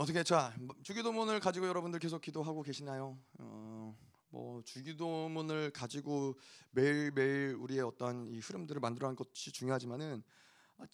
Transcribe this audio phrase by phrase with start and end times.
[0.00, 3.18] 어떻게 자 뭐, 주기도문을 가지고 여러분들 계속 기도하고 계시나요?
[3.38, 3.94] 어,
[4.30, 6.38] 뭐 주기도문을 가지고
[6.70, 10.22] 매일 매일 우리의 어떤 이 흐름들을 만들어가는 것이 중요하지만은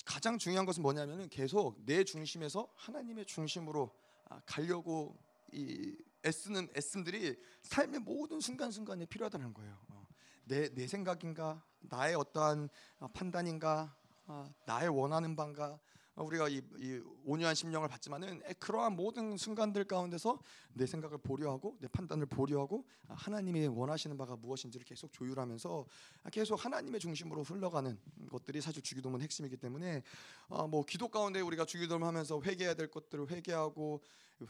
[0.05, 3.95] 가장 중요한 것은 뭐냐면은 계속 내 중심에서 하나님의 중심으로
[4.29, 5.17] 아, 가려고
[5.53, 9.79] 이 애쓰는 애씀들이 삶의 모든 순간순간에 필요하다는 거예요.
[9.87, 10.04] 어,
[10.47, 12.69] 내, 내 생각인가 나의 어떠한
[13.13, 13.97] 판단인가
[14.27, 15.79] 아, 나의 원하는 바인가
[16.16, 20.41] 우리가 이, 이 온유한 심령을 받지만은 그러한 모든 순간들 가운데서
[20.73, 25.87] 내 생각을 보류하고 내 판단을 보류하고 하나님이 원하시는 바가 무엇인지를 계속 조율하면서
[26.33, 27.98] 계속 하나님의 중심으로 흘러가는
[28.30, 30.02] 것들이 사실 주기도문 핵심이기 때문에
[30.48, 34.01] 어, 뭐 기도 가운데 우리가 주기도문 하면서 회개해야 될 것들을 회개하고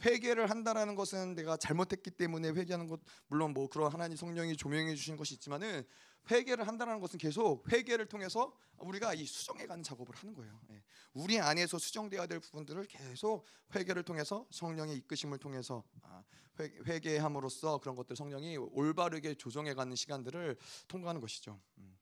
[0.05, 5.17] 회개를 한다라는 것은 내가 잘못했기 때문에 회개하는 것 물론 뭐 그런 하나님 성령이 조명해 주신
[5.17, 5.85] 것이 있지만은
[6.31, 10.61] 회개를 한다는 것은 계속 회개를 통해서 우리가 이 수정해가는 작업을 하는 거예요.
[10.71, 10.83] 예.
[11.15, 16.25] 우리 안에서 수정되어야 될 부분들을 계속 회개를 통해서 성령의 이끄심을 통해서 아,
[16.59, 20.57] 회개함으로써 그런 것들 성령이 올바르게 조정해가는 시간들을
[20.89, 21.61] 통과하는 것이죠.
[21.79, 21.96] 음.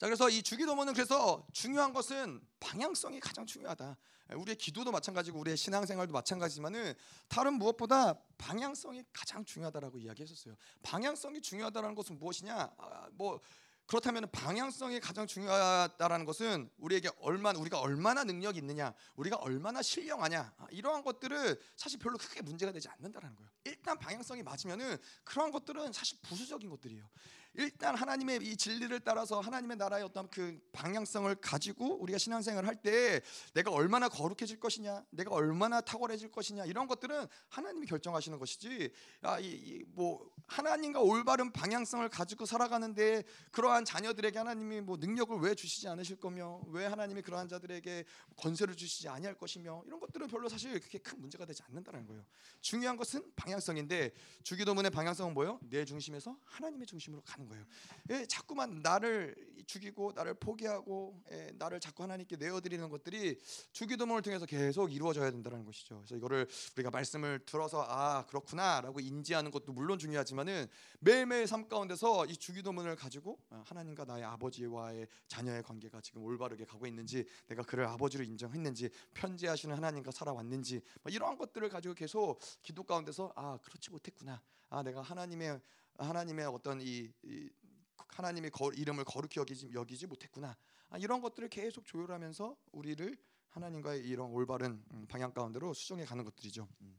[0.00, 3.98] 자 그래서 이 주기도문은 그래서 중요한 것은 방향성이 가장 중요하다.
[4.34, 6.94] 우리의 기도도 마찬가지고 우리의 신앙생활도 마찬가지지만은
[7.28, 10.56] 다른 무엇보다 방향성이 가장 중요하다라고 이야기했었어요.
[10.82, 12.72] 방향성이 중요하다는 것은 무엇이냐?
[12.78, 13.40] 아, 뭐
[13.90, 20.66] 그렇다면 방향성이 가장 중요하다라는 것은 우리에게 얼마나 우리가 얼마나 능력이 있느냐, 우리가 얼마나 신령하냐 아,
[20.70, 23.50] 이러한 것들은 사실 별로 크게 문제가 되지 않는다라는 거예요.
[23.64, 27.04] 일단 방향성이 맞으면은 그러한 것들은 사실 부수적인 것들이에요.
[27.54, 33.20] 일단 하나님의 이 진리를 따라서 하나님의 나라의 어떤 그 방향성을 가지고 우리가 신앙생활을 할 때
[33.52, 38.92] 내가 얼마나 거룩해질 것이냐, 내가 얼마나 탁월해질 것이냐 이런 것들은 하나님이 결정하시는 것이지.
[39.22, 45.54] 아, 이, 이, 뭐 하나님과 올바른 방향성을 가지고 살아가는데 그러한 자녀들에게 하나님이 뭐 능력을 왜
[45.54, 48.04] 주시지 않으실 거며 왜 하나님이 그러한 자들에게
[48.36, 52.24] 권세를 주시지 아니할 것이며 이런 것들은 별로 사실 그렇게 큰 문제가 되지 않는다는 거예요.
[52.60, 55.60] 중요한 것은 방향성인데 주기도문의 방향성은 뭐예요?
[55.62, 57.64] 내 중심에서 하나님의 중심으로 가는 거예요.
[58.10, 59.34] 예, 자꾸만 나를
[59.66, 63.38] 죽이고 나를 포기하고 예, 나를 자꾸 하나님께 내어드리는 것들이
[63.72, 65.96] 주기도문을 통해서 계속 이루어져야 된다는 것이죠.
[65.96, 66.46] 그래서 이거를
[66.76, 70.66] 우리가 말씀을 들어서 아 그렇구나라고 인지하는 것도 물론 중요하지만은
[70.98, 76.86] 매일매일 삶 가운데서 이 주기도문을 가지고 어, 하나님과 나의 아버지와의 자녀의 관계가 지금 올바르게 가고
[76.86, 83.32] 있는지 내가 그를 아버지로 인정했는지 편지하시는 하나님과 살아왔는지 뭐 이러한 것들을 가지고 계속 기도 가운데서
[83.34, 85.60] 아 그렇지 못했구나 아 내가 하나님의
[86.00, 87.50] 하나님의 어떤 이, 이
[88.08, 90.56] 하나님의 거, 이름을 거룩히 여기지, 여기지 못했구나.
[90.88, 93.16] 아, 이런 것들을 계속 조율하면서 우리를
[93.50, 96.68] 하나님과의 이런 올바른 음, 방향 가운데로 수정해 가는 것들이죠.
[96.82, 96.98] 음.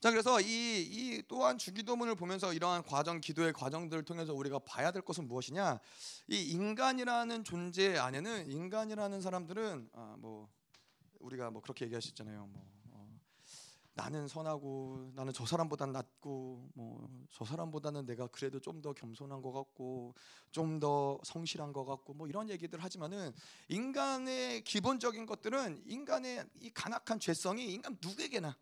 [0.00, 0.46] 자 그래서 이,
[0.82, 5.78] 이 또한 주기도문을 보면서 이러한 과정 기도의 과정들을 통해서 우리가 봐야 될 것은 무엇이냐
[6.26, 10.48] 이 인간이라는 존재 안에는 인간이라는 사람들은 아, 뭐
[11.20, 12.81] 우리가 뭐 그렇게 얘기하셨잖아요 뭐
[13.94, 19.52] 나는 선하고 나는 저 사람보다 낫고 뭐 저 사람보다는 내가 그래도 좀 더 겸손한 것
[19.52, 20.14] 같고
[20.50, 23.32] 좀 더 성실한 것 같고 뭐 이런 얘기들 하지만은
[23.68, 28.56] 인간의 기본적인 것들은 인간의 이 간악한 죄성이 인간 누구에게나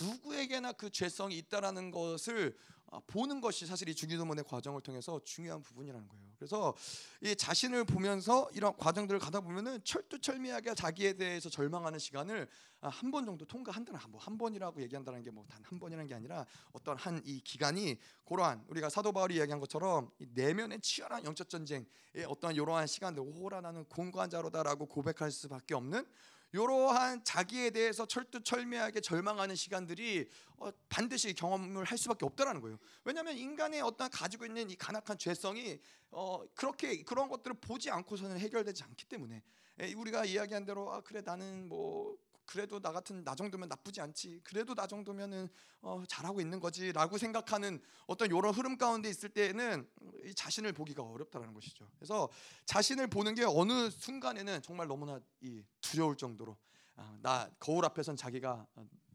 [0.00, 2.56] 누구에게나 그 죄성이 있다라는 것을
[2.90, 6.25] 아, 보는 것이 사실 이 주기도문의 과정을 통해서 중요한 부분이라는 거예요.
[6.38, 6.74] 그래서
[7.20, 12.48] 이 자신을 보면서 이런 과정들을 가다 보면은 철두철미하게 자기에 대해서 절망하는 시간을
[12.82, 16.96] 아, 한번 정도 통과한다는 뭐한 번이라고 얘기한다는 게 뭐 단 한 번이라는 게 아니라 어떤
[16.98, 21.86] 한 이 기간이 그러한 우리가 사도 바울이 얘기한 것처럼 내면의 치열한 영적 전쟁의
[22.28, 26.06] 어떤 이러한 시간들 오호라 나는 공고한 자로다라고 고백할 수밖에 없는
[26.56, 32.78] 이러한 자기에 대해서 철두철미하게 절망하는 시간들이 어, 반드시 경험을 할 수밖에 없다라는 거예요.
[33.04, 35.78] 왜냐하면 인간의 어떤 가지고 있는 이 간악한 죄성이
[36.10, 39.42] 어, 그렇게 그런 것들을 보지 않고서는 해결되지 않기 때문에
[39.80, 44.40] 에, 우리가 이야기한 대로 아 그래 나는 뭐 그래도 나 같은 나 정도면 나쁘지 않지.
[44.44, 45.48] 그래도 나 정도면은
[45.82, 49.88] 어, 잘하고 있는 거지라고 생각하는 어떤 이런 흐름 가운데 있을 때에는
[50.24, 51.90] 이 자신을 보기가 어렵다라는 것이죠.
[51.96, 52.30] 그래서
[52.64, 56.56] 자신을 보는 게 어느 순간에는 정말 너무나 이 두려울 정도로
[56.94, 58.66] 아, 나 거울 앞에선 자기가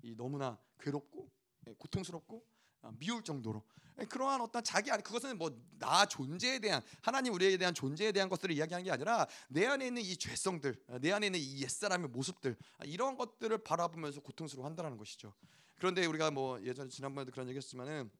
[0.04, 1.32] 이 너무나 괴롭고
[1.68, 2.51] 예, 고통스럽고 아,
[2.98, 3.64] 미울 정도로
[4.00, 5.52] 예, 그러한 어떤 자기 안에 그것은 뭐
[5.82, 10.04] 나 존재에 대한 하나님 우리에 대한 존재에 대한 것들을 이야기하는 게 아니라 내 안에 있는
[10.04, 15.34] 이 죄성들, 내 안에 있는 이 옛사람의 모습들 아, 이런 것들을 바라보면서 고통스러워 한다는 것이죠.
[15.78, 18.12] 그런데 우리가 뭐 예전에 지난번에도 그런 얘기했지만은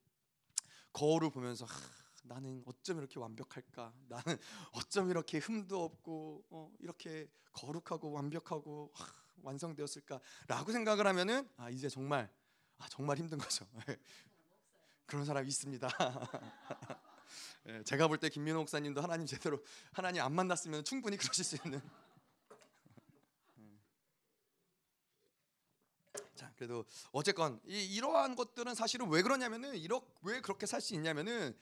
[0.92, 1.76] 거울을 보면서 하,
[2.24, 3.94] 나는 어쩜 이렇게 완벽할까?
[4.08, 4.38] 나는
[4.74, 9.06] 어쩜 이렇게 흠도 없고 어, 이렇게 거룩하고 완벽하고 하,
[9.44, 12.28] 완성되었을까?라고 생각을 하면은 아 이제 정말
[12.80, 13.68] 아, 정말 힘든 거죠.
[15.12, 15.90] 그런 사람이 있습니다.
[17.68, 19.62] 예, 제가 볼 때 김민호 목사님도 하나님 제대로
[19.92, 21.82] 하나님 안 만났으면 충분히 그러실 수 있는.
[26.34, 31.58] 자, 그래도 어쨌건 이, 이러한 것들은 사실은 왜 그러냐면은 이러, 왜 그렇게 살 수 있냐면은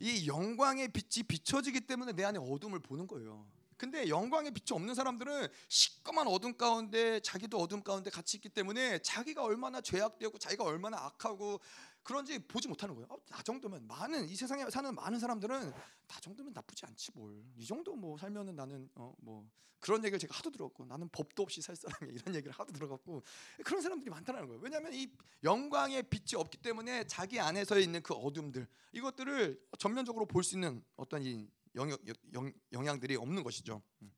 [0.00, 3.48] 이 영광의 빛이 비춰지기 때문에 내 안에 어둠을 보는 거예요.
[3.76, 9.42] 근데 영광의 빛이 없는 사람들은 시꺼먼 어둠 가운데 자기도 어둠 가운데 같이 있기 때문에 자기가
[9.42, 11.60] 얼마나 죄악되고 자기가 얼마나 악하고
[12.02, 13.06] 그런지 보지 못하는 거예요.
[13.10, 17.42] 어, 나 정도면 많은 이 세상에 사는 많은 사람들은 나 정도면 나쁘지 않지 뭘.
[17.56, 21.60] 이 정도 뭐 살면은 나는 어, 뭐 그런 얘기를 제가 하도 들었고 나는 법도 없이
[21.60, 23.22] 살 사람이 이런 얘기를 하도 들어갖고
[23.64, 24.60] 그런 사람들이 많다는 거예요.
[24.62, 25.10] 왜냐하면 이
[25.42, 31.22] 영광의 빛이 없기 때문에 자기 안에서 있는 그 어둠들 이것들을 전면적으로 볼 수 있는 어떤
[31.22, 32.00] 이 영역,
[32.34, 33.82] 영, 영향들이 없는 것이죠.
[34.02, 34.12] 음.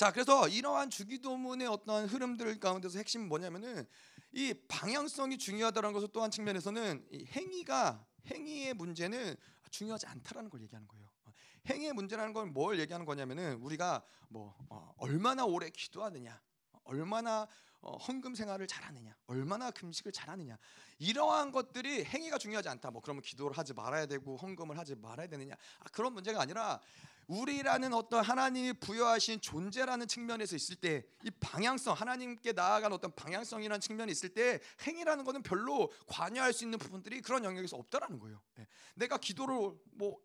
[0.00, 3.86] 자, 그래서 이러한 주기도문의 어떤 흐름들 가운데서 핵심은 뭐냐면은
[4.32, 9.36] 이 방향성이 중요하다는 것을 또한 측면에서는 이 행위가 행위의 문제는
[9.70, 11.06] 중요하지 않다라는 걸 얘기하는 거예요.
[11.66, 16.40] 행위의 문제라는 건 뭘 얘기하는 거냐면은 우리가 뭐 어, 얼마나 오래 기도하느냐,
[16.84, 17.46] 얼마나
[17.82, 20.56] 어, 헌금 생활을 잘하느냐, 얼마나 금식을 잘하느냐
[20.98, 22.90] 이러한 것들이 행위가 중요하지 않다.
[22.90, 26.80] 뭐 그러면 기도를 하지 말아야 되고 헌금을 하지 말아야 되느냐 아, 그런 문제가 아니라
[27.30, 34.10] 우리라는 어떤 하나님이 부여하신 존재라는 측면에서 있을 때 이 방향성 하나님께 나아간 어떤 방향성이라는 측면이
[34.10, 38.40] 있을 때 행위라는 것은 별로 관여할 수 있는 부분들이 그런 영역에서 없다라는 거예요.
[38.58, 38.66] 예.
[38.94, 40.18] 내가 기도를 뭐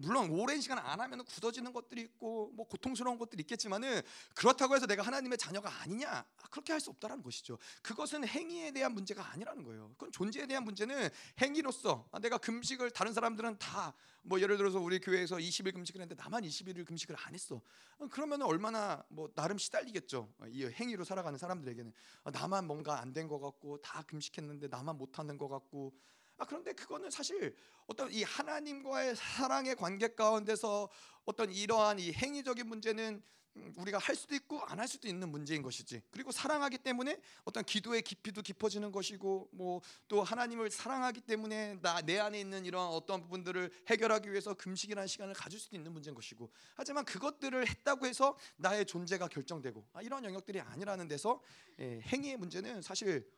[0.00, 4.00] 물론 오랜 시간 안 하면 굳어지는 것들이 있고 뭐 고통스러운 것들이 있겠지만은
[4.34, 7.58] 그렇다고 해서 내가 하나님의 자녀가 아니냐 아, 그렇게 할 수 없다라는 것이죠.
[7.82, 9.90] 그것은 행위에 대한 문제가 아니라는 거예요.
[9.94, 11.08] 그건 존재에 대한 문제는
[11.40, 13.92] 행위로서 아, 내가 금식을 다른 사람들은 다
[14.22, 17.62] 뭐 예를 들어서 우리 교회에서 20일 금식을 했는데 나만 21일 금식을 안 했어.
[17.98, 20.28] 아, 그러면 얼마나 뭐 나름 시달리겠죠.
[20.48, 21.92] 이 행위로 살아가는 사람들에게는
[22.32, 25.94] 나만 뭔가 안 된 것 같고 다 금식했는데 나만 못 하는 것 같고
[26.38, 27.54] 아, 그런데 그거는 사실
[27.86, 30.88] 어떤 이 하나님과의 사랑의 관계 가운데서
[31.24, 33.22] 어떤 이러한 이 행위적인 문제는
[33.56, 36.00] 음, 우리가 할 수도 있고 안 할 수도 있는 문제인 것이지.
[36.12, 42.18] 그리고 사랑하기 때문에 어떤 기도의 깊이도 깊어지는 것이고 뭐 또 하나님을 사랑하기 때문에 나 내
[42.20, 46.50] 안에 있는 이런 어떤 부분들을 해결하기 위해서 금식이라는 시간을 가질 수도 있는 문제인 것이고.
[46.76, 51.42] 하지만 그것들을 했다고 해서 나의 존재가 결정되고 아, 이런 영역들이 아니라는 데서
[51.80, 53.28] 예, 행위의 문제는 사실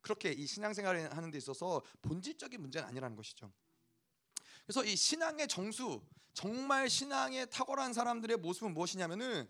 [0.00, 3.52] 그렇게 이 신앙생활을 하는 데 있어서 본질적인 문제는 아니라는 것이죠.
[4.64, 6.02] 그래서 이 신앙의 정수,
[6.34, 9.48] 정말 신앙에 탁월한 사람들의 모습은 무엇이냐면은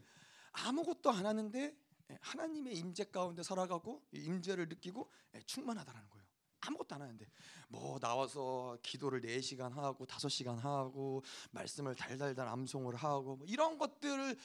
[0.53, 1.77] 아무것도 안 하는데
[2.21, 5.11] 하나님의 임재 가운데 살아가고 임재를 느끼고
[5.45, 6.27] 충만하다라는 거예요.
[6.61, 7.27] 아무것도 안 하는데
[7.69, 14.37] 뭐 나와서 기도를 4시간 하고 5시간 하고 말씀을 달달달 암송을 하고 뭐 이런 것들을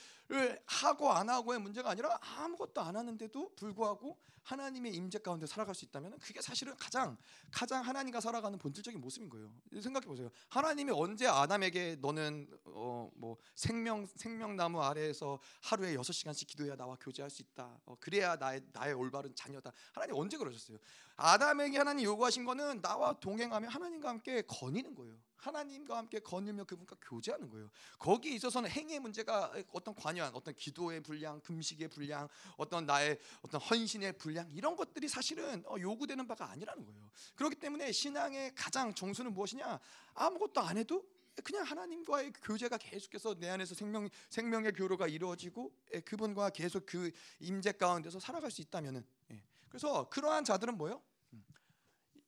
[0.65, 6.19] 하고 안 하고의 문제가 아니라 아무것도 안 하는데도 불구하고 하나님의 임재 가운데 살아갈 수 있다면
[6.19, 7.17] 그게 사실은 가장
[7.49, 9.49] 가장 하나님과 살아가는 본질적인 모습인 거예요.
[9.81, 10.29] 생각해 보세요.
[10.49, 17.41] 하나님이 언제 아담에게 너는 어 뭐 생명 생명나무 아래에서 하루에 6시간씩 기도해야 나와 교제할 수
[17.41, 17.77] 있다.
[17.85, 19.71] 어 그래야 나의 나의 올바른 자녀다.
[19.93, 20.77] 하나님 언제 그러셨어요?
[21.15, 25.17] 아담에게 하나님 요구하신 거는 나와 동행하며 하나님과 함께 거니는 거예요.
[25.43, 27.69] 하나님과 함께 거닐며 그분과 교제하는 거예요.
[27.99, 34.17] 거기에 있어서는 행위의 문제가 어떤 관여한 어떤 기도의 분량, 금식의 분량, 어떤 나의 어떤 헌신의
[34.17, 37.09] 분량 이런 것들이 사실은 어, 요구되는 바가 아니라는 거예요.
[37.35, 39.79] 그렇기 때문에 신앙의 가장 정수는 무엇이냐?
[40.13, 41.05] 아무것도 안 해도
[41.43, 47.73] 그냥 하나님과의 교제가 계속해서 내 안에서 생명 생명의 교류가 이루어지고 예, 그분과 계속 그 임재
[47.73, 49.43] 가운데서 살아갈 수 있다면은 예.
[49.67, 51.01] 그래서 그러한 자들은 뭐요?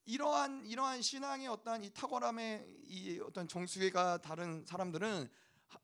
[0.06, 5.30] 이러한 이러한 신앙의 어떤 이 탁월함의 이 어떤 정수가 다른 사람들은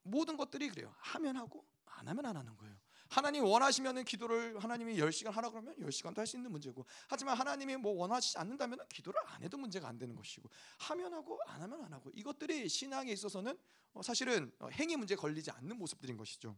[0.03, 0.93] 모든 것들이 그래요.
[0.97, 2.75] 하면 하고 안 하면 안 하는 거예요.
[3.09, 7.91] 하나님 원하시면은 기도를 하나님이 10시간 하라 그러면 10시간도 할 수 있는 문제고 하지만 하나님이 뭐
[7.93, 12.09] 원하시지 않는다면 기도를 안 해도 문제가 안 되는 것이고 하면 하고 안 하면 안 하고
[12.13, 13.57] 이것들이 신앙에 있어서는
[13.93, 16.55] 어, 사실은 어, 행위 문제에 걸리지 않는 모습들인 것이죠.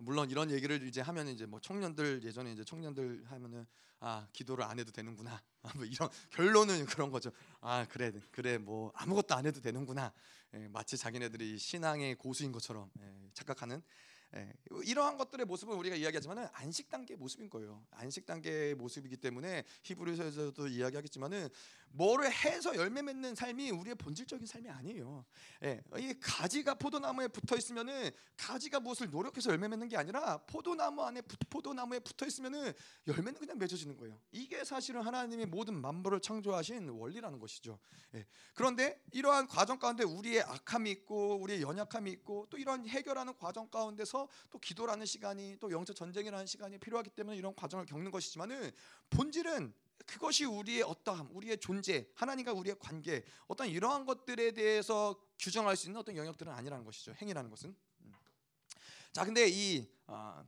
[0.00, 0.04] 음.
[0.04, 3.66] 물론 이런 얘기를 이제 하면 이제 뭐 청년들 예전에 이제 청년들 하면은
[4.00, 7.30] 아 기도를 안 해도 되는구나 아, 뭐 이런 결론은 그런 거죠
[7.60, 10.12] 아 그래 그래 뭐 아무것도 안 해도 되는구나
[10.54, 13.82] 예, 마치 자기네들이 신앙의 고수인 것처럼 예, 착각하는
[14.36, 14.52] 예,
[14.84, 17.84] 이러한 것들의 모습은 우리가 이야기하지만은 안식 단계의 모습인 거예요.
[17.90, 21.48] 안식 단계의 모습이기 때문에 히브리서에서도 이야기하겠지만은
[21.92, 25.24] 뭐를 해서 열매 맺는 삶이 우리의 본질적인 삶이 아니에요.
[25.64, 31.22] 예, 이 가지가 포도나무에 붙어 있으면은 가지가 무엇을 노력해서 열매 맺는 게 아니라 포도나무 안에
[31.48, 32.72] 포도나무에 붙어 있으면은
[33.08, 34.20] 열매는 그냥 맺어지는 거예요.
[34.30, 37.80] 이게 사실은 하나님의 모든 만물을 창조하신 원리라는 것이죠.
[38.14, 43.68] 예, 그런데 이러한 과정 가운데 우리의 악함이 있고 우리의 연약함이 있고 또 이런 해결하는 과정
[43.68, 44.19] 가운데서
[44.50, 48.70] 또 기도라는 시간이 또 영적 전쟁이라는 시간이 필요하기 때문에 이런 과정을 겪는 것이지만은
[49.10, 49.72] 본질은
[50.06, 56.00] 그것이 우리의 어떠함, 우리의 존재, 하나님과 우리의 관계, 어떤 이러한 것들에 대해서 규정할 수 있는
[56.00, 57.14] 어떤 영역들은 아니라는 것이죠.
[57.20, 57.76] 행위라는 것은.
[58.00, 58.12] 음.
[59.12, 60.44] 자, 근데 이 어,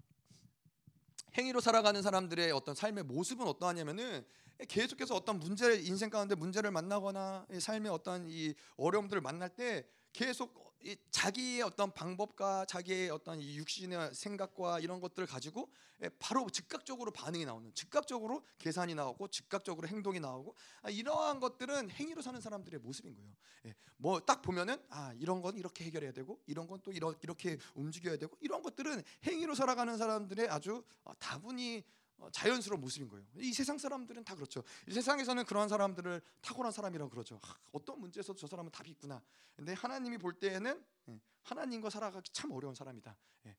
[1.37, 4.27] 행위로 살아가는 사람들의 어떤 삶의 모습은 어떠하냐면은
[4.69, 10.72] 계속해서 어떤 문제 인생 가운데 문제를 만나거나 삶의 어떤 이 어려움들을 만날 때 계속 이
[11.11, 15.71] 자기의 어떤 방법과 자기의 어떤 이 육신의 생각과 이런 것들을 가지고
[16.03, 22.21] 예, 바로 즉각적으로 반응이 나오는 즉각적으로 계산이 나오고 즉각적으로 행동이 나오고 아, 이러한 것들은 행위로
[22.21, 23.33] 사는 사람들의 모습인 거예요.
[23.67, 28.37] 예, 뭐딱 보면은 아 이런 건 이렇게 해결해야 되고 이런 건 또 이렇게 움직여야 되고
[28.41, 33.25] 이런 것들은 행위로 살아가는 사람들의 아주 어, 다분히 어, 자연스러운 모습인 거예요.
[33.37, 34.63] 이 세상 사람들은 다 그렇죠.
[34.87, 37.39] 이 세상에서는 그러한 사람들을 탁월한 사람이라고 그러죠.
[37.43, 39.23] 하, 어떤 문제에서도 저 사람은 답이 있구나.
[39.57, 43.17] 근데 하나님이 볼 때에는 예, 하나님과 살아가기 참 어려운 사람이다.
[43.47, 43.57] 예.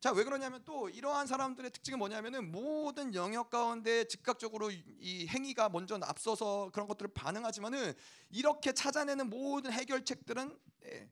[0.00, 5.98] 자, 왜 그러냐면 또 이러한 사람들의 특징은 뭐냐면은 모든 영역 가운데 즉각적으로 이 행위가 먼저
[6.02, 7.92] 앞서서 그런 것들을 반응하지만은
[8.30, 11.10] 이렇게 찾아내는 모든 해결책들은 예,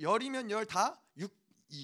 [0.00, 1.00] 열이면 열 다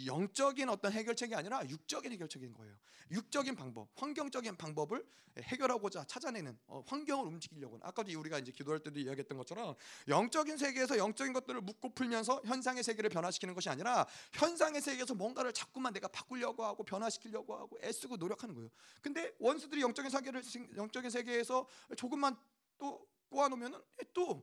[0.07, 2.76] 영적인 어떤 해결책이 아니라 육적인 해결책인 거예요.
[3.11, 5.04] 육적인 방법, 환경적인 방법을
[5.38, 7.78] 해결하고자 찾아내는 어, 환경을 움직이려고.
[7.83, 9.75] 아까도 우리가 이제 기도할 때도 이야기했던 것처럼
[10.09, 15.92] 영적인 세계에서 영적인 것들을 묻고 풀면서 현상의 세계를 변화시키는 것이 아니라 현상의 세계에서 뭔가를 자꾸만
[15.92, 18.68] 내가 바꾸려고 하고 변화시키려고 하고 애쓰고 노력하는 거예요.
[19.00, 20.42] 근데 원수들이 영적인 세계를
[20.76, 21.66] 영적인 세계에서
[21.97, 22.37] 조금만
[22.76, 23.80] 또 꼬아놓으면은
[24.12, 24.42] 또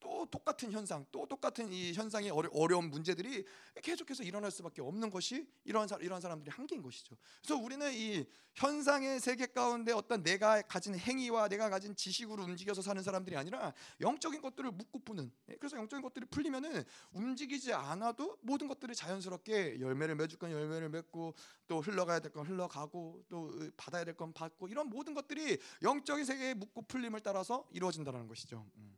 [0.00, 3.44] 또 똑같은 현상, 또 똑같은 이 현상의 어려운 문제들이
[3.82, 7.16] 계속해서 일어날 수밖에 없는 것이 이런 이런 사람들이 한계인 것이죠.
[7.42, 8.24] 그래서 우리는 이
[8.54, 14.40] 현상의 세계 가운데 어떤 내가 가진 행위와 내가 가진 지식으로 움직여서 사는 사람들이 아니라 영적인
[14.40, 15.30] 것들을 묻고 푸는.
[15.50, 21.34] 예, 그래서 영적인 것들이 풀리면은 움직이지 않아도 모든 것들이 자연스럽게 열매를 맺을 건 열매를 맺고
[21.66, 26.54] 또 흘러가야 될 건 흘러가고 또 받아야 될 건 받고 이런 모든 것들이 영적인 세계의
[26.54, 28.66] 묻고 풀림을 따라서 이루어진다는 것이죠.
[28.76, 28.96] 음.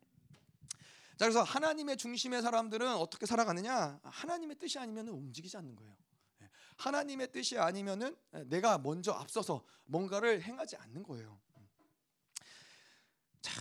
[1.21, 4.01] 자 그래서 하나님의 중심의 사람들은 어떻게 살아가느냐?
[4.05, 5.95] 하나님의 뜻이 아니면 움직이지 않는 거예요.
[6.41, 6.49] 예.
[6.79, 11.39] 하나님의 뜻이 아니면은 내가 먼저 앞서서 뭔가를 행하지 않는 거예요.
[13.43, 13.53] 자,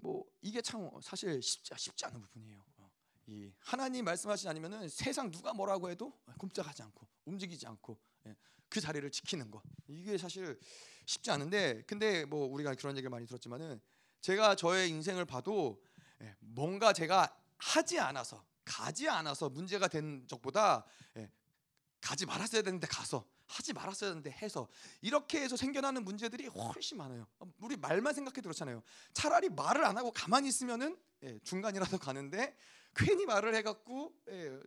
[0.00, 2.64] 뭐 이게 참 사실 쉽지, 쉽지 않은 부분이에요.
[2.78, 2.90] 어.
[3.26, 8.36] 이 하나님 말씀하시지 않으면은 세상 누가 뭐라고 해도 꼼짝하지 않고 움직이지 않고 예,
[8.70, 10.58] 그 자리를 지키는 거 이게 사실
[11.04, 13.78] 쉽지 않은데 근데 뭐 우리가 그런 얘기를 많이 들었지만은
[14.20, 15.89] 제가 저의 인생을 봐도 예,
[16.40, 20.84] 뭔가 제가 하지 않아서 가지 않아서 문제가 된 적보다
[21.16, 21.30] 예,
[22.00, 24.68] 가지 말았어야 되는데 가서 하지 말았어야 되는데 해서
[25.00, 27.26] 이렇게 해서 생겨나는 문제들이 훨씬 많아요.
[27.58, 28.82] 우리 말만 생각해도 그렇잖아요.
[29.12, 32.56] 차라리 말을 안 하고 가만히 있으면은 예, 중간이라도 가는데
[32.94, 34.60] 괜히 말을 해갖고 예,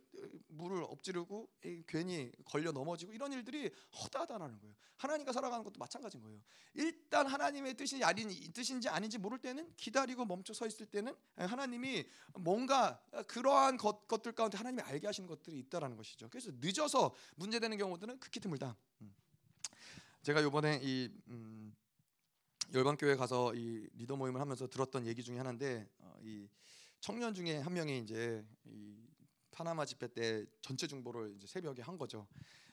[0.48, 3.70] 물을 엎지르고 예, 괜히 걸려 넘어지고 이런 일들이
[4.02, 4.74] 허다하다는 거예요.
[4.96, 6.40] 하나님과 살아가는 것도 마찬가지인 거예요.
[6.74, 12.06] 일단 하나님의 뜻이 아닌 뜻인지 아닌지 모를 때는 기다리고 멈춰 서 있을 때는 예, 하나님이
[12.38, 16.28] 뭔가 그러한 것, 것들 가운데 하나님이 알게 하시는 것들이 있다라는 것이죠.
[16.30, 18.76] 그래서 늦어서 문제되는 경우들은 극히 드물다.
[19.02, 19.14] 음.
[20.22, 21.76] 제가 이번에 이 음,
[22.72, 26.48] 열방교회 가서 이 리더 모임을 하면서 들었던 얘기 중에 하나인데 어, 이
[27.04, 28.96] 청년 중에 한 명이 이제 이
[29.50, 32.26] 파나마 집회 때 전체 중보를 이제 새벽에 한 거죠.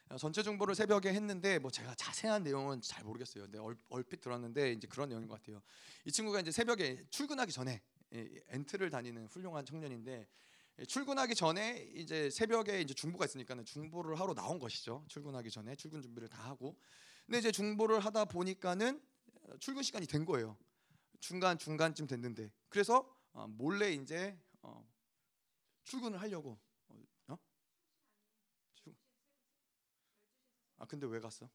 [0.08, 3.44] 어, 전체 중보를 새벽에 했는데 뭐 제가 자세한 내용은 잘 모르겠어요.
[3.44, 5.62] 근데 얼, pit 들었는데 이제 그런 내용인 것 같아요.
[6.06, 7.82] 이 친구가 이제 새벽에 출근하기 전에
[8.48, 10.26] 엔트를 다니는 훌륭한 청년인데
[10.88, 15.04] 출근하기 전에 이제 새벽에 이제 중보가 있으니까는 중보를 하러 나온 것이죠.
[15.10, 16.80] 출근하기 전에 출근 준비를 다 하고.
[17.26, 19.02] 근데 이제 중보를 하다 보니까는
[19.60, 20.58] 출근 시간이 된 거예요.
[21.20, 24.86] 중간 중간쯤 됐는데 그래서 어, 몰래 이제 어,
[25.84, 26.60] 출근을 하려고
[27.28, 27.38] 어?
[28.76, 28.96] 출...
[30.78, 31.50] 아 근데 왜 갔어?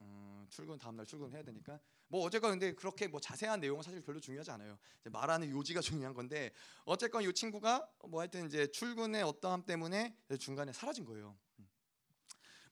[0.00, 4.20] 음, 출근 다음 날 출근해야 되니까 뭐 어쨌건 근데 그렇게 뭐 자세한 내용은 사실 별로
[4.20, 4.78] 중요하지 않아요.
[5.04, 6.52] 말하는 요지가 중요한 건데
[6.84, 11.36] 어쨌건 이 친구가 뭐 하여튼 이제 출근의 어떠함 때문에 중간에 사라진 거예요.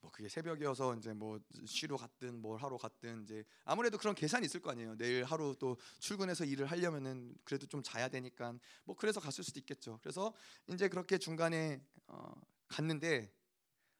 [0.02, 4.60] 뭐 그게 새벽이어서 이제 뭐 쉬러 갔든 뭘 하러 갔든 이제 아무래도 그런 계산이 있을
[4.60, 4.96] 거 아니에요.
[4.96, 8.52] 내일 하루 또 출근해서 일을 하려면은 그래도 좀 자야 되니까
[8.84, 9.98] 뭐 그래서 갔을 수도 있겠죠.
[10.02, 10.34] 그래서
[10.72, 12.32] 이제 그렇게 중간에 어,
[12.66, 13.32] 갔는데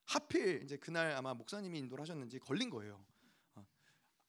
[0.03, 3.05] 하필 이제 그날 아마 목사님이 인도를 하셨는지 걸린 거예요.
[3.55, 3.65] 어,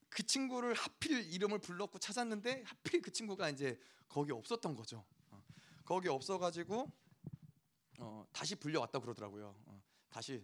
[0.08, 5.04] 그 친구를 하필 이름을 불렀고 찾았는데 하필 그 친구가 이제 거기 없었던 거죠.
[5.30, 5.42] 어,
[5.84, 6.88] 거기 없어가지고
[7.98, 9.56] 어, 다시 불려왔다 그러더라고요.
[9.66, 10.40] 어, 다시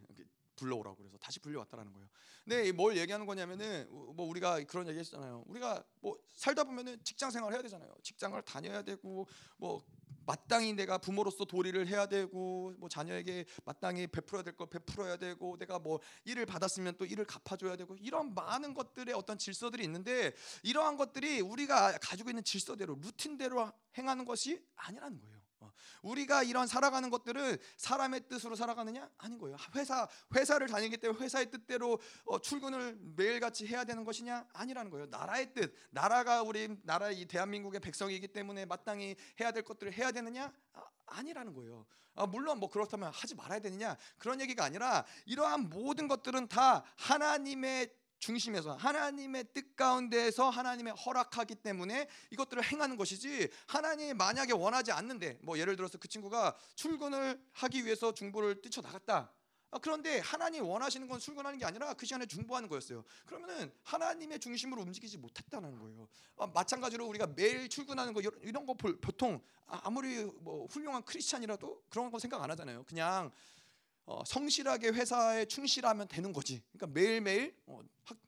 [0.61, 2.09] 불러오라고 그래서 다시 불려왔다라는 거예요.
[2.45, 5.45] 근데 뭘 얘기하는 거냐면은 뭐 우리가 그런 얘기 했잖아요.
[5.47, 7.93] 우리가 뭐 살다 보면은 직장 생활 해야 되잖아요.
[8.03, 9.27] 직장을 다녀야 되고
[9.57, 9.83] 뭐
[10.27, 15.79] 마땅히 내가 부모로서 도리를 해야 되고 뭐 자녀에게 마땅히 베풀어야 될 걸 베풀어야 되고 내가
[15.79, 21.41] 뭐 일을 받았으면 또 일을 갚아줘야 되고 이런 많은 것들의 어떤 질서들이 있는데 이러한 것들이
[21.41, 25.40] 우리가 가지고 있는 질서대로 루틴대로 행하는 것이 아니라는 거예요.
[26.03, 26.09] 어.
[26.11, 29.57] 우리가 이런 살아가는 것들은 사람의 뜻으로 살아가느냐 아닌 거예요.
[29.75, 35.07] 회사 회사를 다니기 때문에 회사의 뜻대로 어, 출근을 매일같이 해야 되는 것이냐 아니라는 거예요.
[35.07, 40.53] 나라의 뜻, 나라가 우리 나라 이 대한민국의 백성이기 때문에 마땅히 해야 될 것들을 해야 되느냐
[40.73, 41.87] 아, 아니라는 거예요.
[42.15, 47.91] 아, 물론 뭐 그렇다면 하지 말아야 되느냐 그런 얘기가 아니라 이러한 모든 것들은 다 하나님의
[48.21, 55.59] 중심에서 하나님의 뜻 가운데에서 하나님의 허락하기 때문에 이것들을 행하는 것이지 하나님이 만약에 원하지 않는데 뭐
[55.59, 59.33] 예를 들어서 그 친구가 출근을 하기 위해서 중부를 뛰쳐 나갔다.
[59.73, 63.05] 아, 그런데 하나님 원하시는 건 출근하는 게 아니라 그 시간에 중보하는 거였어요.
[63.25, 66.09] 그러면은 하나님의 중심으로 움직이지 못했다는 거예요.
[66.39, 71.85] 아, 마찬가지로 우리가 매일 출근하는 거 이런, 이런 거 보통 아, 아무리 뭐 훌륭한 크리스찬이라도
[71.89, 72.85] 그런 거 생각 안 하잖아요.
[72.85, 73.31] 그냥
[74.05, 76.63] 어, 성실하게 회사에 충실하면 되는 거지.
[76.73, 77.81] 그러니까 매일매일 어,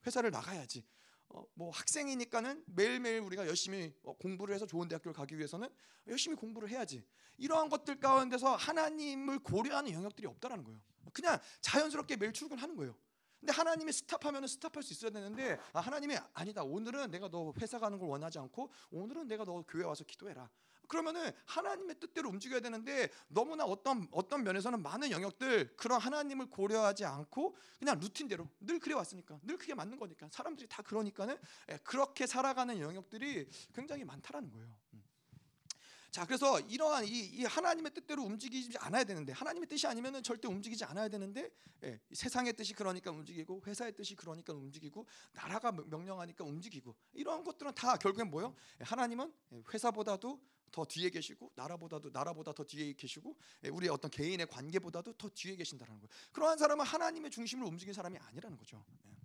[0.07, 0.85] 회사를 나가야지.
[1.29, 5.69] 어, 뭐 학생이니까는 매일매일 우리가 열심히 어, 공부를 해서 좋은 대학교를 가기 위해서는
[6.07, 7.05] 열심히 공부를 해야지.
[7.38, 10.81] 이러한 것들 가운데서 하나님을 고려하는 영역들이 없다라는 거예요.
[11.12, 12.95] 그냥 자연스럽게 매일 출근하는 거예요.
[13.41, 16.62] 근데 하나님이 스탑하면 스탑할 수 있어야 되는데 아, 하나님이 아니다.
[16.62, 20.49] 오늘은 내가 너 회사 가는 걸 원하지 않고 오늘은 내가 너 교회 와서 기도해라.
[20.93, 27.57] 그러면은 하나님의 뜻대로 움직여야 되는데 너무나 어떤 어떤 면에서는 많은 영역들 그런 하나님을 고려하지 않고
[27.79, 31.39] 그냥 루틴대로 늘 그래 왔으니까 늘 그게 맞는 거니까 사람들이 다 그러니까는
[31.71, 34.69] 예, 그렇게 살아가는 영역들이 굉장히 많다라는 거예요.
[34.93, 35.03] 음.
[36.11, 40.85] 자, 그래서 이러한 이, 이, 하나님의 뜻대로 움직이지 않아야 되는데 하나님의 뜻이 아니면은 절대 움직이지
[40.85, 41.49] 않아야 되는데
[41.85, 47.97] 예, 세상의 뜻이 그러니까 움직이고 회사의 뜻이 그러니까 움직이고 나라가 명령하니까 움직이고 이러한 것들은 다
[47.97, 48.55] 결국엔 뭐요?
[48.83, 49.33] 예, 하나님은
[49.73, 50.39] 회사보다도
[50.73, 55.55] 더 뒤에 계시고 나라보다도 나라보다 더 뒤에 계시고 예, 우리 어떤 개인의 관계보다도 더 뒤에
[55.55, 56.09] 계신다는 거예요.
[56.33, 58.83] 그러한 사람은 하나님의 중심을 움직인 사람이 아니라는 거죠.
[59.07, 59.22] 예.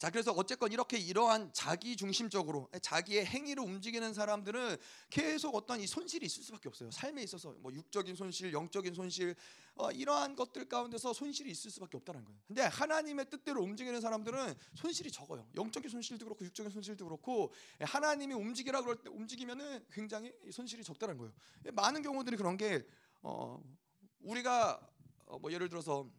[0.00, 4.78] 자 그래서 어쨌건 이렇게 이러한 자기 중심적으로 자기의 행위로 움직이는 사람들은
[5.10, 6.90] 계속 어떤 이 손실이 있을 수밖에 없어요.
[6.90, 9.36] 삶에 있어서 뭐 육적인 손실, 영적인 손실
[9.74, 12.40] 어, 이러한 것들 가운데서 손실이 있을 수밖에 없다는 거예요.
[12.46, 15.46] 근데 하나님의 뜻대로 움직이는 사람들은 손실이 적어요.
[15.54, 21.30] 영적인 손실도 그렇고 육적인 손실도 그렇고 하나님이 움직이라 그럴 때 움직이면은 굉장히 손실이 적다는 거예요.
[21.74, 22.86] 많은 경우들이 그런 게
[23.20, 23.62] 어,
[24.20, 24.80] 우리가
[25.26, 26.10] 어, 뭐 예를 들어서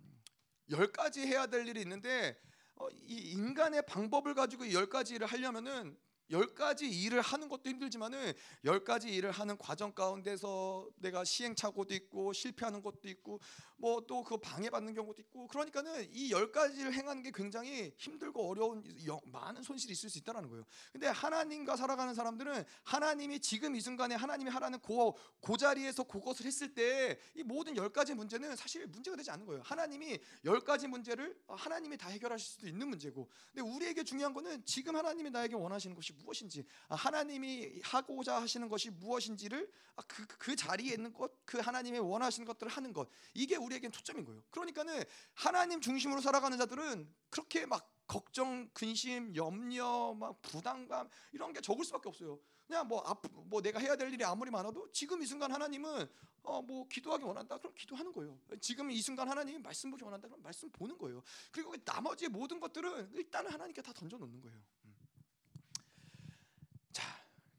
[0.70, 2.51] 열 가지 해야 될 일이 있는데 어,
[2.92, 5.98] 이 인간의 방법을 가지고 열 가지 일을 하려면은
[6.32, 12.32] 열 가지 일을 하는 것도 힘들지만은 열 가지 일을 하는 과정 가운데서 내가 시행착오도 있고
[12.32, 13.40] 실패하는 것도 있고
[13.82, 18.84] 뭐 또 그 방해받는 경우도 있고 그러니까는 이 열 가지를 행하는 게 굉장히 힘들고 어려운
[19.26, 20.64] 많은 손실이 있을 수 있다라는 거예요.
[20.92, 26.74] 근데 하나님과 살아가는 사람들은 하나님이 지금 이 순간에 하나님이 하라는 그, 그 자리에서 그것을 했을
[26.74, 29.62] 때 이 모든 열 가지 문제는 사실 문제가 되지 않는 거예요.
[29.64, 33.30] 하나님이 열 가지 문제를 하나님이 다 해결하실 수도 있는 문제고.
[33.54, 38.90] 근데 우리에게 중요한 거는 지금 하나님이 나에게 원하시는 것이 무엇인지 아, 하나님이 하고자 하시는 것이
[38.92, 43.71] 무엇인지를 아, 그, 그 자리에 있는 것, 그 하나님이 원하시는 것들을 하는 것 이게 우리
[43.74, 44.44] 에겐 초점인 거예요.
[44.50, 45.04] 그러니까는
[45.34, 52.10] 하나님 중심으로 살아가는 자들은 그렇게 막 걱정, 근심, 염려, 막 부담감 이런 게 적을 수밖에
[52.10, 52.40] 없어요.
[52.68, 56.10] 그냥 뭐, 앞, 뭐 내가 해야 될 일이 아무리 많아도 지금 이 순간 하나님은
[56.44, 58.40] 어, 뭐 기도하기 원한다 그럼 기도하는 거예요.
[58.60, 61.22] 지금 이 순간 하나님이 말씀 보기 원한다 그럼 말씀 보는 거예요.
[61.52, 64.62] 그리고 나머지 모든 것들은 일단은 하나님께 다 던져 놓는 거예요.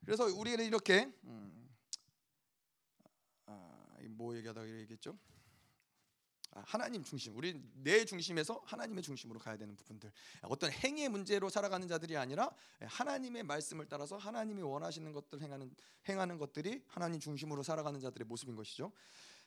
[0.04, 1.70] 그래서 우리는 이렇게 음,
[3.46, 5.16] 아, 뭐 얘기하다가 얘기했죠?
[6.54, 10.12] 아, 하나님 중심, 우리 내 중심에서 하나님의 중심으로 가야 되는 부분들.
[10.42, 15.74] 어떤 행위의 문제로 살아가는 자들이 아니라 하나님의 말씀을 따라서 하나님이 원하시는 것들 행하는
[16.08, 18.92] 행하는 것들이 하나님 중심으로 살아가는 자들의 모습인 것이죠.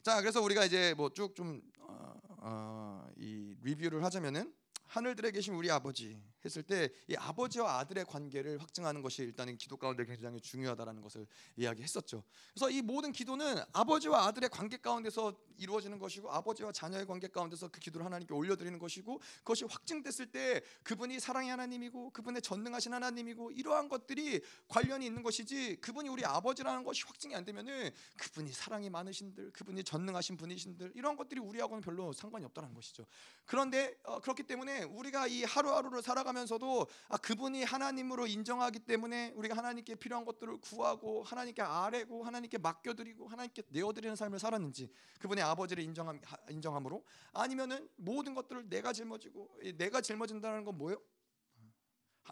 [0.02, 4.54] 자, 그래서 우리가 이제 뭐 쭉좀 어, 어, 리뷰를 하자면은
[4.88, 10.06] 하늘들에 계신 우리 아버지 했을 때 이 아버지와 아들의 관계를 확증하는 것이 일단은 기도 가운데
[10.06, 12.24] 굉장히 중요하다라는 것을 이야기했었죠.
[12.54, 17.80] 그래서 이 모든 기도는 아버지와 아들의 관계 가운데서 이루어지는 것이고 아버지와 자녀의 관계 가운데서 그
[17.80, 24.42] 기도를 하나님께 올려드리는 것이고 그것이 확증됐을 때 그분이 사랑의 하나님이고 그분의 전능하신 하나님이고 이러한 것들이
[24.68, 30.38] 관련이 있는 것이지 그분이 우리 아버지라는 것이 확증이 안 되면은 그분이 사랑이 많으신들 그분이 전능하신
[30.38, 33.06] 분이신들 이런 것들이 우리하고는 별로 상관이 없다는 것이죠.
[33.46, 39.96] 그런데 어, 그렇기 때문에 우리가 이 하루하루를 살아가면서도 아, 그분이 하나님으로 인정하기 때문에 우리가 하나님께
[39.96, 47.04] 필요한 것들을 구하고 하나님께 아뢰고 하나님께 맡겨드리고 하나님께 내어드리는 삶을 살았는지 그분의 아버지를 인정함, 인정함으로
[47.34, 51.02] 아니면은 모든 것들을 내가 짊어지고 내가 짊어진다는 건 뭐예요?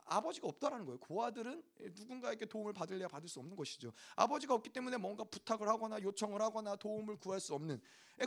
[0.06, 1.00] 아버지가 없다라는 거예요.
[1.00, 1.64] 고아들은
[1.96, 3.94] 누군가에게 도움을 받을래야 받을 수 없는 것이죠.
[4.16, 7.80] 아버지가 없기 때문에 뭔가 부탁을 하거나 요청을 하거나 도움을 구할 수 없는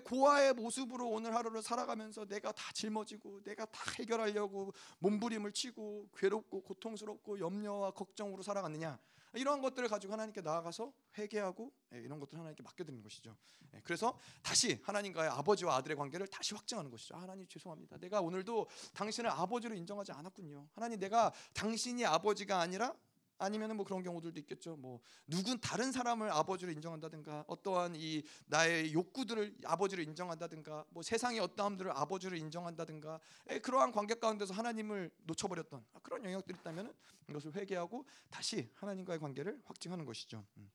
[0.04, 7.38] 고아의 모습으로 오늘 하루를 살아가면서 내가 다 짊어지고 내가 다 해결하려고 몸부림을 치고 괴롭고 고통스럽고
[7.38, 8.98] 염려와 걱정으로 살아갔느냐
[9.34, 13.36] 이러한 것들을 가지고 하나님께 나아가서 회개하고 예, 이런 것들 하나님께 맡겨드리는 것이죠.
[13.74, 17.16] 예, 그래서 다시 하나님과의 아버지와 아들의 관계를 다시 확증하는 것이죠.
[17.16, 17.98] 아, 하나님 죄송합니다.
[17.98, 20.68] 내가 오늘도 당신을 아버지로 인정하지 않았군요.
[20.74, 22.94] 하나님 내가 당신이 아버지가 아니라
[23.38, 24.76] 아니면은 뭐 그런 경우들도 있겠죠.
[24.76, 31.90] 뭐 누군 다른 사람을 아버지로 인정한다든가 어떠한 이 나의 욕구들을 아버지로 인정한다든가 뭐 세상의 어떠함들을
[31.90, 36.92] 아버지로 인정한다든가 에, 그러한 관계 가운데서 하나님을 놓쳐버렸던 그런 영역들이 있다면은
[37.28, 40.44] 이것을 회개하고 다시 하나님과의 관계를 확증하는 것이죠.
[40.56, 40.70] 음.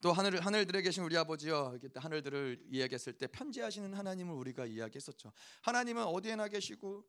[0.00, 5.32] 또 하늘 하늘들에 계신 우리 아버지여 하늘들을 이야기했을 때 편지하시는 하나님을 우리가 이야기했었죠.
[5.62, 7.04] 하나님은 어디에나 계시고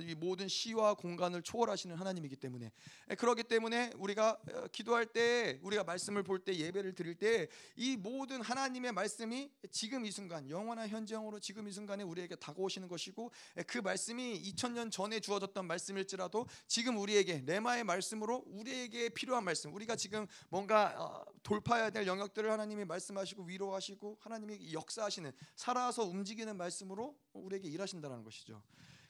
[0.00, 2.72] 이 모든 시와 공간을 초월하시는 하나님이기 때문에
[3.16, 8.40] 그러기 때문에 우리가 어, 기도할 때 우리가 말씀을 볼 때 예배를 드릴 때 이 모든
[8.42, 13.30] 하나님의 말씀이 지금 이 순간 영원한 현장으로 지금 이 순간에 우리에게 다가오시는 것이고
[13.66, 20.26] 그 말씀이 2000년 전에 주어졌던 말씀일지라도 지금 우리에게 레마의 말씀으로 우리에게 필요한 말씀 우리가 지금
[20.48, 27.68] 뭔가 어, 돌파해야 될 영역 것들을 하나님이 말씀하시고 위로하시고 하나님이 역사하시는 살아서 움직이는 말씀으로 우리에게
[27.68, 28.62] 일하신다는 것이죠.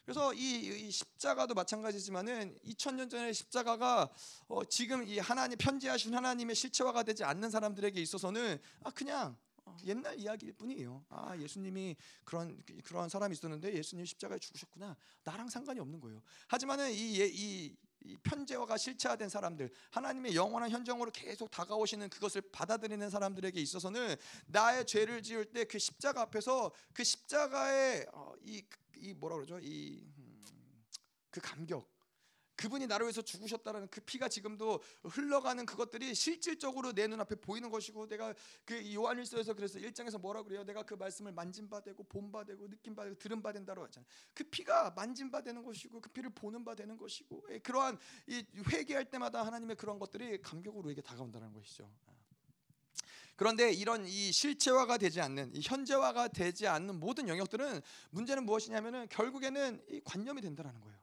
[0.04, 4.11] 그래서 이, 이, 십자가도 마찬가지지만은 2000년 전에 십자가가
[4.48, 10.18] 어, 지금 이 하나님 편지하신 하나님의 실체화가 되지 않는 사람들에게 있어서는 아 그냥 어, 옛날
[10.18, 11.04] 이야기일 뿐이에요.
[11.08, 14.96] 아 예수님이 그런 그런 사람이 있었는데 예수님 십자가에 죽으셨구나.
[15.22, 16.20] 나랑 상관이 없는 거예요.
[16.48, 17.76] 하지만은 이, 이
[18.23, 25.47] 편재화가 실체화된 사람들, 하나님의 영원한 현장으로 계속 다가오시는 그것을 받아들이는 사람들에게 있어서는 나의 죄를 지을
[25.47, 28.62] 때 그 십자가 앞에서 그 십자가의 어, 이,
[28.97, 29.59] 이 뭐라 그러죠?
[29.59, 30.85] 이그 음,
[31.41, 31.88] 감격,
[32.62, 38.33] 그분이 나를 위해서 죽으셨다라는 그 피가 지금도 흘러가는 그것들이 실질적으로 내 눈앞에 보이는 것이고 내가
[38.64, 40.62] 그 요한일서에서 그래서 일장에서 뭐라 그래요?
[40.62, 43.83] 내가 그 말씀을 만진 바 되고 본 바 되고 느낀 바 되고 들은 바 된다고
[43.83, 44.09] 하잖아요.
[44.33, 47.98] 그 피가 만진 바 되는 것이고 그 피를 보는 바 되는 것이고 예, 그러한
[48.29, 51.90] 이 회개할 때마다 하나님의 그런 것들이 감격으로 우리에게 다가온다는 것이죠.
[53.35, 59.83] 그런데 이런 이 실체화가 되지 않는 이 현재화가 되지 않는 모든 영역들은 문제는 무엇이냐면은 결국에는
[59.90, 61.02] 이 관념이 된다라는 거예요.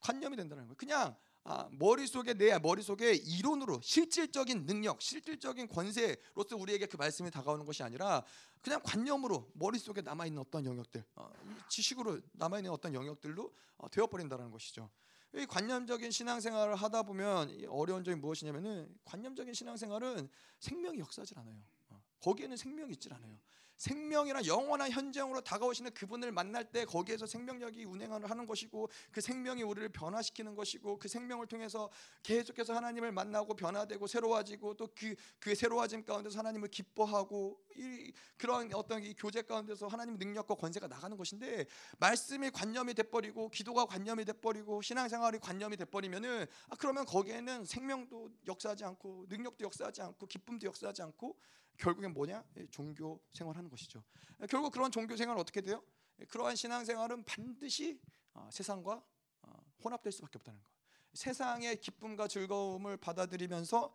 [0.00, 0.76] 관념이 된다는 거예요.
[0.76, 7.82] 그냥 아, 머릿속에 내 머릿속에 이론으로 실질적인 능력, 실질적인 권세로서 우리에게 그 말씀이 다가오는 것이
[7.82, 8.24] 아니라
[8.60, 11.30] 그냥 관념으로 머릿속에 남아 있는 어떤 영역들, 어,
[11.68, 14.90] 지식으로 남아 있는 어떤 영역들로 어, 되어 버린다는 것이죠.
[15.34, 21.56] 이 관념적인 신앙생활을 하다 보면 어려운 점이 무엇이냐면은 관념적인 신앙생활은 생명이 역사하지 않아요.
[21.88, 23.38] 어, 거기에는 생명이 있질 않아요.
[23.80, 29.88] 생명이란 영원한 현장으로 다가오시는 그분을 만날 때 거기에서 생명력이 운행을 하는 것이고 그 생명이 우리를
[29.88, 31.90] 변화시키는 것이고 그 생명을 통해서
[32.22, 39.14] 계속해서 하나님을 만나고 변화되고 새로워지고 또그 그 새로워짐 가운데서 하나님을 기뻐하고 이 그런 어떤 이
[39.14, 41.64] 교제 가운데서 하나님 능력과 권세가 나가는 것인데
[41.98, 49.24] 말씀이 관념이 돼버리고 기도가 관념이 돼버리고 신앙생활이 관념이 돼버리면은 아 그러면 거기에는 생명도 역사하지 않고
[49.30, 51.34] 능력도 역사하지 않고 기쁨도 역사하지 않고
[51.78, 52.44] 결국엔 뭐냐?
[52.56, 54.02] 예, 종교 생활하는 것이죠.
[54.42, 55.82] 예, 결국 그런 종교 생활은 어떻게 돼요?
[56.20, 58.00] 예, 그러한 신앙 생활은 반드시
[58.34, 59.02] 어, 세상과
[59.42, 59.52] 어,
[59.84, 60.66] 혼합될 수밖에 없다는 거.
[61.14, 63.92] 세상의 기쁨과 즐거움을 받아들이면서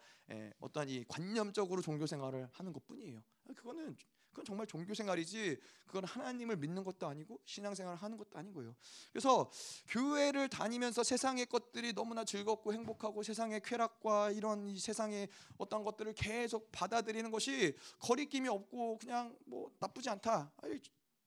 [0.60, 3.24] 어떤 이 관념적으로 종교 생활을 하는 것뿐이에요.
[3.56, 3.96] 그거는
[4.36, 8.76] 그건 정말 종교 생활이지 그건 하나님을 믿는 것도 아니고 신앙생활을 하는 것도 아닌 거예요.
[9.14, 9.50] 그래서
[9.88, 16.70] 교회를 다니면서 세상의 것들이 너무나 즐겁고 행복하고 세상의 쾌락과 이런 이 세상의 어떤 것들을 계속
[16.74, 20.52] 받아들이는 것이 거리낌이 없고 그냥 뭐 나쁘지 않다.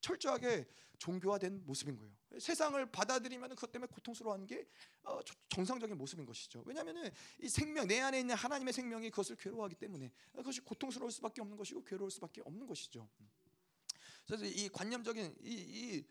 [0.01, 0.67] 철저하게
[0.99, 2.18] 종교화된 모습인 거예요.
[2.37, 4.67] 세상을 받아들이면 그것 때문에 고통스러워하는 게
[5.03, 6.63] 어, 정상적인 모습인 것이죠.
[6.65, 7.11] 왜냐하면
[7.41, 11.83] 이 생명 내 안에 있는 하나님의 생명이 그것을 괴로워하기 때문에 그것이 고통스러울 수밖에 없는 것이고
[11.83, 13.09] 괴로울 수밖에 없는 것이죠.
[14.27, 16.05] 그래서 이 관념적인 이, 이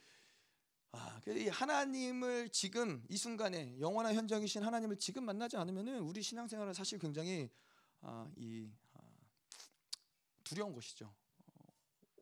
[0.90, 6.98] 아, 이 하나님을 지금 이 순간에 영원한 현장이신 하나님을 지금 만나지 않으면은 우리 신앙생활은 사실
[6.98, 7.50] 굉장히
[8.00, 9.00] 아, 이 아,
[10.42, 11.14] 두려운 것이죠.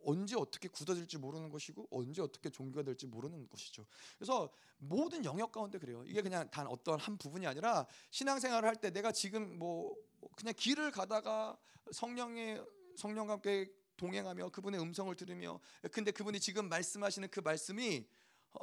[0.07, 3.85] 언제 어떻게 굳어질지 모르는 것이고 언제 어떻게 종교가 될지 모르는 것이죠.
[4.17, 6.03] 그래서 모든 영역 가운데 그래요.
[6.05, 9.95] 이게 그냥 단 어떤 한 부분이 아니라 신앙생활을 할 때 내가 지금 뭐
[10.35, 11.57] 그냥 길을 가다가
[11.91, 12.63] 성령의
[12.95, 15.59] 성령과 함께 동행하며 그분의 음성을 들으며
[15.91, 18.07] 근데 그분이 지금 말씀하시는 그 말씀이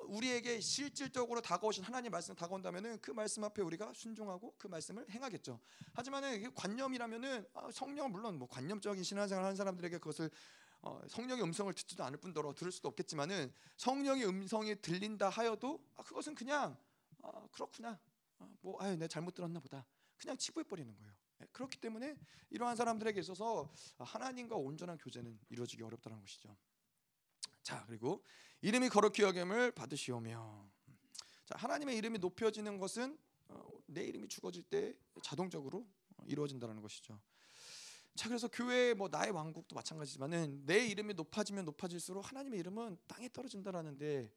[0.07, 5.61] 우리에게 실질적으로 다가오신 하나님 말씀 다가온다면은 그 말씀 앞에 우리가 순종하고 그 말씀을 행하겠죠.
[5.93, 10.31] 하지만은 관념이라면은 아, 성령 물론 뭐 관념적인 신앙생활 하는 사람들에게 그것을
[10.85, 16.35] 어, 성령의 음성을 듣지도 않을 뿐더러 들을 수도 없겠지만은 성령의 음성이 들린다 하여도 아, 그것은
[16.35, 16.77] 그냥
[17.23, 17.99] 아, 그렇구나
[18.39, 19.87] 어, 뭐 아유 내가 잘못 들었나 보다.
[20.19, 21.13] 그냥 치부해 버리는 거예요.
[21.41, 22.19] 예, 그렇기 때문에
[22.51, 26.55] 이러한 사람들에게 있어서 하나님과 온전한 교제는 이루어지기 어렵다는 것이죠.
[27.63, 28.23] 자 그리고
[28.61, 30.69] 이름이 거룩히 여김을 받으시오며
[31.47, 33.19] 자 하나님의 이름이 높여지는 것은
[33.49, 35.89] 어, 내 이름이 죽어질 때 자동적으로
[36.27, 37.19] 이루어진다는 것이죠.
[38.15, 44.31] 자 그래서 교회 뭐 나의 왕국도 마찬가지지만은 내 이름이 높아지면 높아질수록 하나님의 이름은 땅에 떨어진다라는데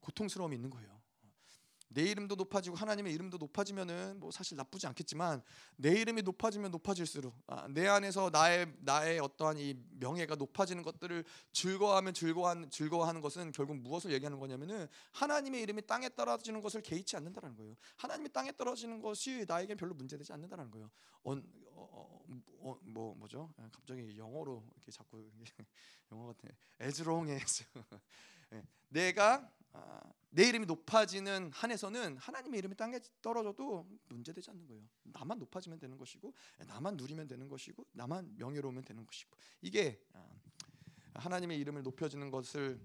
[0.00, 0.97] 고통스러움이 있는 거예요.
[1.88, 5.42] 내 이름도 높아지고 하나님의 이름도 높아지면은 뭐 사실 나쁘지 않겠지만
[5.76, 12.14] 내 이름이 높아지면 높아질수록 아, 내 안에서 나의 나의 어떠한 이 명예가 높아지는 것들을 즐거워하면
[12.14, 17.74] 즐거워한 즐거워하는 것은 결국 무엇을 얘기하는 거냐면은 하나님의 이름이 땅에 떨어지는 것을 개의치 않는다는 거예요.
[17.96, 20.90] 하나님이 땅에 떨어지는 것이 나에겐 별로 문제되지 않는다는 거예요.
[21.24, 21.32] 어,
[21.74, 22.24] 어,
[22.60, 23.52] 어, 뭐 뭐죠?
[23.56, 25.24] 아, 갑자기 영어로 이렇게 자꾸
[26.12, 26.50] 영어 같은
[27.06, 27.64] long as
[28.52, 29.57] 예, 내가 아,
[30.30, 34.82] 내 이름이 높아지는 한에서는 하나님의 이름이 땅에 떨어져도 문제되지 않는 거예요.
[35.04, 36.34] 나만 높아지면 되는 것이고
[36.66, 40.28] 나만 누리면 되는 것이고 나만 명예로우면 되는 것이고 이게 아,
[41.14, 42.78] 하나님의 이름을 높여지는 것을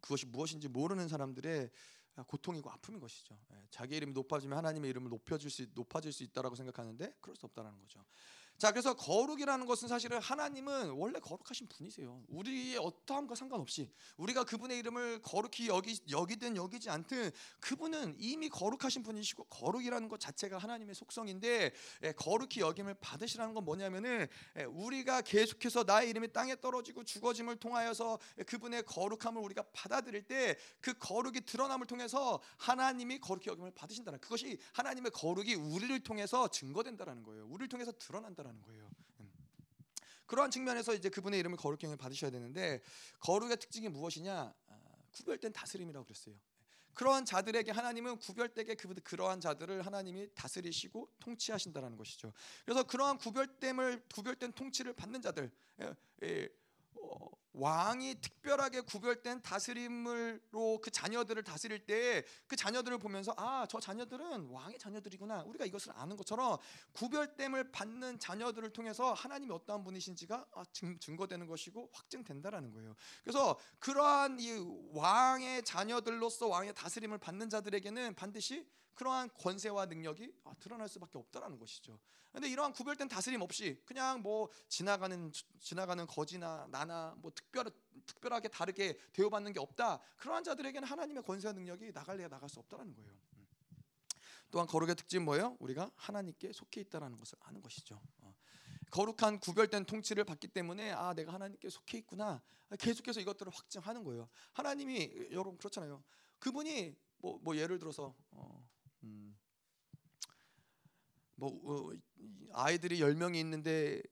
[0.00, 1.70] 그것이 무엇인지 모르는 사람들의
[2.26, 3.38] 고통이고 아픔인 것이죠.
[3.52, 7.78] 예, 자기 이름이 높아지면 하나님의 이름을 높여질 수 높아질 수 있다라고 생각하는데 그럴 수 없다라는
[7.80, 8.04] 거죠.
[8.60, 12.22] 자, 그래서 거룩이라는 것은 사실은 하나님은 원래 거룩하신 분이세요.
[12.28, 19.44] 우리의 어떠함과 상관없이 우리가 그분의 이름을 거룩히 여기 여기든 여기지 않든 그분은 이미 거룩하신 분이시고
[19.44, 24.26] 거룩이라는 것 자체가 하나님의 속성인데 예, 거룩히 여김을 받으시라는 건 뭐냐면은
[24.58, 30.94] 예, 우리가 계속해서 나의 이름이 땅에 떨어지고 죽어짐을 통하여서 그분의 거룩함을 우리가 받아들일 때 그
[30.94, 37.46] 거룩이 드러남을 통해서 하나님이 거룩히 여김을 받으신다는 그것이 하나님의 거룩이 우리를 통해서 증거된다라는 거예요.
[37.46, 38.90] 우리를 통해서 드러난다는 거라는 거예요.
[39.20, 39.32] 음.
[40.26, 42.82] 그러한 측면에서 이제 그분의 이름을 거룩히 받으셔야 되는데
[43.20, 44.54] 거룩의 특징이 무엇이냐?
[44.68, 44.78] 아,
[45.12, 46.34] 구별된 다스림이라고 그랬어요.
[46.94, 52.32] 그러한 자들에게 하나님은 구별되게 그러한 자들을 하나님이 다스리시고 통치하신다라는 것이죠.
[52.64, 56.48] 그래서 그러한 구별됨을 구별된 통치를 받는 자들, 예, 예,
[57.00, 64.46] 어, 왕이 특별하게 구별된 다스림으로 그 자녀들을 다스릴 때 그 자녀들을 보면서 아 저 자녀들은
[64.48, 66.58] 왕의 자녀들이구나 우리가 이것을 아는 것처럼
[66.92, 72.94] 구별됨을 받는 자녀들을 통해서 하나님이 어떠한 분이신지가 아, 증, 거되는 것이고 확증된다라는 거예요.
[73.22, 74.56] 그래서 그러한 이
[74.92, 81.98] 왕의 자녀들로서 왕의 다스림을 받는 자들에게는 반드시 그러한 권세와 능력이 아, 드러날 수밖에 없다라는 것이죠.
[82.32, 87.70] 근데 이러한 구별된 다스림 없이 그냥 뭐 지나가는 지나가는 거지나 나나 뭐 특별
[88.06, 90.00] 특별하게 다르게 대우받는 게 없다.
[90.16, 93.10] 그러한 자들에게는 하나님의 권세와 능력이 나갈래야 나갈 수 없다라는 거예요.
[93.34, 93.46] 음.
[94.50, 95.56] 또한 거룩의 특징은 뭐예요?
[95.58, 98.00] 우리가 하나님께 속해 있다라는 것을 아는 것이죠.
[98.20, 98.34] 어.
[98.90, 102.42] 거룩한 구별된 통치를 받기 때문에 아 내가 하나님께 속해 있구나
[102.78, 104.28] 계속해서 이것들을 확증하는 거예요.
[104.52, 106.02] 하나님이 여러분 그렇잖아요.
[106.38, 108.68] 그분이 뭐, 뭐 예를 들어서 어, 음,
[111.40, 111.92] 뭐 어,
[112.52, 114.02] 아이들이 열 명이 있는데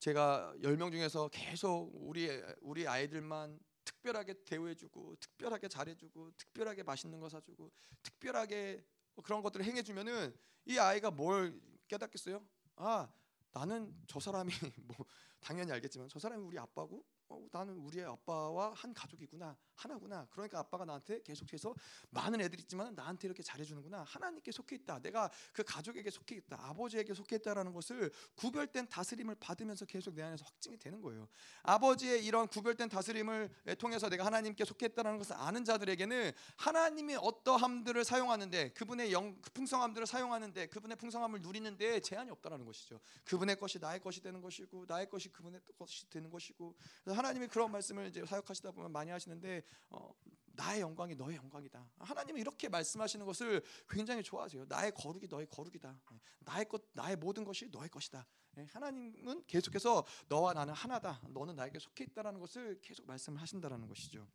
[0.00, 2.28] 제가 열 명 중에서 계속 우리
[2.60, 7.70] 우리 아이들만 특별하게 대우해주고 특별하게 잘해주고 특별하게 맛있는 거 사주고
[8.02, 8.84] 특별하게
[9.14, 10.34] 뭐 그런 것들을 행해주면은
[10.66, 12.44] 이 아이가 뭘 깨닫겠어요?
[12.76, 13.08] 아
[13.52, 14.50] 나는 저 사람이
[14.86, 14.96] 뭐
[15.38, 20.26] 당연히 알겠지만 저 사람이 우리 아빠고 어, 나는 우리의 아빠와 한 가족이구나 하나구나.
[20.30, 21.74] 그러니까 아빠가 나한테 계속해서
[22.10, 24.04] 많은 애들 있지만 나한테 이렇게 잘해주는구나.
[24.04, 25.00] 하나님께 속해 있다.
[25.00, 26.58] 내가 그 가족에게 속해 있다.
[26.60, 31.28] 아버지에게 속해 있다라는 것을 구별된 다스림을 받으면서 계속 내 안에서 확증이 되는 거예요.
[31.62, 38.72] 아버지의 이런 구별된 다스림을 통해서 내가 하나님께 속해 있다라는 것을 아는 자들에게는 하나님이 어떠함들을 사용하는데
[38.72, 43.00] 그분의 영그 풍성함들을 사용하는데 그분의 풍성함을 누리는데 제한이 없다라는 것이죠.
[43.24, 46.74] 그분의 것이 나의 것이 되는 것이고 나의 것이 그분의 것이 되는 것이고.
[47.06, 50.12] 하나님이 그런 말씀을 이제 사역하시다 보면 많이 하시는데 어,
[50.60, 51.90] 나의 영광이 너의 영광이다.
[51.98, 54.66] 하나님은 이렇게 말씀하시는 것을 굉장히 좋아하세요.
[54.68, 56.00] 나의 거룩이 너의 거룩이다.
[56.12, 58.26] 예, 나의 것, 나의 모든 것이 너의 것이다.
[58.58, 61.20] 예, 하나님은 계속해서 너와 나는 하나다.
[61.28, 64.26] 너는 나에게 속해 있다라는 것을 계속 말씀을 하신다라는 것이죠.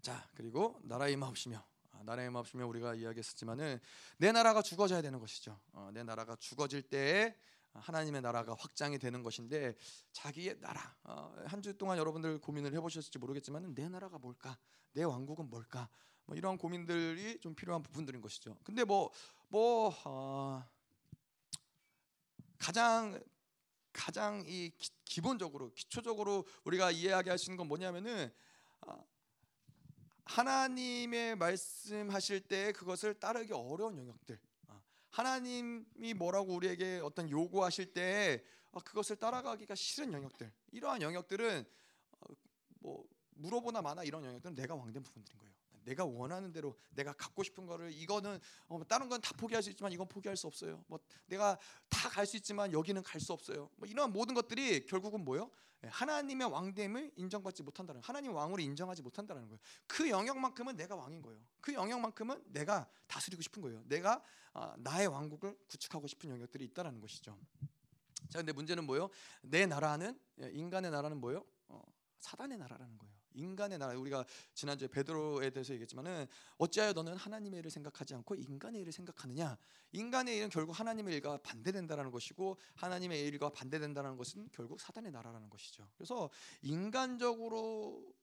[0.00, 3.80] 자 그리고 나라의 마옵시며 아, 나라의 마옵시며 우리가 이야기했었지만은
[4.18, 5.58] 내 나라가 죽어져야 되는 것이죠.
[5.72, 7.36] 어, 내 나라가 죽어질 때에
[7.74, 9.74] 하나님의 나라가 확장이 되는 것인데
[10.12, 14.58] 자기의 나라 어, 한주 동안 여러분들 고민을 해보셨을지 모르겠지만 내 나라가 뭘까
[14.92, 15.88] 내 왕국은 뭘까
[16.24, 18.56] 뭐 이런 고민들이 좀 필요한 부분들인 것이죠.
[18.64, 19.10] 근데 뭐뭐
[19.48, 20.64] 뭐, 어,
[22.58, 23.18] 가장
[23.92, 24.70] 가장 이
[25.04, 28.32] 기, 본적으로 기초적으로 우리가 이해하게 있는 건 뭐냐면은
[28.80, 29.04] 어,
[30.24, 34.38] 하나님의 말씀하실 때 그것을 따르기 어려운 영역들
[35.10, 41.64] 하나님이 뭐라고 우리에게 어떤 요구하실 때 어, 그것을 따라가기가 싫은 영역들 이러한 영역들은
[42.12, 42.34] 어,
[42.80, 45.54] 뭐 물어보나 마나 이런 영역들은 내가 왕된 부분들인 거예요.
[45.88, 49.90] 내가 원하는 대로 내가 갖고 싶은 거를 이거는 어, 다른 건 다 포기할 수 있지만
[49.92, 50.84] 이건 포기할 수 없어요.
[50.86, 53.70] 뭐 내가 다 갈 수 있지만 여기는 갈 수 없어요.
[53.76, 55.50] 뭐 이런 모든 것들이 결국은 뭐요?
[55.84, 59.58] 예, 하나님의 왕됨을 인정받지 못한다는 하나님 왕으로 인정하지 못한다는 거예요.
[59.86, 61.40] 그 영역만큼은 내가 왕인 거예요.
[61.60, 63.82] 그 영역만큼은 내가 다스리고 싶은 거예요.
[63.86, 64.22] 내가
[64.54, 67.38] 아, 나의 왕국을 구축하고 싶은 영역들이 있다라는 것이죠.
[68.28, 69.08] 자, 근데 문제는 뭐요?
[69.42, 71.44] 내 나라는 예, 인간의 나라는 뭐요?
[71.68, 71.80] 어,
[72.18, 73.14] 사단의 나라라는 거예요.
[73.34, 76.26] 인간의 나라 우리가 지난주에 베드로에 대해서 얘기했지만은
[76.58, 79.56] 어찌하여 너는 하나님의 일을 생각하지 않고 인간의 일을 생각하느냐
[79.92, 85.88] 인간의 일은 결국 하나님의 일과 반대된다라는 것이고 하나님의 일과 반대된다는 것은 결국 사단의 나라라는 것이죠
[85.96, 86.30] 그래서
[86.62, 88.14] 인간적으로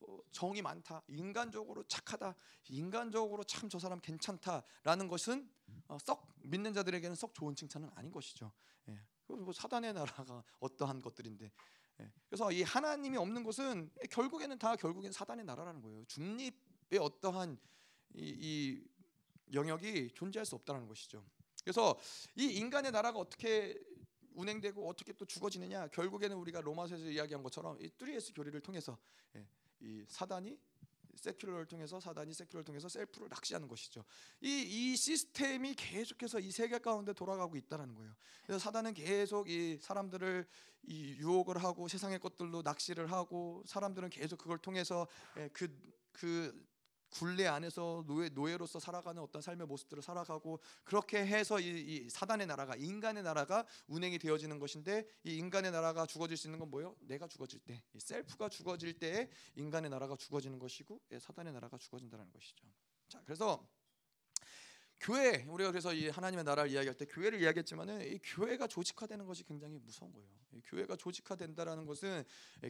[0.00, 2.34] 어, 정이 많다 인간적으로 착하다
[2.68, 5.50] 인간적으로 참 저 사람 괜찮다라는 것은
[5.88, 8.52] 어, 썩 믿는 자들에게는 썩 좋은 칭찬은 아닌 것이죠
[8.88, 8.98] 예.
[9.54, 11.50] 사단의 나라가 어떠한 것들인데 예.
[12.28, 16.04] 그래서 이 하나님이 없는 것은 결국에는 다 결국엔 사단의 나라라는 거예요.
[16.06, 17.58] 중립의 어떠한
[18.14, 18.84] 이, 이
[19.52, 21.24] 영역이 존재할 수 없다는 것이죠.
[21.62, 21.98] 그래서
[22.36, 23.80] 이 인간의 나라가 어떻게
[24.34, 28.98] 운행되고 어떻게 또 죽어지느냐 결국에는 우리가 로마서에서 이야기한 것처럼 이 뚜리에스 교리를 통해서
[29.36, 29.46] 예,
[29.80, 30.58] 이 사단이
[31.24, 34.04] 세큘러를 통해서 사단이 세큘러를 통해서 셀프를 낚시하는 것이죠.
[34.40, 38.14] 이, 이 시스템이 계속해서 이 세계 가운데 돌아가고 있다는 거예요.
[38.44, 40.46] 그래서 사단은 계속 이 사람들을
[40.86, 45.06] 이 유혹을 하고 세상의 것들로 낚시를 하고 사람들은 계속 그걸 통해서
[45.38, 45.48] 예,
[46.12, 46.73] 그
[47.14, 52.74] 굴레 안에서 노예 노예로서 살아가는 어떤 삶의 모습들을 살아가고 그렇게 해서 이, 이, 사단의 나라가
[52.76, 56.96] 인간의 나라가 운행이 되어지는 것인데 이 인간의 나라가 죽어질 수 있는 건 뭐예요?
[57.00, 62.66] 내가 죽어질 때, 셀프가 죽어질 때 인간의 나라가 죽어지는 것이고 예, 사단의 나라가 죽어진다는 것이죠.
[63.08, 63.66] 자, 그래서
[65.04, 69.78] 교회 우리가 그래서 이 하나님의 나라를 이야기할 때 교회를 이야기했지만은 이 교회가 조직화되는 것이 굉장히
[69.78, 70.26] 무서운 거예요.
[70.64, 72.24] 교회가 조직화된다라는 것은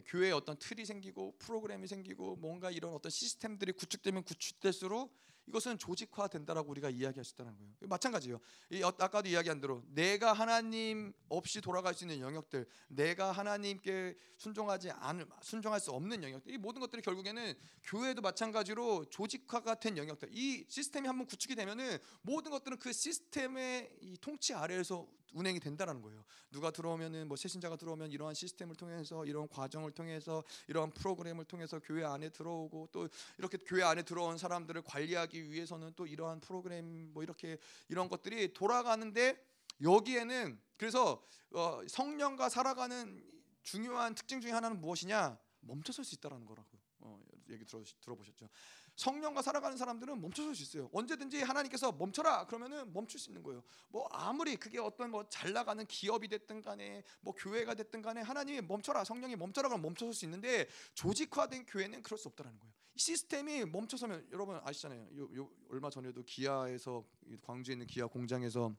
[0.05, 5.15] 교회에 어떤 틀이 생기고 프로그램이 생기고 뭔가 이런 어떤 시스템들이 구축되면 구축될수록
[5.47, 7.71] 이것은 조직화된다라고 우리가 이야기할 수 있다는 거예요.
[7.81, 8.39] 마찬가지예요.
[8.71, 14.91] 이 어, 아까도 이야기한 대로 내가 하나님 없이 돌아갈 수 있는 영역들, 내가 하나님께 순종하지
[14.91, 17.53] 않을 순종할 수 없는 영역들, 이 모든 것들이 결국에는
[17.83, 20.29] 교회도 마찬가지로 조직화가 된 영역들.
[20.31, 26.23] 이 시스템이 한번 구축이 되면은 모든 것들은 그 시스템의 이 통치 아래에서 운행이 된다는 거예요.
[26.49, 32.05] 누가 들어오면은 뭐 새신자가 들어오면 이러한 시스템을 통해서 이런 과정을 통해서 이러한 프로그램을 통해서 교회
[32.05, 37.57] 안에 들어오고 또 이렇게 교회 안에 들어온 사람들을 관리하기 위해서는 또 이러한 프로그램 뭐 이렇게
[37.89, 39.37] 이런 것들이 돌아가는데
[39.81, 41.21] 여기에는 그래서
[41.51, 43.21] 어 성령과 살아가는
[43.61, 46.69] 중요한 특징 중에 하나는 무엇이냐 멈춰설 수 있다라는 거라고
[46.99, 48.47] 어 얘기 들어 들어보셨죠.
[48.95, 50.89] 성령과 살아가는 사람들은 멈춰설 수 있어요.
[50.93, 53.63] 언제든지 하나님께서 멈춰라 그러면은 멈출 수 있는 거예요.
[53.89, 58.61] 뭐 아무리 그게 어떤 뭐 잘 나가는 기업이 됐든 간에 뭐 교회가 됐든 간에 하나님이
[58.61, 62.73] 멈춰라 성령이 멈춰라 그러면 멈춰설 수 있는데 조직화된 교회는 그럴 수 없다는 거예요.
[62.95, 65.09] 시스템이 멈춰서면 여러분 아시잖아요.
[65.17, 67.03] 요, 요 얼마 전에도 기아에서
[67.41, 68.73] 광주에 있는 기아 공장에서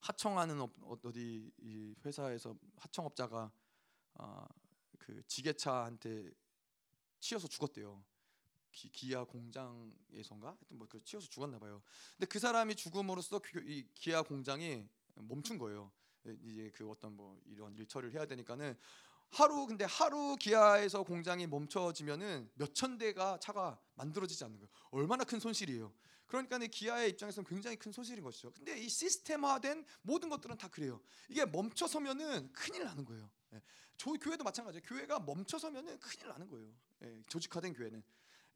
[0.00, 3.50] 하청하는 어, 어디 이 회사에서 하청업자가
[4.14, 4.48] 아,
[4.98, 6.30] 그 지게차한테
[7.20, 8.02] 치여서 죽었대요.
[8.74, 11.82] 기, 기아 공장에선가 하여튼 뭐그 치여서 죽었나 봐요.
[12.16, 15.92] 근데 그 사람이 죽음으로써 이 기아 공장이 멈춘 거예요.
[16.42, 18.76] 이제 그 어떤 뭐 이런 일 처리를 해야 되니까는
[19.30, 24.68] 하루 근데 하루 기아에서 공장이 멈춰지면은 몇 천 대가 차가 만들어지지 않는 거예요.
[24.90, 25.92] 얼마나 큰 손실이에요.
[26.26, 28.50] 그러니까 기아의 입장에서는 굉장히 큰 손실인 것이죠.
[28.52, 31.00] 근데 이 시스템화된 모든 것들은 다 그래요.
[31.28, 33.30] 이게 멈춰서면은 큰일 나는 거예요.
[33.52, 33.62] 예.
[33.96, 34.82] 저 교회도 마찬가지예요.
[34.84, 36.72] 교회가 멈춰서면은 큰일 나는 거예요.
[37.02, 37.22] 예.
[37.28, 38.02] 조직화된 교회는.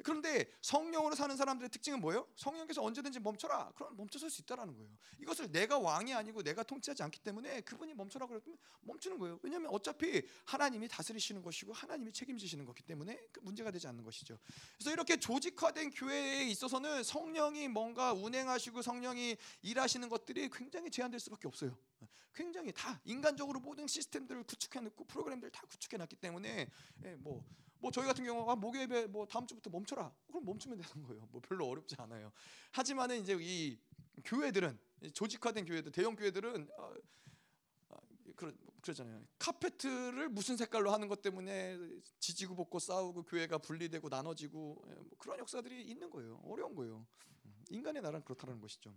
[0.05, 2.29] 그런데 성령으로 사는 사람들의 특징은 뭐예요?
[2.37, 3.73] 성령께서 언제든지 멈춰라.
[3.75, 4.91] 그럼 멈춰설 수 있다라는 거예요.
[5.21, 9.41] 이것을 내가 왕이 아니고 내가 통치하지 않기 때문에 그분이 멈춰라 그랬면 멈추는 거예요.
[9.43, 14.39] 왜냐하면 어차피 하나님이 다스리시는 것이고 하나님이 책임지시는 것이기 때문에 그 문제가 되지 않는 것이죠.
[14.77, 21.77] 그래서 이렇게 조직화된 교회에 있어서는 성령이 뭔가 운행하시고 성령이 일하시는 것들이 굉장히 제한될 수밖에 없어요.
[22.35, 26.71] 굉장히 다 인간적으로 모든 시스템들을 구축해 놓고 프로그램들을 다 구축해 놨기 때문에
[27.05, 27.45] 예, 뭐
[27.81, 30.13] 뭐 저희 같은 경우가 목요일에 뭐 다음 주부터 멈춰라.
[30.27, 31.27] 그럼 멈추면 되는 거예요.
[31.31, 32.33] 뭐 별로 어렵지 않아요.
[32.73, 33.79] 하지만은 이제 이
[34.25, 34.79] 교회들은
[35.15, 36.95] 조직화된 교회들, 대형 교회들은 어,
[37.91, 37.97] 어,
[38.35, 39.25] 그러, 그러잖아요.
[39.39, 41.79] 카페트를 무슨 색깔로 하는 것 때문에
[42.19, 46.41] 지지고 볶고 싸우고 교회가 분리되고 나눠지고 예, 뭐 그런 역사들이 있는 거예요.
[46.45, 47.07] 어려운 거예요.
[47.71, 48.97] 인간의 나라는 그렇다는 것이죠.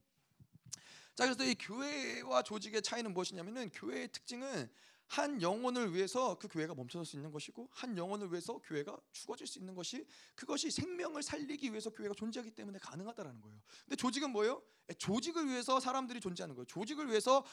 [1.14, 4.72] 자 그래서 이 교회와 조직의 차이는 무엇이냐면은 교회의 특징은
[5.12, 9.60] 한 영혼을 위해서 그 교회가 멈춰설 수 있는 것이고 한 영혼을 위해서 교회가 죽어질 수
[9.60, 13.60] 있는 것이 그것이 생명을 살리기 위해서 교회가 존재하기 때문에 가능하다라는 거예요.
[13.84, 14.64] 근데 조직은 뭐예요?
[14.98, 16.66] 조직을 위해서 사람들이 존재하는 거예요.
[16.66, 17.46] 조직을 위해서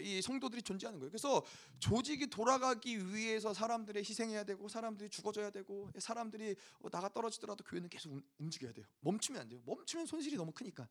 [0.00, 1.10] 이 성도들이 존재하는 거예요.
[1.12, 1.44] 그래서
[1.78, 6.56] 조직이 돌아가기 위해서 사람들이 희생해야 되고 사람들이 죽어져야 되고 사람들이
[6.90, 8.86] 나가 떨어지더라도 교회는 계속 움직여야 돼요.
[8.98, 9.62] 멈추면 안 돼요.
[9.64, 10.88] 멈추면 손실이 너무 크니까.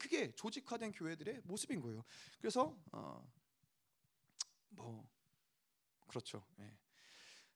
[0.00, 2.02] 그게 조직화된 교회들의 모습인 거예요.
[2.40, 3.30] 그래서 어,
[4.70, 5.06] 뭐
[6.06, 6.44] 그렇죠.
[6.60, 6.76] 예.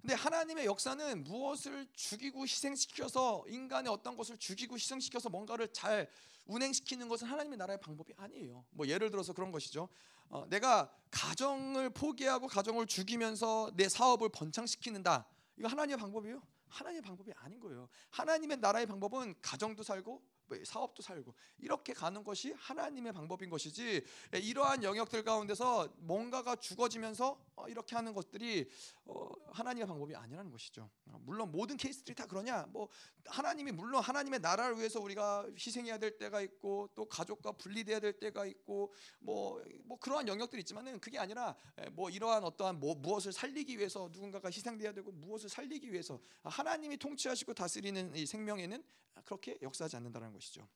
[0.00, 6.10] 근데 하나님의 역사는 무엇을 죽이고 희생시켜서 인간의 어떤 것을 죽이고 희생시켜서 뭔가를 잘
[6.46, 8.64] 운행시키는 것은 하나님의 나라의 방법이 아니에요.
[8.70, 9.88] 뭐 예를 들어서 그런 것이죠.
[10.28, 15.26] 어, 내가 가정을 포기하고 가정을 죽이면서 내 사업을 번창시키는다.
[15.58, 16.42] 이거 하나님의 방법이에요?
[16.68, 17.88] 하나님의 방법이 아닌 거예요.
[18.10, 20.29] 하나님의 나라의 방법은 가정도 살고 뭐
[20.64, 27.68] 사업도 살고 이렇게 가는 것이 하나님의 방법인 것이지 예, 이러한 영역들 가운데서 뭔가가 죽어지면서 어,
[27.68, 28.68] 이렇게 하는 것들이
[29.04, 30.88] 어, 하나님의 방법이 아니라는 것이죠.
[31.06, 32.66] 어, 물론 모든 케이스들이 다 그러냐?
[32.70, 32.88] 뭐
[33.26, 38.46] 하나님이 물론 하나님의 나라를 위해서 우리가 희생해야 될 때가 있고 또 가족과 분리돼야 될 때가
[38.46, 43.78] 있고 뭐뭐 뭐 그러한 영역들이 있지만은 그게 아니라 예, 뭐 이러한 어떠한 뭐 무엇을 살리기
[43.78, 48.82] 위해서 누군가가 희생돼야 되고 무엇을 살리기 위해서 하나님이 통치하시고 다스리는 이 생명에는
[49.24, 50.66] 그렇게 역사하지 않는다는 것이죠.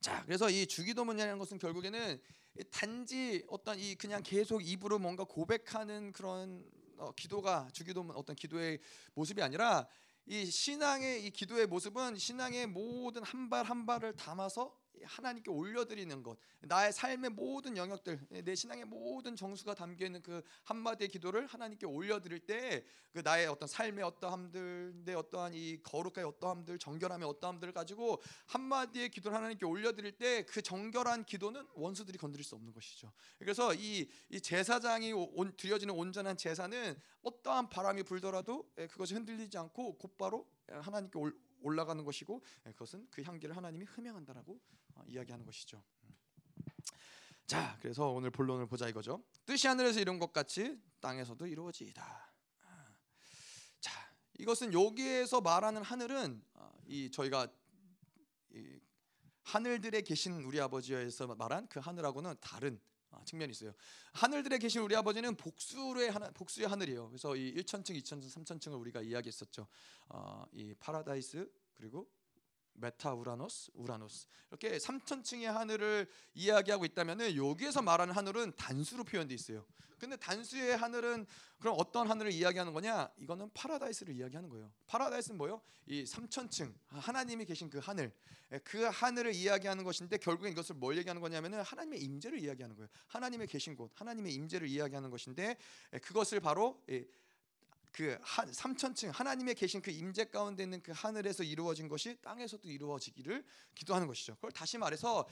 [0.00, 2.20] 자, 그래서 이 주기도문이라는 것은 결국에는
[2.70, 6.68] 단지 어떤 이 그냥 계속 입으로 뭔가 고백하는 그런
[6.98, 8.80] 어, 기도가 주기도문 어떤 기도의
[9.14, 9.86] 모습이 아니라
[10.26, 16.92] 이 신앙의 이 기도의 모습은 신앙의 모든 한 발한 발을 담아서 하나님께 올려드리는 것, 나의
[16.92, 22.84] 삶의 모든 영역들, 내 신앙의 모든 정수가 담겨 있는 그 한마디의 기도를 하나님께 올려드릴 때,
[23.12, 29.36] 그 나의 어떤 삶의 어떠함들, 내 어떠한 이 거룩의 어떠함들, 정결함의 어떠함들을 가지고 한마디의 기도를
[29.36, 33.12] 하나님께 올려드릴 때, 그 정결한 기도는 원수들이 건드릴 수 없는 것이죠.
[33.38, 39.98] 그래서 이, 이 제사장이 온, 드려지는 온전한 제사는 어떠한 바람이 불더라도 예, 그것이 흔들리지 않고
[39.98, 44.78] 곧바로 하나님께 올, 올라가는 것이고 예, 그것은 그 향기를 하나님이 흠양한다라고 어,
[45.08, 45.82] 이야기하는 것이죠.
[46.04, 46.16] 음.
[47.46, 49.22] 자, 그래서 오늘 본론을 보자 이거죠.
[49.44, 52.32] 뜻이 하늘에서 이룬 것 같이 땅에서도 이루어지이다.
[52.62, 52.94] 아.
[53.80, 57.48] 자, 이것은 여기에서 말하는 하늘은 어, 이 저희가
[58.54, 58.80] 이
[59.42, 62.80] 하늘들에 계신 우리 아버지에서 말한 그 하늘하고는 다른
[63.10, 63.74] 어, 측면이 있어요.
[64.12, 67.08] 하늘들에 계신 우리 아버지는 복수의 하나, 복수의 하늘이에요.
[67.08, 69.66] 그래서 이 1천층, 2천층, 3천층을 우리가 이야기했었죠.
[70.08, 72.08] 어, 이 파라다이스 그리고
[72.74, 79.64] 메타 우라노스, 우라노스 이렇게 3천층의 하늘을 이야기하고 있다면은 여기에서 말하는 하늘은 단수로 표현돼 있어요.
[80.02, 81.26] 근데 단수의 하늘은
[81.60, 83.08] 그럼 어떤 하늘을 이야기하는 거냐?
[83.18, 84.72] 이거는 파라다이스를 이야기하는 거예요.
[84.88, 85.62] 파라다이스는 뭐요?
[85.86, 88.12] 이 3천층 하나님이 계신 그 하늘,
[88.50, 92.88] 예, 그 하늘을 이야기하는 것인데 결국엔 이것을 뭘 얘기하는 거냐면은 하나님의 임재를 이야기하는 거예요.
[93.06, 95.56] 하나님의 계신 곳, 하나님의 임재를 이야기하는 것인데
[95.92, 96.82] 예, 그것을 바로
[97.92, 98.18] 그
[98.52, 104.34] 삼천층 하나님의 계신 그 임재 가운데 있는 그 하늘에서 이루어진 것이 땅에서도 이루어지기를 기도하는 것이죠.
[104.36, 105.28] 그걸 다시 말해서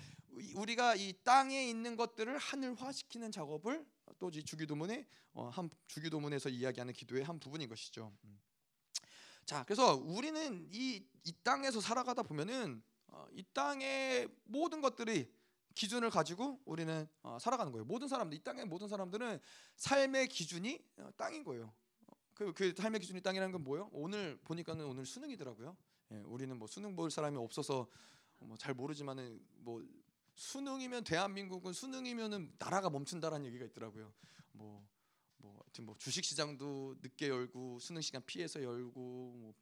[0.54, 3.86] 우리가 이 땅에 있는 것들을 하늘화시키는 작업을
[4.18, 8.12] 또 주기도문의 어, 한 주기도문에서 이야기하는 기도의 한 부분인 것이죠.
[8.24, 8.40] 음.
[9.46, 15.32] 자, 그래서 우리는 이, 이 땅에서 살아가다 보면은 어, 이 땅의 모든 것들이
[15.74, 17.86] 기준을 가지고 우리는 어, 살아가는 거예요.
[17.86, 19.40] 모든 사람들 이 땅의 모든 사람들은
[19.76, 20.84] 삶의 기준이
[21.16, 21.72] 땅인 거예요.
[22.40, 23.90] 그, 그 삶의 기준이 땅이라는 건 뭐예요?
[23.92, 25.76] 오늘 보니까는 오늘 수능이더라고요.
[26.12, 27.86] 예, 우리는 뭐 수능 볼 사람이 없어서
[28.38, 29.84] 뭐 잘 모르지만은 뭐
[30.34, 34.10] 수능이면 대한민국은 수능이면은 나라가 멈춘다라는 얘기가 있더라고요.
[34.52, 34.88] 뭐,
[35.36, 39.54] 뭐 하여튼 뭐 주식 시장도 늦게 열고 수능 시간 피해서 열고 뭐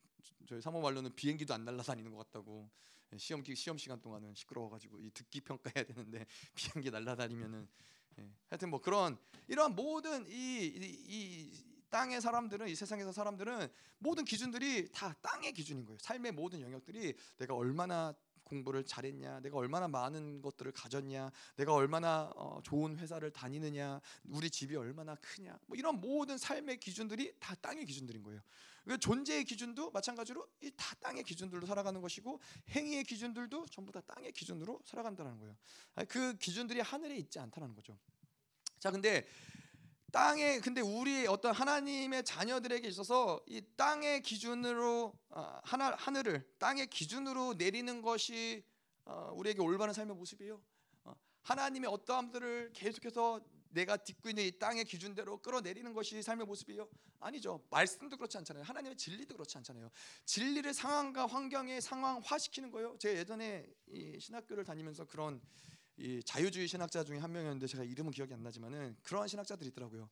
[0.47, 2.71] 저희 사모 말로는 비행기도 안 날아다니는 것 같다고
[3.13, 6.25] 예, 시험 기 시험 시간 동안은 시끄러워가지고 이 듣기 평가해야 되는데
[6.55, 7.67] 비행기 날아다니면은
[8.21, 8.31] 예.
[8.51, 9.19] 하여튼 뭐 그런
[9.49, 13.69] 이러한 모든 이, 이, 이 땅의 사람들은 이 세상에서 사람들은
[13.99, 15.99] 모든 기준들이 다 땅의 기준인 거예요.
[16.01, 18.15] 삶의 모든 영역들이 내가 얼마나
[18.49, 24.75] 공부를 잘했냐, 내가 얼마나 많은 것들을 가졌냐, 내가 얼마나 어, 좋은 회사를 다니느냐, 우리 집이
[24.77, 28.41] 얼마나 크냐, 뭐 이런 모든 삶의 기준들이 다 땅의 기준들인 거예요.
[28.85, 34.81] 그 존재의 기준도 마찬가지로 이다 땅의 기준들로 살아가는 것이고 행위의 기준들도 전부 다 땅의 기준으로
[34.87, 35.55] 살아간다는 거예요.
[36.09, 37.99] 그 기준들이 하늘에 있지 않다는 거죠.
[38.79, 39.27] 자, 근데
[40.11, 47.55] 땅에 근데 우리 어떤 하나님의 자녀들에게 있어서 이 땅의 기준으로 어, 하나 하늘을 땅의 기준으로
[47.55, 48.65] 내리는 것이
[49.05, 50.61] 어, 우리에게 올바른 삶의 모습이에요.
[51.05, 53.41] 어, 하나님의 어떠함들을 계속해서
[53.71, 56.89] 내가 딛고 있는 이 땅의 기준대로 끌어내리는 것이 삶의 모습이에요?
[57.21, 57.63] 아니죠.
[57.69, 58.65] 말씀도 그렇지 않잖아요.
[58.65, 59.91] 하나님의 진리도 그렇지 않잖아요.
[60.25, 62.97] 진리를 상황과 환경에 상황화시키는 거예요.
[62.99, 65.41] 제가 예전에 이 신학교를 다니면서 그런
[65.99, 70.09] 이 자유주의 신학자 중에 한 명이었는데 제가 이름은 기억이 안 나지만은 그러한 신학자들이 있더라고요.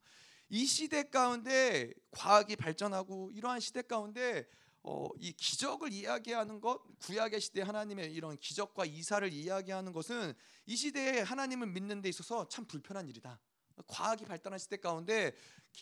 [0.49, 4.47] 이 시대 가운데 과학이 발전하고 이러한 시대 가운데
[4.83, 10.33] 어, 이 기적을 이야기하는 것, 구약의 시대 하나님의 이런 기적과 이사를 이야기하는 것은
[10.67, 13.41] 이 시대에 하나님을 믿는 데 있어서 참 불편한 일이다.
[13.89, 15.33] 과학이 발달한 시대 가운데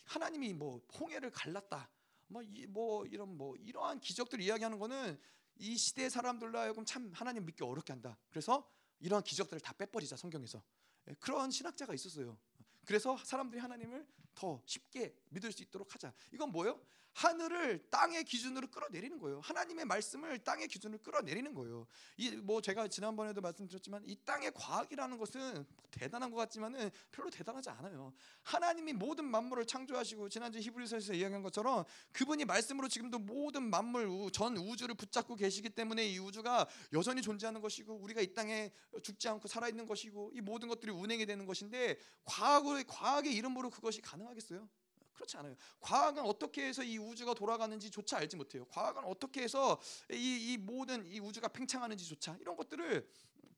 [0.05, 1.91] 하나님이 뭐 홍해를 갈랐다.
[2.29, 5.19] 뭐, 이, 뭐 이런 뭐 이러한 기적들 이야기하는 거는
[5.57, 8.19] 이 시대 사람들로 하여금 참 하나님 믿기 어렵게 한다.
[8.31, 8.67] 그래서
[9.01, 10.63] 이러한 기적들을 다 빼버리자 성경에서
[11.09, 12.39] 예, 그런 신학자가 있었어요.
[12.85, 16.13] 그래서 사람들이 하나님을 더 쉽게 믿을 수 있도록 하자.
[16.33, 16.81] 이건 뭐예요?
[17.15, 19.41] 하늘을 땅의 기준으로 끌어내리는 거예요.
[19.41, 21.87] 하나님의 말씀을 땅의 기준으로 끌어내리는 거예요.
[22.17, 28.12] 이 뭐 제가 지난번에도 말씀드렸지만 이 땅의 과학이라는 것은 대단한 것 같지만은 별로 대단하지 않아요.
[28.43, 34.95] 하나님이 모든 만물을 창조하시고 지난주 히브리서에서 이야기한 것처럼 그분이 말씀으로 지금도 모든 만물 전 우주를
[34.95, 38.71] 붙잡고 계시기 때문에 이 우주가 여전히 존재하는 것이고 우리가 이 땅에
[39.03, 44.01] 죽지 않고 살아 있는 것이고 이 모든 것들이 운행이 되는 것인데 과학의 과학의 이름으로 그것이
[44.03, 44.69] 가능하겠어요?
[45.15, 45.57] 그렇지 않아요.
[45.81, 48.65] 과학은 어떻게 해서 이 우주가 돌아가는지조차 알지 못해요.
[48.67, 53.09] 과학은 어떻게 해서 이, 이 모든 이 우주가 팽창하는지조차 이런 것들을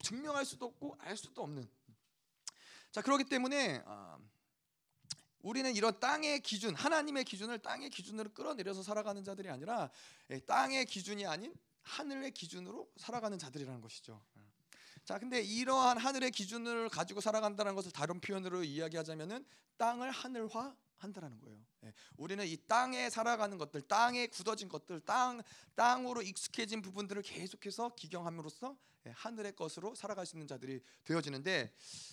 [0.01, 1.69] 증명할 수도 없고 알 수도 없는.
[2.93, 4.19] 자 그렇기 때문에 아,
[5.41, 9.91] 우리는 이런 땅의 기준, 하나님의 기준을 땅의 기준으로 끌어내려서 살아가는 자들이 아니라
[10.31, 14.21] 예, 땅의 기준이 아닌 하늘의 기준으로 살아가는 자들이라는 것이죠.
[15.05, 19.47] 자, 근데 이러한 하늘의 기준을 가지고 살아간다는 것을 다른 표현으로 이야기하자면은
[19.77, 21.59] 땅을 하늘화 한다라는 거예요.
[21.85, 21.93] 예.
[22.17, 25.43] 우리는 이 땅에 살아가는 것들, 땅에 굳어진 것들, 땅
[25.75, 28.77] 땅으로 익숙해진 부분들을 계속해서 기경함으로써
[29.07, 31.73] 예, 하늘의 것으로 살아갈 수 있는 자들이 되어지는데,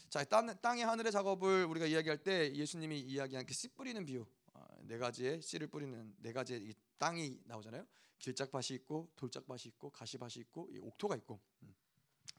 [0.10, 4.64] 자 땅, 땅의 하늘의 작업을 우리가 이야기할 때 예수님이 이야기한 그 씨 뿌리는 비유, 어,
[4.82, 7.86] 네 가지의 씨를 뿌리는 네 가지의 땅이 나오잖아요.
[8.20, 11.42] 길짝밭이 있고 돌짝밭이 있고 가시밭이 있고 옥토가 있고.
[11.64, 11.74] 음.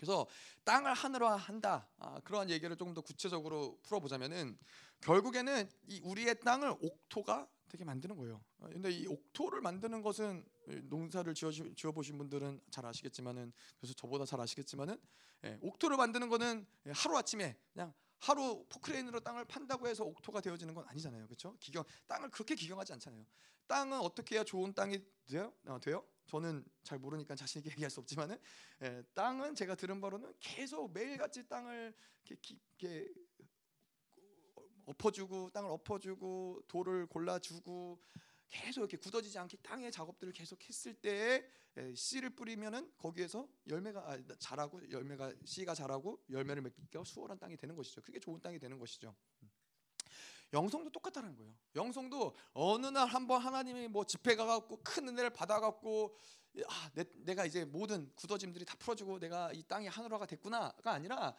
[0.05, 0.27] 그래서
[0.65, 1.89] 땅을 하늘화 한다.
[1.99, 4.59] 아, 그러한 얘기를 조금 더 구체적으로 풀어보자면은
[5.01, 8.43] 결국에는 이 우리의 땅을 옥토가 되게 만드는 거예요.
[8.59, 10.45] 어, 근데 이 옥토를 만드는 것은
[10.85, 15.01] 농사를 지어 지어 보신 분들은 잘 아시겠지만은 그래서 저보다 잘 아시겠지만은
[15.45, 20.85] 예, 옥토를 만드는 거는 하루 아침에 그냥 하루 포크레인으로 땅을 판다고 해서 옥토가 되어지는 건
[20.87, 21.27] 아니잖아요.
[21.27, 21.57] 그렇죠?
[21.61, 23.25] 기경 땅을 그렇게 기경하지 않잖아요.
[23.67, 25.53] 땅은 어떻게 해야 좋은 땅이 돼요?
[25.67, 26.05] 어, 돼요?
[26.27, 28.39] 저는 잘 모르니까 자신 있게 얘기할 수 없지만은
[28.83, 31.95] 예, 땅은 제가 들은 바로는 계속 매일같이 땅을
[32.25, 33.13] 이렇게, 이렇게
[34.87, 38.01] 엎어주고 땅을 엎어주고 돌을 골라주고
[38.49, 41.49] 계속 이렇게 굳어지지 않게 땅의 작업들을 계속 했을 때
[41.95, 48.01] 씨를 뿌리면은 거기에서 열매가 아, 자라고 열매가 씨가 자라고 열매를 맺기가 수월한 땅이 되는 것이죠.
[48.03, 49.15] 그게 좋은 땅이 되는 것이죠.
[50.55, 51.53] 영성도 똑같다는 거예요.
[51.75, 56.17] 영성도 어느 날 한번 하나님이 뭐 집회 가갖고 큰 은혜를 받아갖고
[56.69, 61.37] 아, 내, 가 이제 모든 굳어짐들이 다 풀어지고 내가 이 땅이 하늘화가 됐구나가 아니라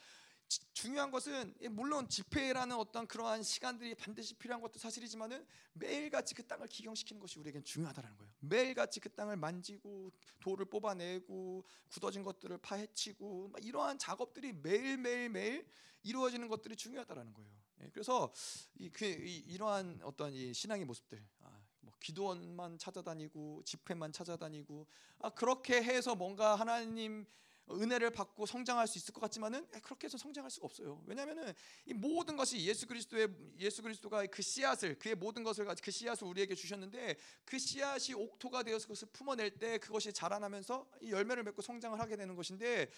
[0.74, 7.20] 중요한 것은 물론 집회라는 어떤 그러한 시간들이 반드시 필요한 것도 사실이지만은 매일같이 그 땅을 기경시키는
[7.20, 8.34] 것이 우리에겐 중요하다는 거예요.
[8.42, 10.12] 매일같이 그 땅을 만지고
[10.42, 15.68] 돌을 뽑아내고 굳어진 것들을 파헤치고 이러한 작업들이 매일 매일 매일
[16.04, 17.65] 이루어지는 것들이 중요하다라는 거예요.
[17.82, 18.32] 예, 그래서
[18.78, 24.88] 이, 그, 이, 러한 어떤 이 신앙의 모습들, 아, 뭐 기도원만 찾아다니고 집회만 찾아다니고
[25.20, 27.26] 아, 그렇게 해서 뭔가 하나님
[27.72, 31.02] 은혜를 받고 성장할 수 있을 것 같지만은 그렇게 해서 성장할 수가 없어요.
[31.08, 31.54] 왜냐하면은
[31.86, 33.28] 이 모든 것이 예수 그리스도의
[33.60, 38.86] 예수 그리스도가 그 씨앗을 그의 모든 것을 그 씨앗을 우리에게 주셨는데 그 씨앗이 옥토가 되어서
[38.86, 42.90] 그것을 품어낼 때 그것이 자라나면서 열매를 맺고 성장을 하게 되는 것인데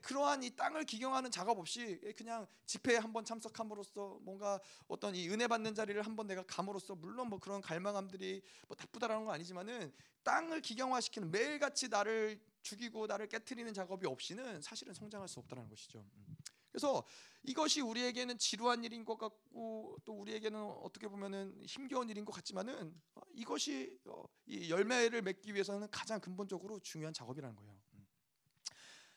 [0.00, 4.58] 그러한 이 땅을 기경하는 작업 없이 그냥 집회에 한번 참석함으로써 뭔가
[4.88, 9.34] 어떤 이 은혜 받는 자리를 한번 내가 감으로써 물론 뭐 그런 갈망함들이 뭐 나쁘다라는 건
[9.34, 16.04] 아니지만은 땅을 기경화시키는 매일같이 나를 죽이고 나를 깨뜨리는 작업이 없이는 사실은 성장할 수 없다는 것이죠.
[16.16, 16.36] 음.
[16.72, 17.06] 그래서
[17.44, 23.20] 이것이 우리에게는 지루한 일인 것 같고 또 우리에게는 어떻게 보면은 힘겨운 일인 것 같지만은 어,
[23.32, 27.80] 이것이 어, 이 열매를 맺기 위해서는 가장 근본적으로 중요한 작업이라는 거예요.
[27.92, 28.06] 음.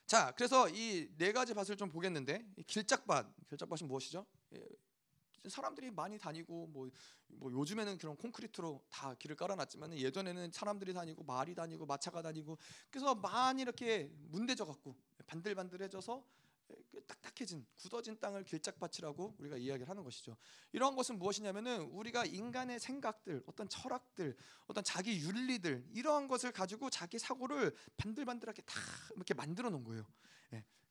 [0.05, 4.25] 자, 그래서 이 네 가지 밭을 좀 보겠는데 길짝밭, 길짝밭이 무엇이죠?
[5.47, 6.89] 예, 사람들이 많이 다니고 뭐,
[7.27, 12.57] 뭐 요즘에는 그런 콘크리트로 다 길을 깔아놨지만 예전에는 사람들이 다니고 말이 다니고 마차가 다니고
[12.89, 14.95] 그래서 많이 이렇게 문대져 갖고
[15.25, 16.23] 반들반들해져서
[16.67, 20.35] 그 딱딱해진 굳어진 땅을 길짝밭이라고 우리가 이야기를 하는 것이죠.
[20.73, 24.35] 이러한 것은 무엇이냐면은 우리가 인간의 생각들, 어떤 철학들,
[24.67, 28.73] 어떤 자기 윤리들 이러한 것을 가지고 자기 사고를 반들반들하게 다
[29.15, 30.05] 이렇게 만들어 놓은 거예요.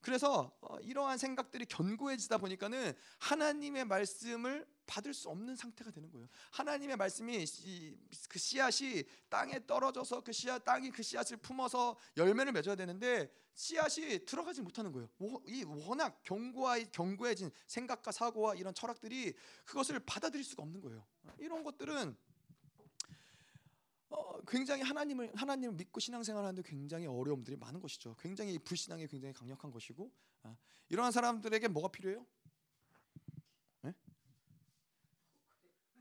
[0.07, 0.17] 예.
[0.17, 6.29] 그래서 어, 이러한 생각들이 견고해지다 보니까는 하나님의 말씀을 받을 수 없는 상태가 되는 거예요.
[6.51, 7.97] 하나님의 말씀이 이,
[8.29, 14.61] 그 씨앗이 땅에 떨어져서 그 씨앗 땅이 그 씨앗을 품어서 열매를 맺어야 되는데 씨앗이 들어가지
[14.61, 15.09] 못하는 거예요.
[15.45, 19.33] 이 워낙 견고하 견고해진 생각과 사고와 이런 철학들이
[19.65, 21.05] 그것을 받아들일 수가 없는 거예요.
[21.37, 22.15] 이런 것들은
[24.09, 28.15] 어, 굉장히 하나님을 하나님을 믿고 신앙생활하는데 굉장히 어려움들이 많은 것이죠.
[28.19, 30.11] 굉장히 불신앙이 굉장히 강력한 것이고
[30.43, 30.55] 아,
[30.89, 32.25] 이러한 사람들에게 뭐가 필요해요?
[33.81, 33.93] 네?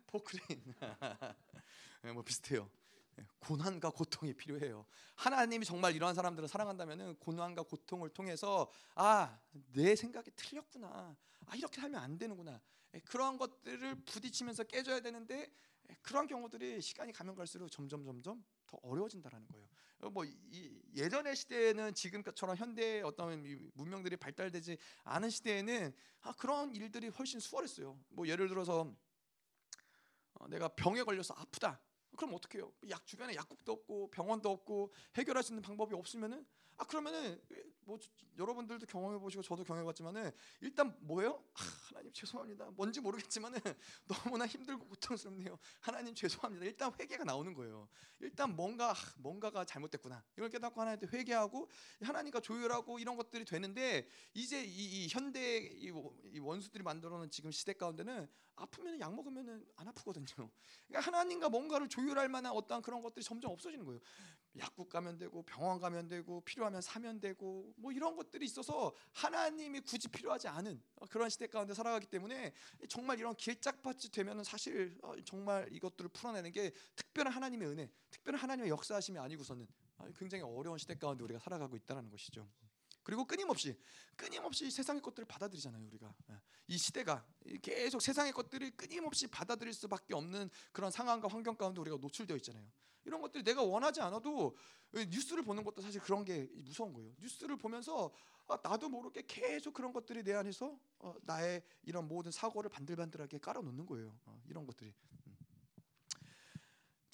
[0.06, 0.74] 포크레인
[2.02, 2.70] 네, 뭐 비슷해요.
[3.16, 4.86] 네, 고난과 고통이 필요해요.
[5.14, 9.38] 하나님이 정말 이러한 사람들을 사랑한다면은 고난과 고통을 통해서 아
[9.72, 11.16] 내 생각이 틀렸구나.
[11.46, 12.60] 아 이렇게 살면 안 되는구나.
[12.92, 15.50] 네, 그러한 것들을 부딪히면서 깨져야 되는데
[16.02, 19.68] 그런 경우들이 시간이 가면 갈수록 점점 점점 더 어려워진다라는 거예요.
[20.10, 20.24] 뭐
[20.94, 23.42] 예전의 시대에는 지금처럼 현대의 어떤
[23.74, 27.98] 문명들이 발달되지 않은 시대에는 아, 그런 일들이 훨씬 수월했어요.
[28.08, 28.94] 뭐 예를 들어서
[30.34, 31.80] 어, 내가 병에 걸려서 아프다.
[32.16, 32.72] 그럼 어떻게 해요?
[32.88, 36.46] 약 주변에 약국도 없고 병원도 없고 해결할 수 있는 방법이 없으면은
[36.78, 37.40] 아 그러면은
[37.86, 37.98] 뭐
[38.36, 41.42] 여러분들도 경험해 보시고 저도 경험해 봤지만은 일단 뭐예요?
[41.54, 42.70] 아, 하나님 죄송합니다.
[42.72, 43.58] 뭔지 모르겠지만은
[44.06, 45.58] 너무나 힘들고 고통스럽네요.
[45.80, 46.66] 하나님 죄송합니다.
[46.66, 47.88] 일단 회개가 나오는 거예요.
[48.20, 50.22] 일단 뭔가 뭔가가 잘못됐구나.
[50.36, 51.70] 이걸 깨닫고 하나님한테 회개하고
[52.02, 55.92] 하나님과 조율하고 이런 것들이 되는데 이제 이, 이 현대 이,
[56.32, 60.50] 이 원수들이 만들어 놓은 지금 시대 가운데는 아프면 약 먹으면 안 아프거든요.
[60.86, 64.00] 그러니까 하나님과 뭔가를 조율할 만한 어떠한 그런 것들이 점점 없어지는 거예요.
[64.58, 70.08] 약국 가면 되고 병원 가면 되고 필요하면 사면 되고 뭐 이런 것들이 있어서 하나님이 굳이
[70.08, 72.52] 필요하지 않은 그런 시대 가운데 살아가기 때문에
[72.88, 78.70] 정말 이런 길짝밭이 되면은 사실 어, 정말 이것들을 풀어내는 게 특별한 하나님의 은혜, 특별한 하나님의
[78.70, 79.66] 역사하심이 아니고서는
[80.16, 82.48] 굉장히 어려운 시대 가운데 우리가 살아가고 있다는 것이죠.
[83.06, 83.78] 그리고 끊임없이
[84.16, 86.12] 끊임없이 세상의 것들을 받아들이잖아요 우리가.
[86.30, 86.40] 예.
[86.66, 87.24] 이 시대가
[87.62, 92.68] 계속 세상의 것들을 끊임없이 받아들일 수밖에 없는 그런 상황과 환경 가운데 우리가 노출되어 있잖아요.
[93.04, 94.56] 이런 것들이 내가 원하지 않아도
[94.92, 97.12] 뉴스를 보는 것도 사실 그런 게 무서운 거예요.
[97.20, 98.12] 뉴스를 보면서
[98.48, 103.86] 아, 나도 모르게 계속 그런 것들이 내 안에서 어, 나의 이런 모든 사고를 반들반들하게 깔아놓는
[103.86, 104.18] 거예요.
[104.24, 104.92] 어, 이런 것들이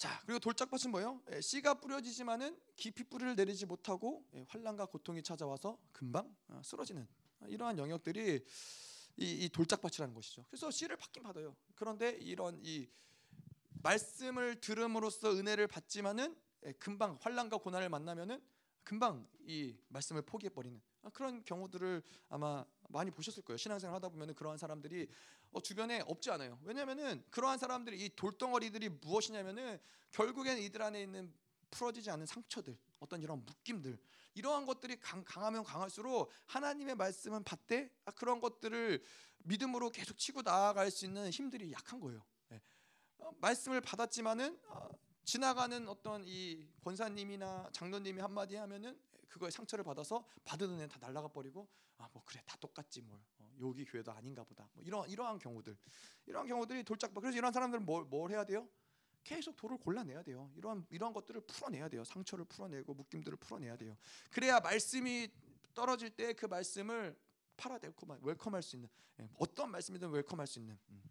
[0.03, 1.21] 자 그리고 돌짝밭은 뭐예요?
[1.31, 7.07] 예, 씨가 뿌려지지만은 깊이 뿌리를 내리지 못하고 예, 환란과 고통이 찾아와서 금방 어, 쓰러지는
[7.39, 8.45] 어, 이러한 영역들이
[9.15, 10.43] 이, 이 돌짝밭이라는 것이죠.
[10.49, 11.55] 그래서 씨를 받긴 받아요.
[11.75, 12.89] 그런데 이런 이
[13.81, 16.35] 말씀을 들음으로써 은혜를 받지만은
[16.65, 18.41] 예, 금방 환란과 고난을 만나면은
[18.83, 23.57] 금방 이 말씀을 포기해 버리는 아, 그런 경우들을 아마 많이 보셨을 거예요.
[23.57, 25.09] 신앙생활 하다 보면 그러한 사람들이
[25.51, 26.59] 어, 주변에 없지 않아요.
[26.63, 29.79] 왜냐하면은 그러한 사람들이 이 돌덩어리들이 무엇이냐면은
[30.11, 31.33] 결국엔 이들 안에 있는
[31.71, 33.97] 풀어지지 않는 상처들, 어떤 이런 묶임들,
[34.35, 39.03] 이러한 것들이 강, 하면 강할수록 하나님의 말씀은 받되 아, 그런 것들을
[39.39, 42.23] 믿음으로 계속 치고 나아갈 수 있는 힘들이 약한 거예요.
[42.49, 42.61] 네.
[43.17, 44.89] 어, 말씀을 받았지만은 어,
[45.23, 48.99] 지나가는 어떤 이 권사님이나 장로님이 한마디 하면은
[49.33, 51.67] 그거에 상처를 받아서 받은 은혜 다 날라가 버리고
[51.97, 55.75] 아 뭐 그래 다 똑같지 뭘 어, 여기 교회도 아닌가 보다 뭐 이런 이러한 경우들
[56.27, 58.67] 이러한 경우들이 돌짝 그래서 이런 사람들은 뭘, 뭘 해야 돼요?
[59.23, 60.51] 계속 돌을 골라내야 돼요.
[60.55, 62.03] 이러한 이러한 것들을 풀어내야 돼요.
[62.03, 63.97] 상처를 풀어내고 묶임들을 풀어내야 돼요.
[64.29, 65.29] 그래야 말씀이
[65.73, 67.17] 떨어질 때 그 말씀을
[67.55, 68.89] 팔아내고 웰컴할 수 있는
[69.21, 70.77] 예, 어떤 말씀이든 웰컴할 수 있는.
[70.89, 71.01] 음.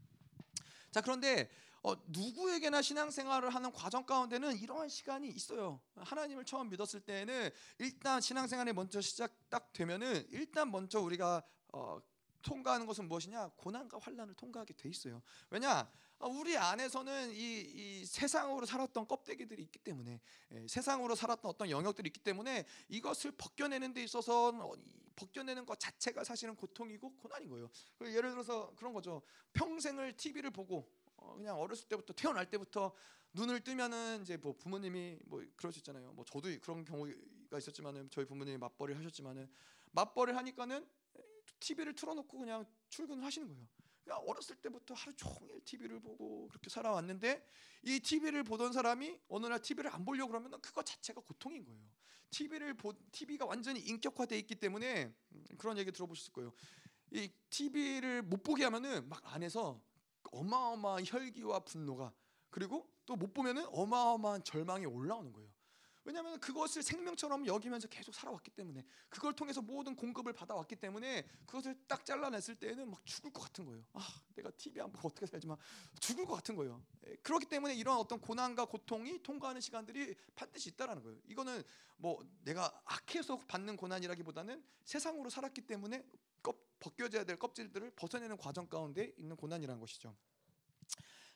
[0.92, 1.50] 자 그런데
[1.82, 5.80] 어, 누구에게나 신앙생활을 하는 과정 가운데는 이러한 시간이 있어요.
[5.96, 12.00] 하나님을 처음 믿었을 때는 일단 신앙생활이 먼저 시작 딱 되면은 일단 먼저 우리가 어,
[12.42, 13.50] 통과하는 것은 무엇이냐?
[13.56, 15.22] 고난과 환란을 통과하게 돼 있어요.
[15.50, 15.90] 왜냐?
[16.22, 20.20] 어, 우리 안에서는 이, 이, 세상으로 살았던 껍데기들이 있기 때문에
[20.52, 24.72] 예, 세상으로 살았던 어떤 영역들이 있기 때문에 이것을 벗겨내는 데 있어서 어,
[25.16, 27.68] 벗겨내는 것 자체가 사실은 고통이고 고난인 거예요.
[28.02, 29.22] 예를 들어서 그런 거죠.
[29.52, 32.94] 평생을 TV를 보고 어, 그냥 어렸을 때부터 태어날 때부터
[33.32, 36.12] 눈을 뜨면은 이제 뭐 부모님이 뭐 그럴 수 있잖아요.
[36.12, 39.50] 뭐 저도 그런 경우가 있었지만은 저희 부모님이 맞벌이를 하셨지만은
[39.90, 40.86] 맞벌이를 하니까는
[41.58, 43.66] TV를 틀어놓고 그냥 출근을 하시는 거예요.
[44.04, 47.46] 그러니까 어렸을 때부터 하루 종일 TV를 보고 그렇게 살아왔는데
[47.84, 51.80] 이 TV를 보던 사람이 어느 날 TV를 안 보려고 그러면 그것 자체가 고통인 거예요.
[52.30, 56.52] TV를 보 TV가 완전히 인격화돼 있기 때문에 음, 그런 얘기 들어보셨을 거예요.
[57.12, 59.82] 이 TV를 못 보게 하면은 막 안에서
[60.30, 62.12] 어마어마한 혈기와 분노가
[62.50, 65.51] 그리고 또 못 보면은 어마어마한 절망이 올라오는 거예요.
[66.04, 72.04] 왜냐하면 그것을 생명처럼 여기면서 계속 살아왔기 때문에 그걸 통해서 모든 공급을 받아왔기 때문에 그것을 딱
[72.04, 73.84] 잘라냈을 때에는 막 죽을 것 같은 거예요.
[73.92, 74.00] 아,
[74.34, 75.56] 내가 TV 안 보고 어떻게 살지만
[76.00, 76.82] 죽을 것 같은 거예요.
[77.06, 81.20] 예, 그렇기 때문에 이런 어떤 고난과 고통이 통과하는 시간들이 반드시 있다라는 거예요.
[81.26, 81.62] 이거는
[81.96, 86.04] 뭐 내가 악해서 받는 고난이라기보다는 세상으로 살았기 때문에
[86.82, 90.16] 벗겨져야 될 껍질들을 벗어내는 과정 가운데 있는 고난이라는 것이죠.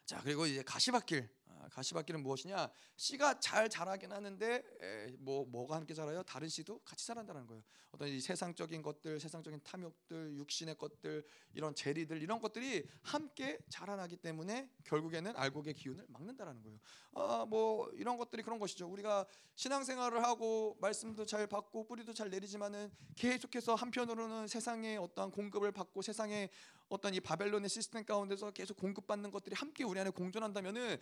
[0.05, 2.71] 자 그리고 이제 가시밭길 아, 가시밭길은 무엇이냐?
[2.97, 6.23] 씨가 잘 자라긴 하는데 에, 뭐 뭐가 함께 자라요?
[6.23, 7.63] 다른 씨도 같이 자란다는 거예요.
[7.93, 14.71] 어떤 이 세상적인 것들 세상적인 탐욕들 육신의 것들 이런 재리들 이런 것들이 함께 자라나기 때문에
[14.85, 16.79] 결국에는 알곡의 기운을 막는다라는 거예요.
[17.15, 18.89] 아 뭐 이런 것들이 그런 것이죠.
[18.89, 26.03] 우리가 신앙생활을 하고 말씀도 잘 받고 뿌리도 잘 내리지만은 계속해서 한편으로는 세상의 어떠한 공급을 받고
[26.03, 26.51] 세상의
[26.89, 30.99] 어떤 이 바벨론의 시스템 가운데서 계속 공급받는 것들이 함께 우리 안에 공존한다면은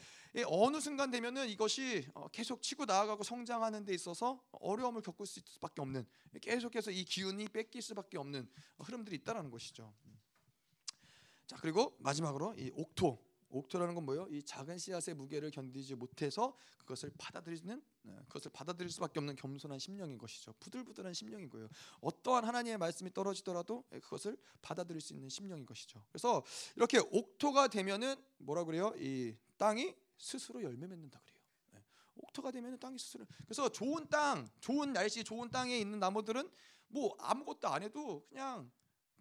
[0.46, 6.06] 어느 순간 되면은 이것이 어, 계속 치고 나아가고 성장하는 데 있어서 어려움을 겪을 수밖에 없는
[6.40, 9.94] 계속해서 이 기운이 뺏길 수밖에 없는 흐름들이 있다라는 것이죠.
[11.46, 13.23] 자 그리고 마지막으로 이 옥토
[13.54, 14.26] 옥토라는 건 뭐예요?
[14.30, 20.18] 이 작은 씨앗의 무게를 견디지 못해서 그것을 받아들이는 네, 그것을 받아들일 수밖에 없는 겸손한 심령인
[20.18, 20.52] 것이죠.
[20.60, 21.68] 부들부들한 심령인 거예요.
[22.00, 26.04] 어떠한 하나님의 말씀이 떨어지더라도 그것을 받아들일 수 있는 심령인 것이죠.
[26.10, 26.42] 그래서
[26.76, 28.92] 이렇게 옥토가 되면은 뭐라 그래요?
[28.96, 31.38] 이 땅이 스스로 열매 맺는다 그래요.
[31.72, 31.84] 네,
[32.16, 36.50] 옥토가 되면 땅이 스스로 그래서 좋은 땅, 좋은 날씨, 좋은 땅에 있는 나무들은
[36.88, 38.70] 뭐 아무것도 안 해도 그냥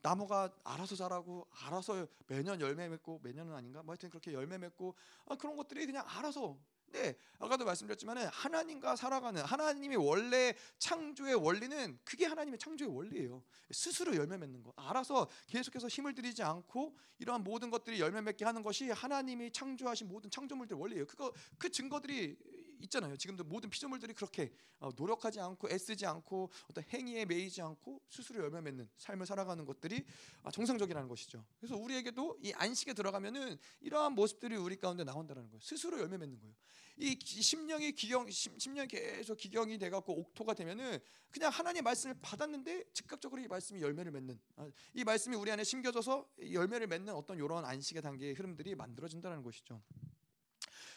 [0.04, 3.82] 나무가 알아서 자라고 알아서 매년 열매 맺고 매년은 아닌가?
[3.82, 4.96] 뭐 하여튼 그렇게 열매 맺고
[5.28, 12.26] 아, 그런 것들이 그냥 알아서 네, 아까도 말씀드렸지만 하나님과 살아가는 하나님의 원래 창조의 원리는 그게
[12.26, 13.42] 하나님의 창조의 원리예요.
[13.72, 14.74] 스스로 열매 맺는 거.
[14.76, 20.30] 알아서 계속해서 힘을 들이지 않고 이러한 모든 것들이 열매 맺게 하는 것이 하나님이 창조하신 모든
[20.30, 21.08] 창조물들 원리예요.
[21.08, 22.38] 그거 그 증거들이
[22.82, 23.16] 있잖아요.
[23.18, 28.62] 지금도 모든 피조물들이 그렇게 어, 노력하지 않고 애쓰지 않고 어떤 행위에 매이지 않고 스스로 열매
[28.62, 30.06] 맺는 삶을 살아가는 것들이
[30.44, 31.46] 아, 정상적이라는 것이죠.
[31.58, 35.62] 그래서 우리에게도 이 안식에 들어가면은 이러한 모습들이 우리 가운데 나온다는 거예요.
[35.62, 36.56] 스스로 열매 맺는 거예요.
[36.98, 41.00] 이 심령이 기경 심령이 계속 기경이 돼 갖고 옥토가 되면은
[41.32, 46.30] 그냥 하나님의 말씀을 받았는데 즉각적으로 이 말씀이 열매를 맺는 아, 이 말씀이 우리 안에 심겨져서
[46.52, 49.82] 열매를 맺는 어떤 이런 안식의 단계의 흐름들이 만들어진다는 것이죠.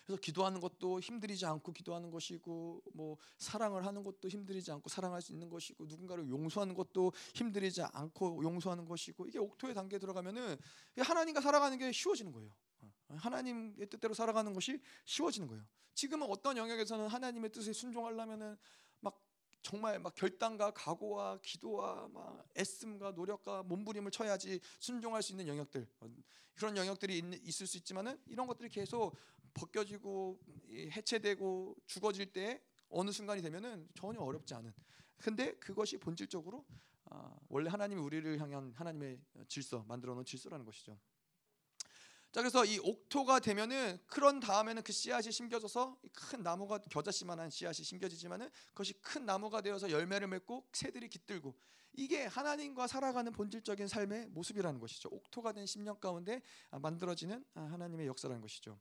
[0.06, 5.32] 그래서 기도하는 것도 힘들이지 않고 기도하는 것이고 뭐 사랑을 하는 것도 힘들이지 않고 사랑할 수
[5.32, 10.56] 있는 것이고 누군가를 용서하는 것도 힘들이지 않고 용서하는 것이고 이게 옥토의 단계에 들어가면은
[10.96, 12.52] 하나님과 살아가는 게 쉬워지는 거예요.
[12.82, 15.64] 어, 하나님의 뜻대로 살아가는 것이 쉬워지는 거예요.
[15.94, 18.56] 지금은 어떤 영역에서는 하나님의 뜻에 순종하려면은
[19.00, 19.20] 막
[19.60, 26.08] 정말 막 결단과 각오와 기도와 막 애씀과 노력과 몸부림을 쳐야지 순종할 수 있는 영역들 어,
[26.54, 29.16] 그런 영역들이 있, 을수 있지만은 이런 것들이 계속
[29.56, 30.38] 벗겨지고
[30.68, 34.72] 해체되고 죽어질 때 어느 순간이 되면은 전혀 어렵지 않은.
[35.18, 36.64] 근데 그것이 본질적으로
[37.06, 40.98] 아, 원래 하나님이 우리를 향한 하나님의 질서 만들어 놓은 질서라는 것이죠.
[42.32, 48.50] 자 그래서 이 옥토가 되면은 그런 다음에는 그 씨앗이 심겨져서 큰 나무가 겨자씨만한 씨앗이 심겨지지만은
[48.68, 51.54] 그것이 큰 나무가 되어서 열매를 맺고 새들이 깃들고
[51.94, 55.08] 이게 하나님과 살아가는 본질적인 삶의 모습이라는 것이죠.
[55.10, 58.78] 옥토가 된 심령 가운데 만들어지는 하나님의 역사라는 것이죠.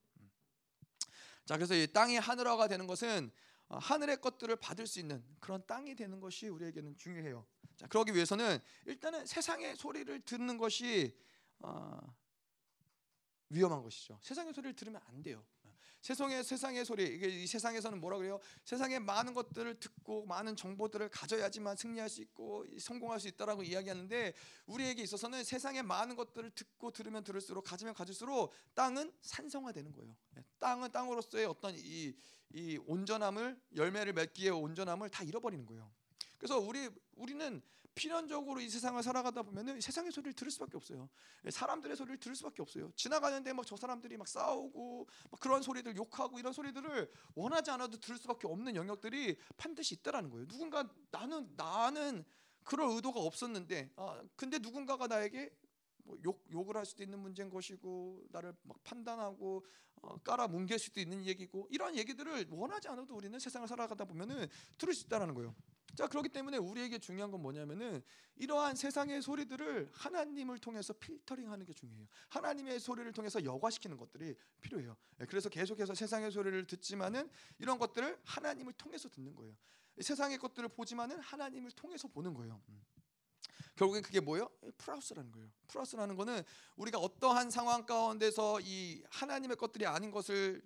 [1.45, 3.31] 자 그래서 이 땅이 하늘화가 되는 것은
[3.67, 7.45] 어, 하늘의 것들을 받을 수 있는 그런 땅이 되는 것이 우리에게는 중요해요.
[7.77, 11.15] 자 그러기 위해서는 일단은 세상의 소리를 듣는 것이
[11.59, 11.99] 어,
[13.49, 14.19] 위험한 것이죠.
[14.21, 15.45] 세상의 소리를 들으면 안 돼요.
[16.01, 18.39] 세상의 세상의 소리 이게 이 세상에서는 뭐라 그래요?
[18.63, 24.35] 세상의 많은 것들을 듣고 많은 정보들을 가져야지만 승리할 수 있고 성공할 수 있다라고 이야기하는데
[24.67, 30.15] 우리에게 있어서는 세상의 많은 것들을 듣고 들으면 들을수록 가지면 가질수록 땅은 산성화되는 거예요.
[30.65, 32.11] 네, 땅은 땅으로서의 어떤 이,
[32.51, 35.91] 이 온전함을 열매를 맺기에 온전함을 다 잃어버리는 거예요.
[36.39, 37.61] 그래서 우리 우리는
[37.93, 41.07] 필연적으로 이 세상을 살아가다 보면은 세상의 소리를 들을 수밖에 없어요.
[41.47, 42.91] 사람들의 소리를 들을 수밖에 없어요.
[42.95, 48.17] 지나가는데 막 저 사람들이 막 싸우고 막 그런 소리들 욕하고 이런 소리들을 원하지 않아도 들을
[48.17, 50.47] 수밖에 없는 영역들이 반드시 있다라는 거예요.
[50.47, 52.25] 누군가 나는 나는
[52.63, 55.51] 그럴 의도가 없었는데 아 근데 누군가가 나에게
[56.05, 60.99] 뭐 욕, 욕을 할 수도 있는 문제인 것이고 나를 막 판단하고 어, 깔아 뭉갤 수도
[60.99, 64.47] 있는 얘기고 이런 얘기들을 원하지 않아도 우리는 세상을 살아가다 보면은
[64.77, 65.55] 들을 수 있다라는 거예요.
[65.95, 68.01] 자 그렇기 때문에 우리에게 중요한 건 뭐냐면은
[68.35, 72.07] 이러한 세상의 소리들을 하나님을 통해서 필터링하는 게 중요해요.
[72.29, 74.97] 하나님의 소리를 통해서 여과시키는 것들이 필요해요.
[75.21, 77.29] 예, 그래서 계속해서 세상의 소리를 듣지만은
[77.59, 79.55] 이런 것들을 하나님을 통해서 듣는 거예요.
[80.01, 82.61] 세상의 것들을 보지만은 하나님을 통해서 보는 거예요.
[82.67, 82.81] 음.
[83.75, 84.49] 결국엔 그게 뭐예요?
[84.77, 85.49] 플러스라는 거예요.
[85.67, 86.43] 플러스라는 거는
[86.77, 90.61] 우리가 어떠한 상황 가운데서 이 하나님의 것들이 아닌 것을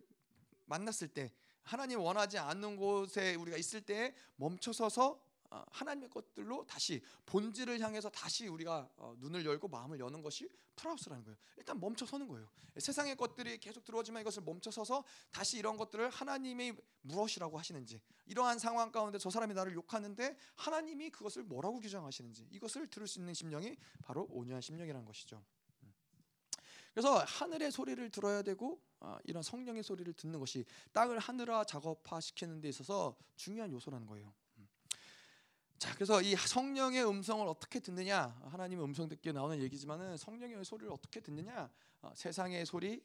[0.66, 5.29] 만났을 때 하나님 원하지 않는 곳에 우리가 있을 때 멈춰서서 어,
[5.72, 11.38] 하나님의 것들로 다시 본질을 향해서 다시 우리가 어, 눈을 열고 마음을 여는 것이 프라우스라는 거예요.
[11.58, 12.47] 일단 멈춰 서는 거예요.
[12.78, 18.91] 세상의 것들이 계속 들어오지만 이것을 멈춰 서서 다시 이런 것들을 하나님이 무엇이라고 하시는지 이러한 상황
[18.91, 24.28] 가운데 저 사람이 나를 욕하는데 하나님이 그것을 뭐라고 규정하시는지 이것을 들을 수 있는 심령이 바로
[24.30, 25.43] 온유한 심령이라는 것이죠.
[25.84, 25.93] 음.
[26.93, 32.62] 그래서 하늘의 소리를 들어야 되고 아, 이런 성령의 소리를 듣는 것이 땅을 하늘화 작업화 시키는
[32.62, 34.34] 데 있어서 중요한 요소라는 거예요.
[35.80, 38.38] 자, 그래서 이 성령의 음성을 어떻게 듣느냐?
[38.52, 41.70] 하나님의 음성 듣기에 나오는 얘기지만은 성령의 소리를 어떻게 듣느냐?
[42.02, 43.02] 어, 세상의 소리,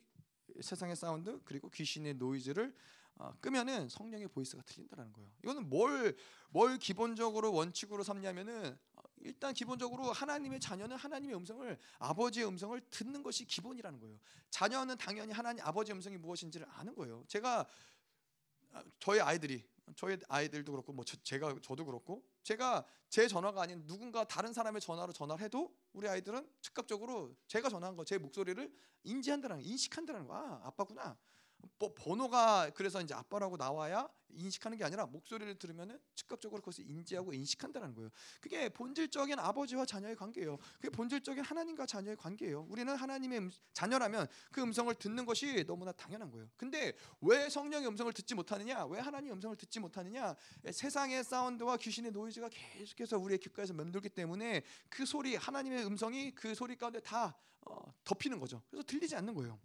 [0.60, 2.74] 세상의 사운드 그리고 귀신의 노이즈를
[3.16, 5.30] 어, 끄면은 성령의 voice가 들린다라는 거예요.
[5.42, 6.16] 이거는 뭘
[6.54, 13.44] 뭘 기본적으로 원칙으로 삼냐면은 어, 일단 기본적으로 하나님의 자녀는 하나님의 음성을 아버지의 음성을 듣는 것이
[13.44, 14.16] 기본이라는 거예요.
[14.50, 17.24] 자녀는 당연히 하나님 아버지의 음성이 무엇인지를 아는 거예요.
[17.26, 17.66] 제가
[18.72, 19.64] 아, 저희 아이들이
[19.96, 24.80] 저희 아이들도 그렇고 뭐 저, 제가 저도 그렇고 제가 제 전화가 아닌 누군가 다른 사람의
[24.80, 28.72] 전화로 전화를 해도 우리 아이들은 즉각적으로 제가 전화한 거 제 목소리를
[29.04, 30.34] 인지한다는 인식한다는 거.
[30.34, 31.16] 아, 아빠구나.
[31.78, 37.94] 뭐 번호가 그래서 이제 아빠라고 나와야 인식하는 게 아니라 목소리를 들으면은 즉각적으로 그것을 인지하고 인식한다는
[37.94, 38.10] 거예요.
[38.40, 40.58] 그게 본질적인 아버지와 자녀의 관계예요.
[40.76, 42.66] 그게 본질적인 하나님과 자녀의 관계예요.
[42.68, 46.48] 우리는 하나님의 음, 자녀라면 그 음성을 듣는 것이 너무나 당연한 거예요.
[46.56, 48.86] 근데 왜 성령의 음성을 듣지 못하느냐?
[48.86, 50.34] 왜 하나님의 음성을 듣지 못하느냐?
[50.70, 56.76] 세상의 사운드와 귀신의 노이즈가 계속해서 우리의 귓가에서 맴돌기 때문에 그 소리 하나님의 음성이 그 소리
[56.76, 57.36] 가운데 다
[57.66, 58.62] 어, 덮이는 거죠.
[58.68, 59.58] 그래서 들리지 않는 거예요.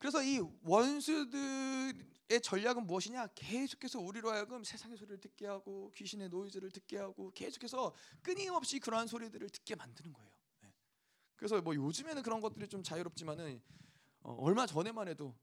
[0.00, 3.28] 그래서 이 원수들의 전략은 무엇이냐?
[3.34, 9.50] 계속해서 우리로 하여금 세상의 소리를 듣게 하고 귀신의 노이즈를 듣게 하고 계속해서 끊임없이 그러한 소리들을
[9.50, 10.30] 듣게 만드는 거예요.
[10.62, 10.72] 네.
[11.36, 13.60] 그래서 뭐 요즘에는 그런 것들이 좀 자유롭지만은
[14.22, 15.36] 어, 얼마 전에만 해도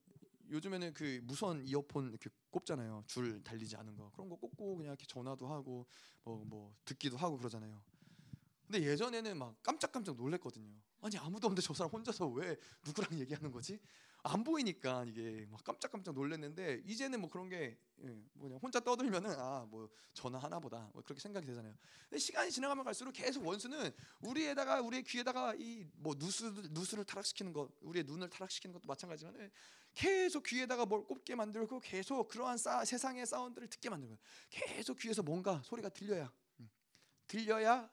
[0.49, 3.03] 요즘에는 그 무선 이어폰 이렇게 꼽잖아요.
[3.05, 5.85] 줄 달리지 않은 거 그런 거 꼽고 그냥 이렇게 전화도 하고
[6.23, 7.79] 뭐, 뭐 듣기도 하고 그러잖아요.
[8.65, 10.73] 근데 예전에는 막 깜짝깜짝 놀랬거든요.
[11.01, 13.79] 아니 아무도 없는데 저 사람 혼자서 왜 누구랑 얘기하는 거지?
[14.27, 19.65] 안 보이니까 이게 막 깜짝깜짝 놀랐는데 이제는 뭐 그런 게 예, 뭐냐 혼자 떠들면은 아
[19.69, 21.75] 뭐 전화 하나보다 뭐 그렇게 생각이 되잖아요.
[22.09, 27.69] 근데 시간이 지나가면 갈수록 계속 원수는 우리에다가 우리의 귀에다가 이 뭐 누수 누수를 타락시키는 것,
[27.81, 29.51] 우리의 눈을 타락시키는 것도 마찬가지지만
[29.93, 34.17] 계속 귀에다가 뭘 꼽게 만들고 계속 그러한 싸, 세상의 사운드를 듣게 만들고
[34.49, 36.69] 계속 귀에서 뭔가 소리가 들려야 음,
[37.27, 37.89] 들려야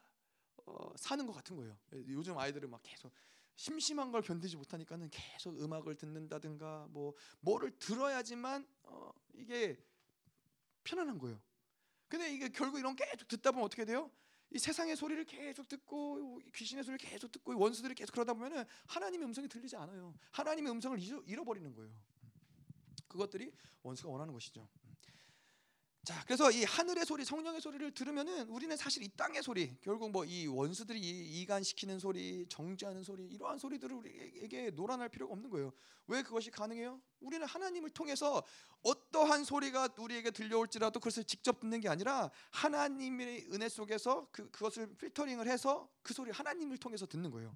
[0.67, 1.77] 어, 사는 것 같은 거예요.
[2.09, 3.13] 요즘 아이들은 막 계속
[3.57, 9.79] 심심한 걸 견디지 못하니까는 계속 음악을 듣는다든가 뭐 뭐를 들어야지만 어, 이게
[10.83, 11.41] 편안한 거예요.
[12.09, 14.11] 근데 이게 결국 이런 계속 듣다 보면 어떻게 돼요?
[14.51, 19.49] 이 세상의 소리를 계속 듣고 귀신의 소리를 계속 듣고 원수들이 계속 그러다 보면은 하나님의 음성이
[19.49, 20.15] 들리지 않아요.
[20.31, 21.93] 하나님의 음성을 잃어버리는 거예요.
[23.09, 23.53] 그것들이
[23.83, 24.69] 원수가 원하는 것이죠.
[26.05, 30.25] 자, 그래서 이 하늘의 소리, 성령의 소리를 들으면은 우리는 사실 이 땅의 소리, 결국 뭐
[30.27, 35.73] 이 원수들이 이간시키는 소리, 정죄하는 소리, 이러한 소리들을 우리에게 노란할 필요가 없는 거예요.
[36.07, 37.01] 왜 그것이 가능해요?
[37.21, 38.43] 우리는 하나님을 통해서
[38.83, 45.49] 어떠한 소리가 우리에게 들려올지라도 그것을 직접 듣는 게 아니라 하나님의 은혜 속에서 그 그것을 필터링을
[45.49, 47.55] 해서 그 소리 하나님을 통해서 듣는 거예요.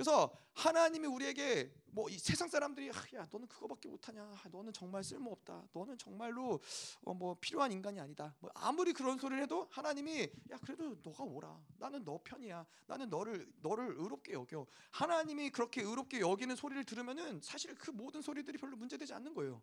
[0.00, 0.02] 예.
[0.02, 4.34] 그래서 하나님이 우리에게 뭐 이 세상 사람들이 야 너는 그거밖에 못하냐?
[4.50, 5.68] 너는 정말 쓸모없다.
[5.72, 6.60] 너는 정말로
[7.04, 8.34] 어, 뭐 필요한 인간이 아니다.
[8.40, 11.60] 뭐 아무리 그런 소리를 해도 하나님이 야 그래도 너가 오라?
[11.78, 12.64] 나는 너 편이야.
[12.86, 14.66] 나는 너를 너를 의롭게 여겨.
[14.90, 19.60] 하나님이 그렇게 의롭게 여기는 소리를 들으면은 사실 그 모든 소리들이 별로 문제되지 않는 거예요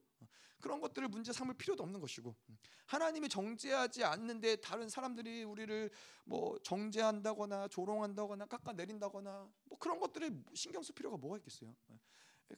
[0.62, 2.36] 그런 것들을 문제 삼을 필요도 없는 것이고
[2.86, 5.90] 하나님이 정죄하지 않는데 다른 사람들이 우리를
[6.26, 11.76] 뭐 정죄한다거나 조롱한다거나 깎아내린다거나 뭐 그런 것들을 신경 쓸 필요가 뭐가 있겠어요?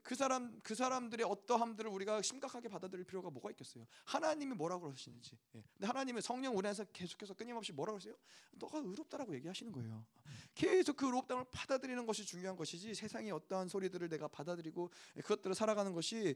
[0.03, 3.87] 그 사람 그 사람들의 어떠함들을 우리가 심각하게 받아들일 필요가 뭐가 있겠어요?
[4.05, 5.37] 하나님이 뭐라고 그러시는지.
[5.55, 5.63] 예.
[5.73, 8.15] 근데 하나님의 성령 우리 안에서 계속해서 끊임없이 뭐라고 그러세요?
[8.51, 10.05] 너가 의롭다라고 얘기하시는 거예요.
[10.53, 16.35] 계속 그 의롭다를 받아들이는 것이 중요한 것이지 세상의 어떠한 소리들을 내가 받아들이고 그것들을 살아가는 것이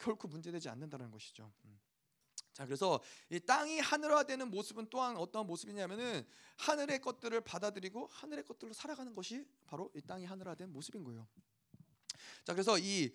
[0.00, 1.50] 결코 문제되지 않는다는 것이죠.
[1.64, 1.80] 음.
[2.52, 6.26] 자 그래서 이 땅이 하늘화되는 모습은 또한 어떤 모습이냐면은
[6.58, 11.26] 하늘의 것들을 받아들이고 하늘의 것들로 살아가는 것이 바로 이 땅이 하늘화된 모습인 거예요.
[12.44, 13.10] 자 그래서 이,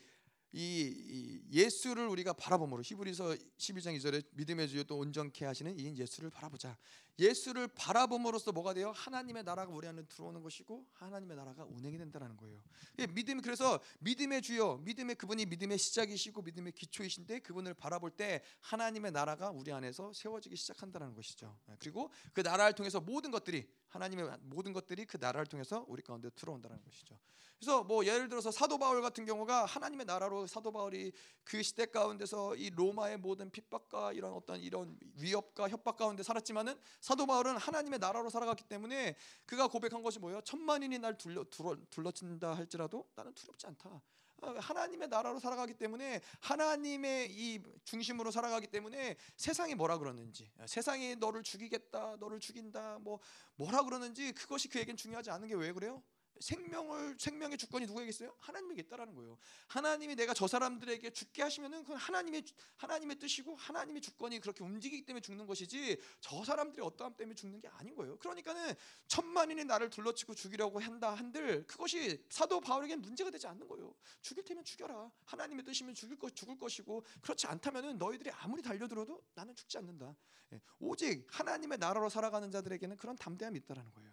[0.52, 6.30] 이, 이 예수를 우리가 바라봄으로 히브리서 12장 2절에 믿음의 주요 또 온전케 하시는 이 예수를
[6.30, 6.78] 바라보자.
[7.18, 8.92] 예수를 바라봄으로써 뭐가 돼요?
[8.92, 12.62] 하나님의 나라가 우리 안에 들어오는 것이고 하나님의 나라가 운행이 된다는 거예요.
[13.00, 19.12] 예, 믿음 그래서 믿음의 주요, 믿음의 그분이 믿음의 시작이시고 믿음의 기초이신데 그분을 바라볼 때 하나님의
[19.12, 21.58] 나라가 우리 안에서 세워지기 시작한다는 것이죠.
[21.70, 26.30] 예, 그리고 그 나라를 통해서 모든 것들이 하나님의 모든 것들이 그 나라를 통해서 우리 가운데
[26.32, 27.18] 들어온다는 것이죠.
[27.66, 31.12] 그래서 뭐 예를 들어서 사도 바울 같은 경우가 하나님의 나라로 사도 바울이
[31.44, 37.26] 그 시대 가운데서 이 로마의 모든 핍박과 이런 어떤 이런 위협과 협박 가운데 살았지만은 사도
[37.26, 39.16] 바울은 하나님의 나라로 살아갔기 때문에
[39.48, 40.42] 그가 고백한 것이 뭐예요?
[40.42, 44.00] 천만인이 날 둘러 둘러 둘러친다 할지라도 나는 두렵지 않다.
[44.44, 51.42] 어, 하나님의 나라로 살아가기 때문에 하나님의 이 중심으로 살아가기 때문에 세상이 뭐라 그러는지 세상이 너를
[51.42, 53.20] 죽이겠다 너를 죽인다 뭐
[53.56, 56.04] 뭐라 그러는지 그것이 그에겐 중요하지 않은 게 왜 그래요?
[56.40, 58.36] 생명을 생명의 주권이 누구에게 있어요?
[58.40, 59.38] 하나님에게 있다라는 거예요.
[59.68, 62.44] 하나님이 내가 저 사람들에게 죽게 하시면은 그건 하나님의
[62.78, 67.68] 하나님의 뜻이고 하나님의 주권이 그렇게 움직이기 때문에 죽는 것이지 저 사람들이 어떠함 때문에 죽는 게
[67.70, 68.18] 아닌 거예요.
[68.18, 68.74] 그러니까는
[69.08, 73.96] 천만인이 나를 둘러치고 죽이려고 한다 한들 그것이 사도 바울에게 문제가 되지 않는 거예요.
[74.22, 75.12] 죽일 테면 죽여라.
[75.26, 80.16] 하나님의 뜻이면 죽일 것 죽을 것이고 그렇지 않다면은 너희들이 아무리 달려들어도 나는 죽지 않는다.
[80.54, 84.12] 예, 오직 하나님의 나라로 살아가는 자들에게는 그런 담대함이 있다라는 거예요.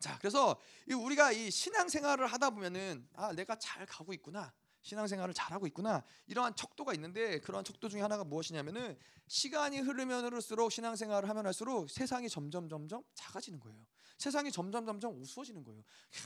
[0.00, 4.52] 자, 그래서 우리가 이 신앙생활을 하다 보면은 아, 내가 잘 가고 있구나.
[4.82, 11.28] 신앙생활을 잘하고 있구나 이러한 척도가 있는데 그러한 척도 중에 하나가 무엇이냐면은 시간이 흐르면 흐를수록 신앙생활을
[11.28, 13.78] 하면 할수록 세상이 점점 점점 작아지는 거예요.
[14.16, 15.82] 세상이 점점 점점 우스워지는 거예요.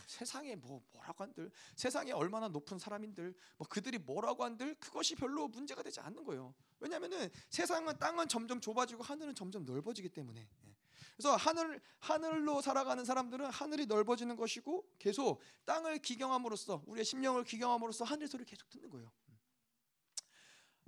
[0.07, 5.83] 세상에 뭐 뭐라고 한들 세상에 얼마나 높은 사람인들 뭐 그들이 뭐라고 한들 그것이 별로 문제가
[5.83, 6.55] 되지 않는 거예요.
[6.79, 10.49] 왜냐하면은 세상은 땅은 점점 좁아지고 하늘은 점점 넓어지기 때문에
[11.17, 18.27] 그래서 하늘 하늘로 살아가는 사람들은 하늘이 넓어지는 것이고 계속 땅을 기경함으로써 우리의 심령을 기경함으로써 하늘
[18.27, 19.11] 소리를 계속 듣는 거예요.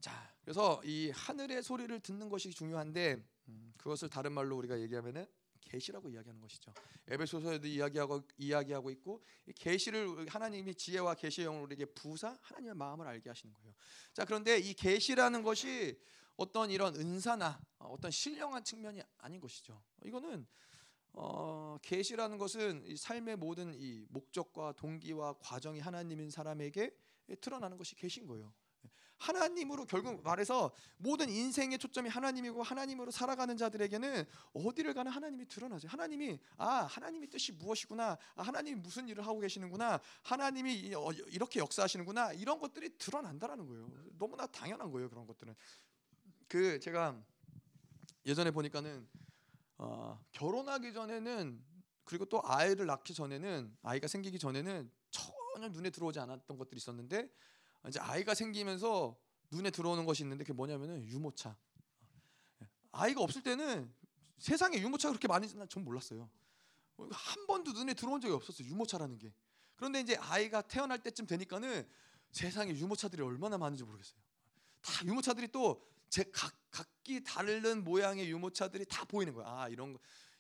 [0.01, 5.27] 자, 그래서 이 하늘의 소리를 듣는 것이 중요한데 음, 그것을 다른 말로 우리가 얘기하면은
[5.61, 6.73] 계시라고 이야기하는 것이죠.
[7.09, 9.25] 에베소서에도 이야기하고 이야기하고 있고
[9.57, 13.75] 계시를 하나님이 지혜와 계시의 영으로 우리에게 부사 하나님의 마음을 알게 하시는 거예요.
[14.13, 15.99] 자, 그런데 이 계시라는 것이
[16.37, 19.83] 어떤 이런 은사나 어떤 신령한 측면이 아닌 것이죠.
[20.05, 20.47] 이거는
[21.13, 26.95] 어, 계시라는 것은 이 삶의 모든 이 목적과 동기와 과정이 하나님인 사람에게
[27.41, 28.53] 드러나는 것이 계신 거예요.
[29.19, 35.89] 하나님으로 결국 말해서 모든 인생의 초점이 하나님이고 하나님으로 살아가는 자들에게는 어디를 가나 하나님이 드러나죠.
[35.89, 42.35] 하나님이 아 하나님의 뜻이 무엇이구나, 아, 하나님이 무슨 일을 하고 계시는구나, 하나님이 어, 이렇게 역사하시는구나
[42.35, 43.91] 이런 것들이 드러난다라는 거예요.
[44.19, 45.55] 너무나 당연한 거예요 그런 것들은.
[46.49, 47.21] 그 제가
[48.25, 49.09] 예전에 보니까는
[49.79, 51.65] 어, 결혼하기 전에는
[52.05, 57.29] 그리고 또 아이를 낳기 전에는 아이가 생기기 전에는 전혀 눈에 들어오지 않았던 것들이 있었는데
[57.89, 59.17] 이제 아이가 생기면서
[59.51, 61.57] 눈에 들어오는 것이 있는데 그게 뭐냐면은 유모차.
[62.93, 63.93] 아이가 없을 때는
[64.39, 66.29] 세상에 유모차가 그렇게 많이 전 몰랐어요.
[67.11, 68.69] 한 번도 눈에 들어온 적이 없었어요.
[68.69, 69.33] 유모차라는 게.
[69.77, 71.87] 그런데 이제 아이가 태어날 때쯤 되니까는
[72.31, 74.19] 세상에 유모차들이 얼마나 많은지 모르겠어요.
[74.81, 79.47] 다 유모차들이 또 제 각, 각기 다른 모양의 유모차들이 다 보이는 거야.
[79.49, 79.99] 아 이런 거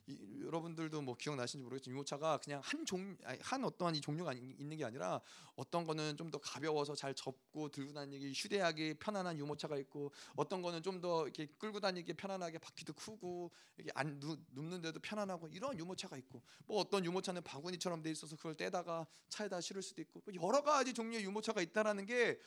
[0.08, 5.20] 이, 여러분들도 뭐 기억나시는지 모르겠지만 유모차가 그냥 한종한 어떠한 이 종류가 있는 게 아니라
[5.56, 10.82] 어떤 거는 좀 더 가벼워서 잘 접고 들고 다니기 휴대하기 편안한 유모차가 있고 어떤 거는
[10.84, 16.16] 좀 더 이렇게 끌고 다니기 편안하게 바퀴도 크고 이게 안 누, 눕는데도 편안하고 이런 유모차가
[16.18, 20.62] 있고 뭐 어떤 유모차는 바구니처럼 돼 있어서 그걸 떼다가 차에다 실을 수도 있고 뭐 여러
[20.62, 22.38] 가지 종류의 유모차가 있다라는 게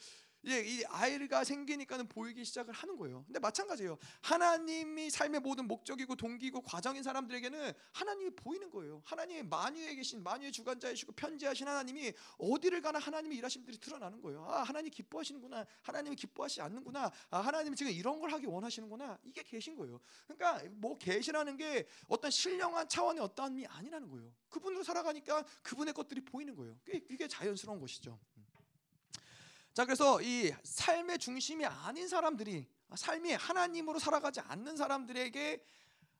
[0.43, 3.23] 이제 이 아이가 생기니까는 보이기 시작을 하는 거예요.
[3.25, 3.97] 근데 마찬가지예요.
[4.21, 9.01] 하나님이 삶의 모든 목적이고 동기고 과정인 사람들에게는 하나님이 보이는 거예요.
[9.05, 14.45] 하나님이 만유에 계신 만유의 주관자이시고 편지하신 하나님이 어디를 가나 하나님의 일하심들이 드러나는 거예요.
[14.45, 15.65] 아 하나님 기뻐하시는구나.
[15.81, 17.11] 하나님이 기뻐하지 않는구나.
[17.29, 19.19] 아 하나님이 지금 이런 걸 하기 원하시는구나.
[19.23, 19.99] 이게 계신 거예요.
[20.25, 24.31] 그러니까 뭐 계시라는 게 어떤 신령한 차원의 어떠함이 아니라는 거예요.
[24.49, 26.77] 그분으로 살아가니까 그분의 것들이 보이는 거예요.
[27.09, 28.17] 이게 자연스러운 것이죠.
[29.79, 35.63] 자 그래서 이 삶의 중심이 아닌 사람들이 삶이 하나님으로 살아가지 않는 사람들에게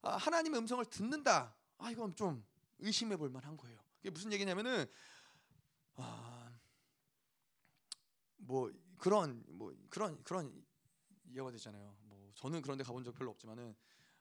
[0.02, 1.54] 아, 하나님의 음성을 듣는다.
[1.78, 2.42] 아 이건 좀
[2.78, 3.78] 의심해 볼 만한 거예요.
[4.00, 4.86] 이게 무슨 얘기냐면은
[5.96, 6.50] 아,
[8.38, 10.66] 뭐 그런 뭐 그런 그런
[11.26, 11.98] 이해가 되잖아요.
[12.04, 13.76] 뭐 저는 그런데 가본 적 별로 없지만은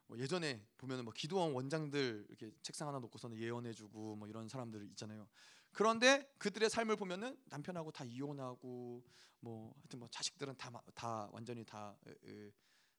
[0.09, 5.29] 뭐 예전에 보면은 뭐 기도원 원장들 이렇게 책상 하나 놓고서는 예언해주고 뭐 이런 사람들 있잖아요.
[5.73, 9.05] 그런데 그들의 삶을 보면은 남편하고 다 이혼하고
[9.41, 12.51] 뭐 하여튼 뭐 자식들은 다 다 완전히 다 에,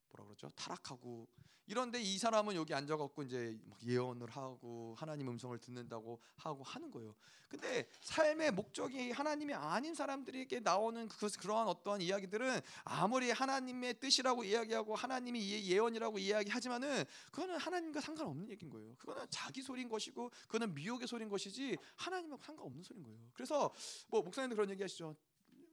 [0.10, 1.28] 뭐라 그러죠 타락하고
[1.70, 3.55] 이런데 이 사람은 여기 앉아갖고 이제
[3.86, 7.14] 예언을 하고 하나님 음성을 듣는다고 하고 하는 거예요.
[7.47, 14.95] 근데 삶의 목적이 하나님이 아닌 사람들에게 나오는 그 그러한 어떠한 이야기들은 아무리 하나님의 뜻이라고 이야기하고
[14.95, 18.95] 하나님이 예언이라고 이야기하지만은 그거는 하나님과 상관없는 얘기인 거예요.
[18.97, 23.20] 그거는 자기 소리인 것이고 그거는 미혹의 소리인 것이지 하나님하고 상관없는 소리인 거예요.
[23.32, 23.72] 그래서
[24.07, 25.16] 뭐 목사님도 그런 얘기하시죠.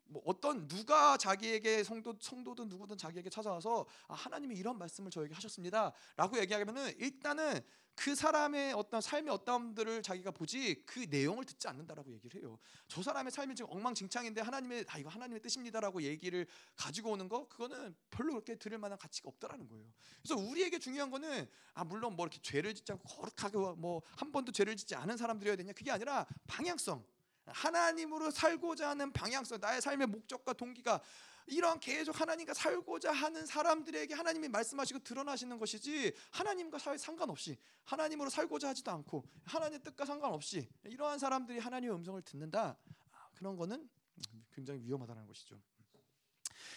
[0.08, 6.38] 뭐 어떤 누가 자기에게 성도 성도든 누구든 자기에게 찾아와서 아, 하나님이 이런 말씀을 저에게 하셨습니다라고
[6.38, 7.60] 얘기하면은 일단은
[7.98, 12.58] 그 사람의 어떤 삶의 어떠함들을 자기가 보지 그 내용을 듣지 않는다라고 얘기를 해요.
[12.88, 16.46] 저 사람의 삶이 지금 엉망진창인데 하나님의 아 이거 하나님의 뜻입니다라고 얘기를
[16.76, 19.86] 가지고 오는 거 그거는 별로 그렇게 들을 만한 가치가 없다라는 거예요.
[20.22, 24.52] 그래서 우리에게 중요한 거는 아 물론 뭐 이렇게 죄를 짓지 않고 거룩하게 뭐 한 번도
[24.52, 27.04] 죄를 짓지 않은 사람들이어야 되냐 그게 아니라 방향성
[27.46, 31.00] 하나님으로 살고자 하는 방향성, 나의 삶의 목적과 동기가
[31.46, 38.68] 이런 계속 하나님과 살고자 하는 사람들에게 하나님이 말씀하시고 드러나시는 것이지 하나님과 사회 상관없이 하나님으로 살고자
[38.68, 42.76] 하지도 않고 하나님의 뜻과 상관없이 이러한 사람들이 하나님의 음성을 듣는다
[43.12, 43.88] 아, 그런 거는
[44.52, 45.60] 굉장히 위험하다는 것이죠.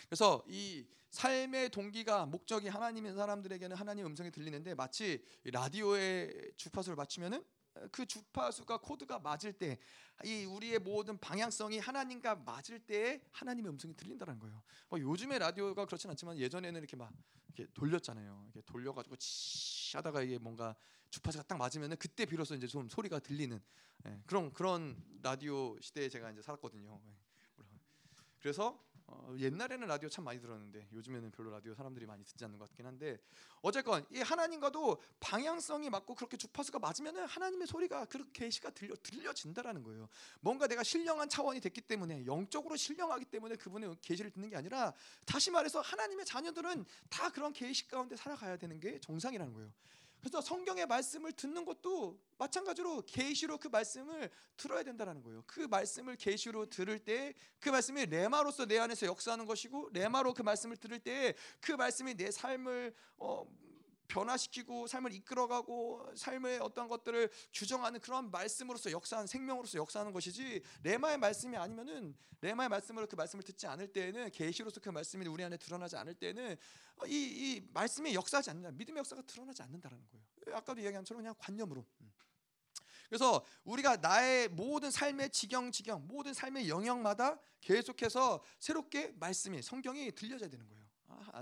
[0.07, 7.43] 그래서 이 삶의 동기가 목적이 하나님인 사람들에게는 하나님의 음성이 들리는데 마치 라디오의 주파수를 맞추면은
[7.91, 9.79] 그 주파수가 코드가 맞을 때
[10.25, 14.61] 이 우리의 모든 방향성이 하나님과 맞을 때 하나님의 음성이 들린다는 거예요.
[14.89, 17.11] 뭐 요즘에 라디오가 그렇진 않지만 예전에는 이렇게 막
[17.47, 18.43] 이렇게 돌렸잖아요.
[18.45, 20.75] 이렇게 돌려가지고 치 하다가 이게 뭔가
[21.09, 23.61] 주파수가 딱 맞으면은 그때 비로소 이제 좀 소리가 들리는
[24.07, 26.99] 예, 그런 그런 라디오 시대에 제가 이제 살았거든요.
[27.05, 27.15] 예,
[28.39, 28.77] 그래서
[29.11, 32.85] 어, 옛날에는 라디오 참 많이 들었는데 요즘에는 별로 라디오 사람들이 많이 듣지 않는 것 같긴
[32.85, 33.17] 한데
[33.61, 40.09] 어쨌건 이 하나님과도 방향성이 맞고 그렇게 주파수가 맞으면은 하나님의 소리가 그렇게 계시가 들려 들려진다라는 거예요.
[40.41, 44.93] 뭔가 내가 신령한 차원이 됐기 때문에 영적으로 신령하기 때문에 그분의 계시를 듣는 게 아니라
[45.25, 49.71] 다시 말해서 하나님의 자녀들은 다 그런 계시 가운데 살아가야 되는 게 정상이라는 거예요.
[50.19, 55.43] 그래서 성경의 말씀을 듣는 것도 마찬가지로 계시로 그 말씀을 들어야 된다라는 거예요.
[55.47, 60.77] 그 말씀을 계시로 들을 때 그 말씀이 레마로서 내 안에서 역사하는 것이고 레마로 그 말씀을
[60.77, 63.45] 들을 때 그 말씀이 내 삶을 어,
[64.09, 71.55] 변화시키고 삶을 이끌어가고 삶의 어떤 것들을 규정하는 그런 말씀으로서 역사하는 생명으로서 역사하는 것이지 레마의 말씀이
[71.55, 76.15] 아니면은 레마의 말씀으로 그 말씀을 듣지 않을 때에는 계시로서 그 말씀이 우리 안에 드러나지 않을
[76.15, 76.57] 때는
[77.07, 78.71] 이, 이 말씀이 역사하지 않는다.
[78.71, 80.57] 믿음의 역사가 드러나지 않는다라는 거예요.
[80.57, 81.85] 아까도 이야기한 처럼 그냥 관념으로.
[82.01, 82.11] 음.
[83.07, 90.49] 그래서 우리가 나의 모든 삶의 지경 지경 모든 삶의 영역마다 계속해서 새롭게 말씀이 성경이 들려져야
[90.49, 90.78] 되는 거예요.
[90.78, 90.78] 아,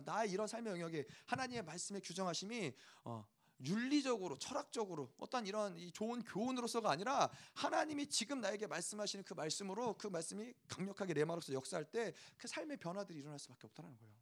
[0.05, 2.73] 나의 이런 삶의 영역에 하나님의 말씀의 규정하심이
[3.03, 3.25] 어,
[3.59, 10.53] 윤리적으로 철학적으로 어떤 이런 좋은 교훈으로서가 아니라 하나님이 지금 나에게 말씀하시는 그 말씀으로 그 말씀이
[10.67, 14.13] 강력하게 내 마음으로서 역사할 때 그 삶의 변화들이 일어날 수밖에 없다는 거예요.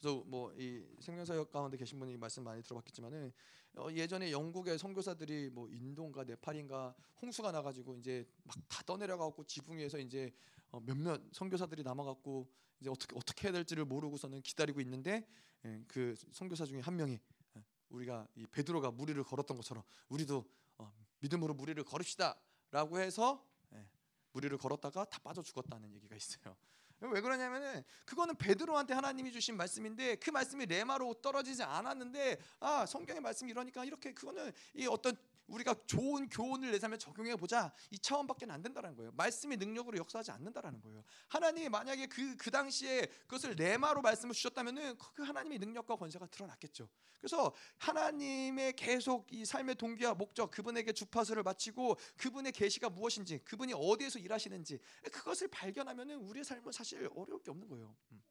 [0.00, 3.32] 그래서 뭐 이 생명사역 가운데 계신 분이 말씀 많이 들어봤겠지만은
[3.76, 9.98] 어, 예전에 영국의 선교사들이 뭐 인도인가 네팔인가 홍수가 나가지고 이제 막 다 떠내려가고 지붕 위에서
[9.98, 10.32] 이제
[10.70, 12.48] 어, 몇몇 선교사들이 남아갖고
[12.84, 15.26] 이제 어떻게 어떻게 해야 될지를 모르고서는 기다리고 있는데
[15.64, 17.18] 예, 그 선교사 중에 한 명이
[17.56, 20.44] 예, 우리가 이 베드로가 무리를 걸었던 것처럼 우리도
[20.76, 23.88] 어, 믿음으로 무리를 걸읍시다라고 해서 예,
[24.32, 26.54] 무리를 걸었다가 다 빠져 죽었다는 얘기가 있어요.
[27.00, 33.50] 왜 그러냐면은 그거는 베드로한테 하나님이 주신 말씀인데 그 말씀이 레마로 떨어지지 않았는데 아 성경의 말씀이
[33.50, 35.16] 이러니까 이렇게 그거는 이 어떤
[35.46, 39.12] 우리가 좋은 교훈을 내 삶에 적용해 보자 이 차원밖에 안 된다는 거예요.
[39.12, 41.04] 말씀이 능력으로 역사하지 않는다라는 거예요.
[41.28, 46.88] 하나님이 만약에 그, 그 당시에 그것을 레마로 말씀을 주셨다면은 그 하나님의 능력과 권세가 드러났겠죠.
[47.18, 54.18] 그래서 하나님의 계속 이 삶의 동기와 목적, 그분에게 주파수를 마치고 그분의 계시가 무엇인지, 그분이 어디에서
[54.18, 54.78] 일하시는지
[55.10, 57.96] 그것을 발견하면은 우리의 삶은 사실 어려울 게 없는 거예요.
[58.12, 58.22] 음.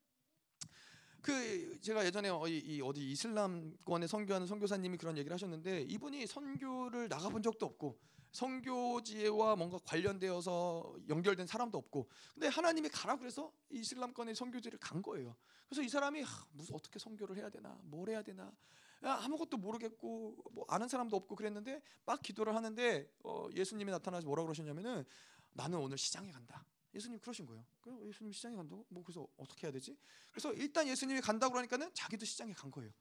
[1.24, 7.66] 그 제가 예전에 이, 어디 이슬람권에 선교하는 선교사님이 그런 얘기를 하셨는데 이분이 선교를 나가본 적도
[7.66, 7.98] 없고
[8.34, 15.38] 선교지와 뭔가 관련되어서 연결된 사람도 없고 근데 하나님이 가라 그래서 이슬람권의 선교지를 간 거예요.
[15.70, 18.52] 그래서 이 사람이 하, 무슨 어떻게 선교를 해야 되나 뭘 해야 되나
[19.00, 25.06] 아무것도 모르겠고 뭐 아는 사람도 없고 그랬는데 막 기도를 하는데 어, 예수님이 나타나서 뭐라 그러셨냐면은
[25.54, 26.66] 나는 오늘 시장에 간다.
[26.94, 27.66] 예수님 그러신 거예요.
[27.82, 28.86] 그래서 예수님 시장에 간다고?
[28.90, 29.98] 뭐 그래서 어떻게 해야 되지?
[30.32, 32.92] 그래서 일단 예수님이 간다고 그러니까는 자기도 시장에 간 거예요.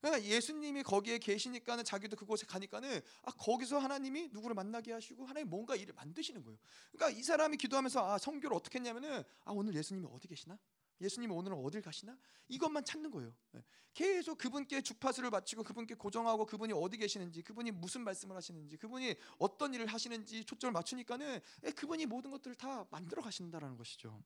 [0.00, 5.76] 그러니까 예수님이 거기에 계시니까는 자기도 그곳에 가니까는 아 거기서 하나님이 누구를 만나게 하시고 하나님 뭔가
[5.76, 6.58] 일을 만드시는 거예요.
[6.90, 10.58] 그러니까 이 사람이 기도하면서 아 성교를 어떻게 했냐면은 아 오늘 예수님이 어디 계시나?
[11.02, 12.16] 예수님 오늘은 어딜 가시나?
[12.48, 13.34] 이것만 찾는 거예요.
[13.56, 13.64] 예.
[13.92, 19.74] 계속 그분께 주파수를 맞추고 그분께 고정하고 그분이 어디 계시는지, 그분이 무슨 말씀을 하시는지, 그분이 어떤
[19.74, 24.22] 일을 하시는지 초점을 맞추니까는 예, 그분이 모든 것들을 다 만들어 가신다라는 것이죠.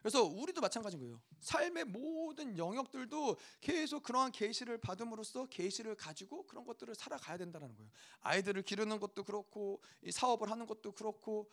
[0.00, 1.20] 그래서 우리도 마찬가지인 거예요.
[1.40, 7.90] 삶의 모든 영역들도 계속 그러한 계시를 받음으로써 계시를 가지고 그런 것들을 살아가야 된다는 거예요.
[8.20, 11.50] 아이들을 기르는 것도 그렇고 사업을 하는 것도 그렇고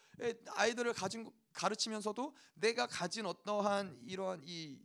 [0.50, 4.80] 아이들을 가진 가르치면서도 내가 가진 어떠한 이러한 이이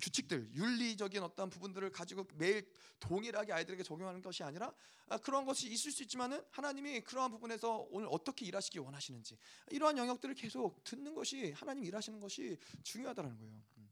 [0.00, 2.68] 규칙들, 윤리적인 어떤 부분들을 가지고 매일
[3.00, 4.72] 동일하게 아이들에게 적용하는 것이 아니라
[5.08, 9.36] 아, 그런 것이 있을 수 있지만은 하나님이 그러한 부분에서 오늘 어떻게 일하시기 원하시는지
[9.70, 13.62] 이러한 영역들을 계속 듣는 것이 하나님 일하시는 것이 중요하다는 거예요.
[13.78, 13.90] 음.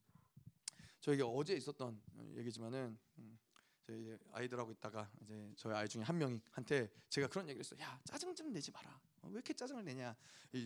[1.01, 2.01] 저에게 어제 있었던
[2.37, 3.39] 얘기지만은 음,
[3.87, 7.81] 저희 아이들하고 있다가 이제 저희 아이 중에 한 명한테 제가 그런 얘기를 했어요.
[7.81, 9.01] 야 짜증 좀 내지 마라.
[9.23, 10.17] 어, 왜 이렇게 짜증을 내냐?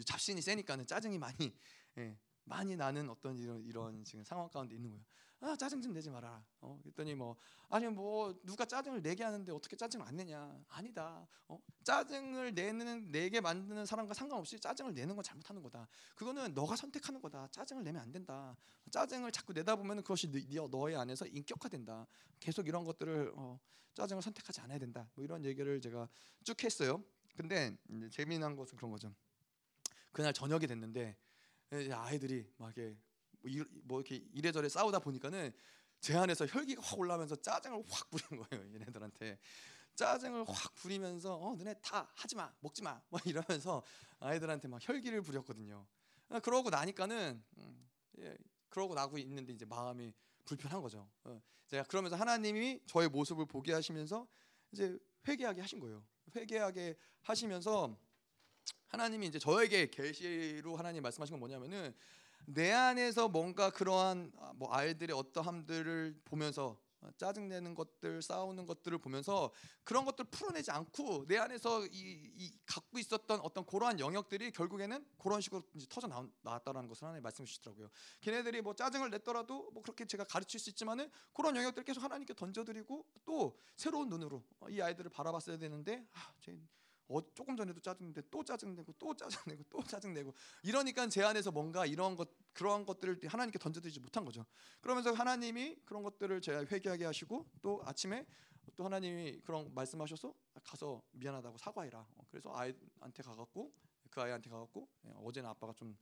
[0.05, 1.57] 잡신이 세니까는 짜증이 많이
[1.99, 2.17] 예,
[2.47, 5.05] 많이 나는 어떤 이런 이런 지금 상황 가운데 있는 거예요.
[5.41, 6.43] 아 짜증 좀 내지 마라.
[6.61, 7.37] 어, 그랬더니 뭐
[7.69, 10.65] 아니 뭐 누가 짜증을 내게 하는데 어떻게 짜증을 안 내냐?
[10.69, 11.27] 아니다.
[11.49, 15.89] 어, 짜증을 내는 내게 만드는 사람과 상관없이 짜증을 내는 건 잘못하는 거다.
[16.15, 17.49] 그거는 너가 선택하는 거다.
[17.51, 18.57] 짜증을 내면 안 된다.
[18.91, 22.07] 짜증을 자꾸 내다 보면 그것이 너, 너의 안에서 인격화된다.
[22.41, 23.59] 계속 이런 것들을 어,
[23.95, 25.09] 짜증을 선택하지 않아야 된다.
[25.15, 26.09] 뭐 이런 얘기를 제가
[26.45, 27.05] 쭉 했어요.
[27.37, 27.77] 근데
[28.11, 29.13] 재미난 것은 그런 거죠.
[30.13, 31.15] 그날 저녁이 됐는데
[31.73, 32.97] 아이들이 막 이렇게
[33.85, 35.53] 뭐 이렇게 이래저래 싸우다 보니까는
[36.01, 39.39] 제 안에서 혈기가 확 올라면서 짜증을 확 부린 거예요 얘네들한테
[39.97, 43.83] 짜증을 확 부리면서 어 너네 다 하지 마 먹지 마뭐 이러면서
[44.21, 45.87] 아이들한테 막 혈기를 부렸거든요.
[46.29, 47.89] 아, 그러고 나니까는 음,
[48.19, 48.37] 예,
[48.69, 50.13] 그러고 나고 있는데 이제 마음이
[50.45, 51.09] 불편한 거죠.
[51.25, 54.29] 어, 제가 그러면서 하나님이 저의 모습을 보게 하시면서
[54.71, 56.05] 이제 회개하게 하신 거예요.
[56.35, 57.99] 회개하게 하시면서
[58.97, 61.95] 하나님이 이제 저에게 계시로 하나님 말씀하신 건 뭐냐면은
[62.47, 66.81] 내 안에서 뭔가 그러한 아, 뭐 아이들의 어떠함들을 보면서
[67.19, 69.53] 짜증 내는 것들, 싸우는 것들을 보면서
[69.85, 75.43] 그런 것들 풀어내지 않고 내 안에서 이, 이 갖고 있었던 어떤 그러한 영역들이 결국에는 그런
[75.43, 77.91] 식으로 터져 나왔, 나왔다라는 것을 하나님 말씀해 주시더라고요.
[78.23, 83.07] 걔네들이 뭐 짜증을 냈더라도 뭐 그렇게 제가 가르칠 수 있지만은 그런 영역들을 계속 하나님께 던져드리고
[83.27, 86.59] 또 새로운 눈으로 이 아이들을 바라봤어야 되는데 아, 쟤
[87.09, 92.17] 어, 조금 전에도 짜증내고 또 짜증내고 또 짜증내고 또 짜증내고 이러니까 제 안에서 뭔가 이런
[92.17, 94.45] 것 그러한 것들을 하나님께 던져드리지 못한 거죠.
[94.81, 98.27] 그러면서 하나님이 그런 것들을 제가 회개하게 하시고 또 아침에
[98.75, 100.35] 또 하나님이 그런 말씀하셔서
[100.65, 101.99] 가서 미안하다고 사과해라.
[101.99, 103.73] 어, 그래서 아이한테 가갖고
[104.11, 105.97] 그 아이한테 가갖고 예, 어제는 아빠가 좀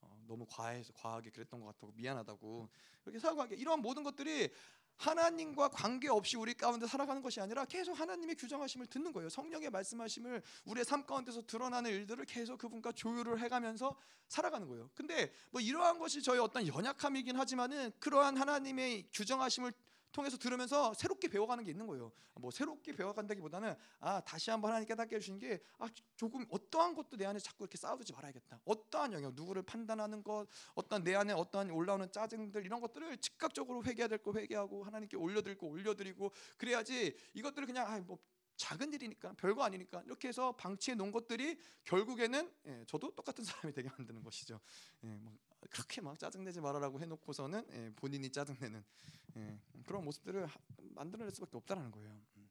[0.00, 2.68] 어, 너무 과해서 과하게 그랬던 것 같다고 미안하다고
[3.02, 4.50] 그렇게 사과하게 이런 모든 것들이
[4.98, 9.28] 하나님과 관계없이 우리 가운데 살아가는 것이 아니라 계속 하나님의 규정하심을 듣는 거예요.
[9.28, 13.96] 성령의 말씀하심을 우리의 삶 가운데서 드러나는 일들을 계속 그분과 조율을 해가면서
[14.28, 14.90] 살아가는 거예요.
[14.94, 19.72] 근데 뭐 이러한 것이 저희 어떤 연약함이긴 하지만은 그러한 하나님의 규정하심을
[20.12, 22.12] 통해서 들으면서 새롭게 배워가는 게 있는 거예요.
[22.34, 27.26] 뭐 새롭게 배워간다기보다는 아 다시 한번 하나님 깨닫게 해주신 게 아 조금 어떠한 것도 내
[27.26, 28.60] 안에 자꾸 이렇게 쌓아두지 말아야겠다.
[28.64, 34.08] 어떠한 영역, 누구를 판단하는 것, 어떤 내 안에 어떠한 올라오는 짜증들 이런 것들을 즉각적으로 회개해야
[34.08, 38.18] 될 거 회개하고 하나님께 올려드릴 거 올려드리고 그래야지 이것들을 그냥 아뭐
[38.56, 43.88] 작은 일이니까 별거 아니니까 이렇게 해서 방치해 놓은 것들이 결국에는 예, 저도 똑같은 사람이 되게
[43.88, 44.58] 만드는 것이죠.
[45.04, 45.38] 예, 뭐
[45.70, 48.84] 그렇게 막 짜증내지 말아라고 해놓고서는 예, 본인이 짜증내는
[49.36, 50.48] 예, 그런 모습들을
[50.94, 52.10] 만들어낼 수밖에 없다는 거예요.
[52.36, 52.48] 음.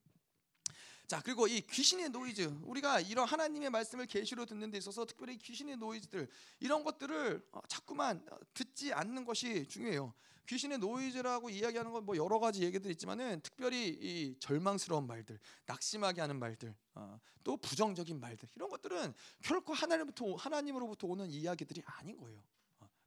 [1.07, 5.77] 자 그리고 이 귀신의 노이즈 우리가 이런 하나님의 말씀을 계시로 듣는 데 있어서 특별히 귀신의
[5.77, 6.27] 노이즈들
[6.59, 10.13] 이런 것들을 어, 자꾸만 듣지 않는 것이 중요해요.
[10.47, 16.39] 귀신의 노이즈라고 이야기하는 건 뭐 여러 가지 얘기들 있지만은 특별히 이 절망스러운 말들, 낙심하게 하는
[16.39, 22.41] 말들, 어, 또 부정적인 말들 이런 것들은 결코 하나님부터 하나님으로부터 오는 이야기들이 아닌 거예요.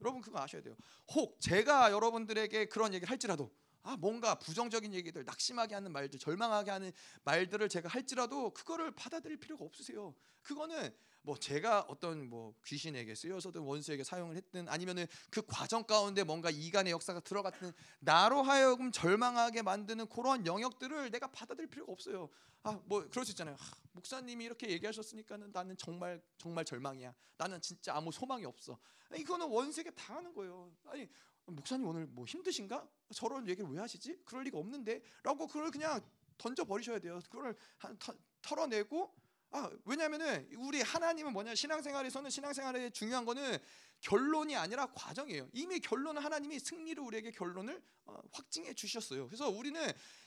[0.00, 0.76] 어, 여러분 그거 아셔야 돼요.
[1.14, 3.52] 혹 제가 여러분들에게 그런 얘기를 할지라도
[3.82, 6.92] 아 뭔가 부정적인 얘기들, 낙심하게 하는 말들, 절망하게 하는
[7.24, 10.14] 말들을 제가 할지라도 그거를 받아들일 필요가 없으세요.
[10.42, 16.50] 그거는 뭐 제가 어떤 뭐 귀신에게 쓰여서든 원수에게 사용을 했든 아니면은 그 과정 가운데 뭔가
[16.50, 22.28] 이간의 역사가 들어갔든 나로 하여금 절망하게 만드는 그런 영역들을 내가 받아들일 필요가 없어요.
[22.62, 23.56] 아 뭐 그럴 수 있잖아요.
[23.58, 27.14] 아, 목사님이 이렇게 얘기하셨으니까는 나는 정말 정말 절망이야.
[27.36, 28.78] 나는 진짜 아무 소망이 없어.
[29.16, 30.72] 이거는 원수에게 당하는 거예요.
[30.86, 31.08] 아니
[31.46, 32.88] 목사님 오늘 뭐 힘드신가?
[33.14, 34.18] 저런 얘기를 왜 하시지?
[34.24, 36.00] 그럴 리가 없는데 라고 그걸 그냥
[36.38, 37.20] 던져 버리셔야 돼요.
[37.28, 39.14] 그걸 한, 터, 털어내고
[39.52, 41.54] 아 왜냐하면은 우리 하나님은 뭐냐?
[41.54, 43.58] 신앙생활에서는 신앙생활에 중요한 거는
[44.00, 45.48] 결론이 아니라 과정이에요.
[45.52, 49.26] 이미 결론은 하나님이 승리를 우리에게 결론을 어, 확증해 주셨어요.
[49.26, 49.80] 그래서 우리는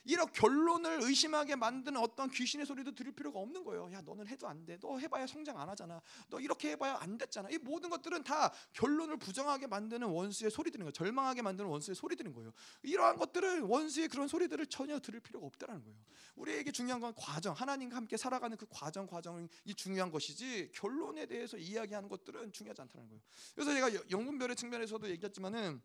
[0.05, 3.91] 이런 결론을 의심하게 만드는 어떤 귀신의 소리도 들을 필요가 없는 거예요.
[3.93, 4.77] 야 너는 해도 안 돼.
[4.79, 6.01] 너 해봐야 성장 안 하잖아.
[6.29, 7.49] 너 이렇게 해봐야 안 됐잖아.
[7.49, 10.91] 이 모든 것들은 다 결론을 부정하게 만드는 원수의 소리 들은 거예요.
[10.91, 12.53] 절망하게 만드는 원수의 소리 들은 거예요.
[12.83, 15.97] 이러한 것들은 원수의 그런 소리들을 전혀 들을 필요가 없다는 거예요.
[16.35, 22.09] 우리에게 중요한 건 과정, 하나님과 함께 살아가는 그 과정 과정이 중요한 것이지 결론에 대해서 이야기하는
[22.09, 23.21] 것들은 중요하지 않다는 거예요.
[23.63, 25.81] 그래서 제가 영분별의 측면에서도 얘기했지만은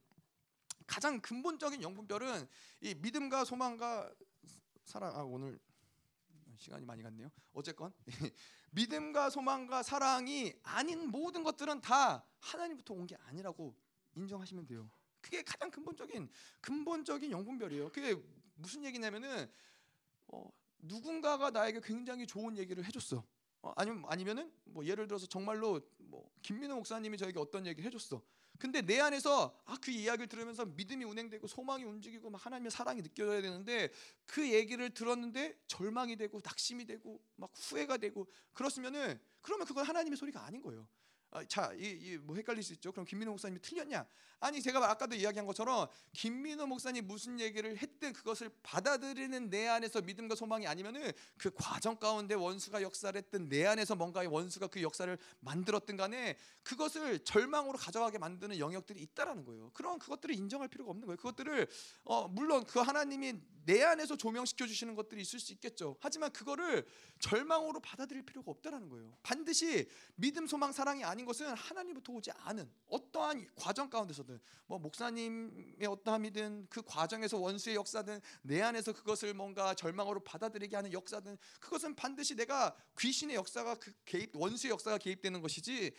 [0.87, 2.49] 가장 근본적인 영분별은
[2.81, 4.13] 이 믿음과 소망과
[4.85, 5.15] 사랑.
[5.15, 5.61] 아 오늘
[6.57, 7.31] 시간이 많이 갔네요.
[7.53, 7.93] 어쨌건
[8.73, 13.77] 믿음과 소망과 사랑이 아닌 모든 것들은 다 하나님부터 온 게 아니라고
[14.17, 14.91] 인정하시면 돼요.
[15.21, 16.29] 그게 가장 근본적인
[16.61, 17.91] 근본적인 영분별이에요.
[17.93, 18.21] 그게
[18.57, 19.49] 무슨 얘기냐면은
[20.27, 23.25] 어, 누군가가 나에게 굉장히 좋은 얘기를 해줬어.
[23.63, 28.23] 어, 아니면 아니면은 뭐 예를 들어서 정말로 뭐 김민호 목사님이 저에게 어떤 얘기를 해줬어.
[28.59, 33.41] 근데 내 안에서 아 그 이야기를 들으면서 믿음이 운행되고 소망이 움직이고 막 하나님의 사랑이 느껴져야
[33.41, 33.91] 되는데
[34.27, 40.45] 그 얘기를 들었는데 절망이 되고 낙심이 되고 막 후회가 되고 그렇으면은 그러면 그건 하나님의 소리가
[40.45, 40.87] 아닌 거예요.
[41.31, 42.91] 아, 자, 이뭐 헷갈릴 수 있죠.
[42.91, 44.07] 그럼 김민호 목사님이 틀렸냐?
[44.41, 50.37] 아니 제가 아까도 이야기한 것처럼 김민호 목사님 무슨 얘기를 했든 그것을 받아들이는 내 안에서 믿음과
[50.37, 55.97] 소망이 아니면은 그 과정 가운데 원수가 역사를 했든 내 안에서 뭔가 원수가 그 역사를 만들었든
[55.97, 59.71] 간에 그것을 절망으로 가져가게 만드는 영역들이 있다라는 거예요.
[59.75, 61.17] 그런 그것들을 인정할 필요가 없는 거예요.
[61.17, 61.67] 그것들을
[62.05, 63.35] 어, 물론 그 하나님이
[63.69, 65.99] 내 안에서 조명시켜 주시는 것들이 있을 수 있겠죠.
[66.01, 66.87] 하지만 그거를
[67.19, 69.15] 절망으로 받아들일 필요가 없다라는 거예요.
[69.23, 76.69] 반드시 믿음, 소망, 사랑이 아닌 것은 하나님부터 오지 않은 어떠한 과정 가운데서든 뭐 목사님의 어떠함이든
[76.71, 82.75] 그 과정에서 원수의 역사든 내 안에서 그것을 뭔가 절망으로 받아들이게 하는 역사든 그것은 반드시 내가
[82.99, 85.93] 귀신의 역사가 그 개입 원수의 역사가 개입되는 것이지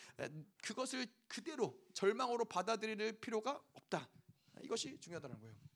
[0.64, 4.10] 그것을 그대로 절망으로 받아들일 필요가 없다.
[4.64, 5.69] 이것이 중요하다는 거예요.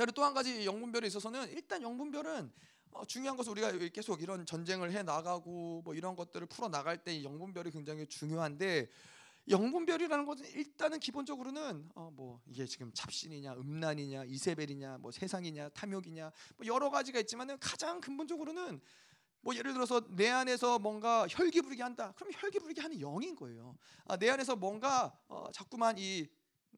[0.00, 2.50] 자, 그리고 또 한 가지 영분별에 있어서는 일단 영분별은
[2.92, 7.22] 어, 중요한 것은 우리가 계속 이런 전쟁을 해 나가고 뭐 이런 것들을 풀어 나갈 때
[7.22, 8.88] 영분별이 굉장히 중요한데
[9.50, 16.66] 영분별이라는 것은 일단은 기본적으로는 어, 뭐 이게 지금 잡신이냐 음란이냐 이세벨이냐 뭐 세상이냐 탐욕이냐 뭐
[16.66, 18.80] 여러 가지가 있지만은 가장 근본적으로는
[19.42, 22.14] 뭐 예를 들어서 내 안에서 뭔가 혈기 부리게 한다.
[22.16, 23.76] 그럼 혈기 부리게 하는 영인 거예요.
[24.06, 26.26] 아, 내 안에서 뭔가 어, 자꾸만 이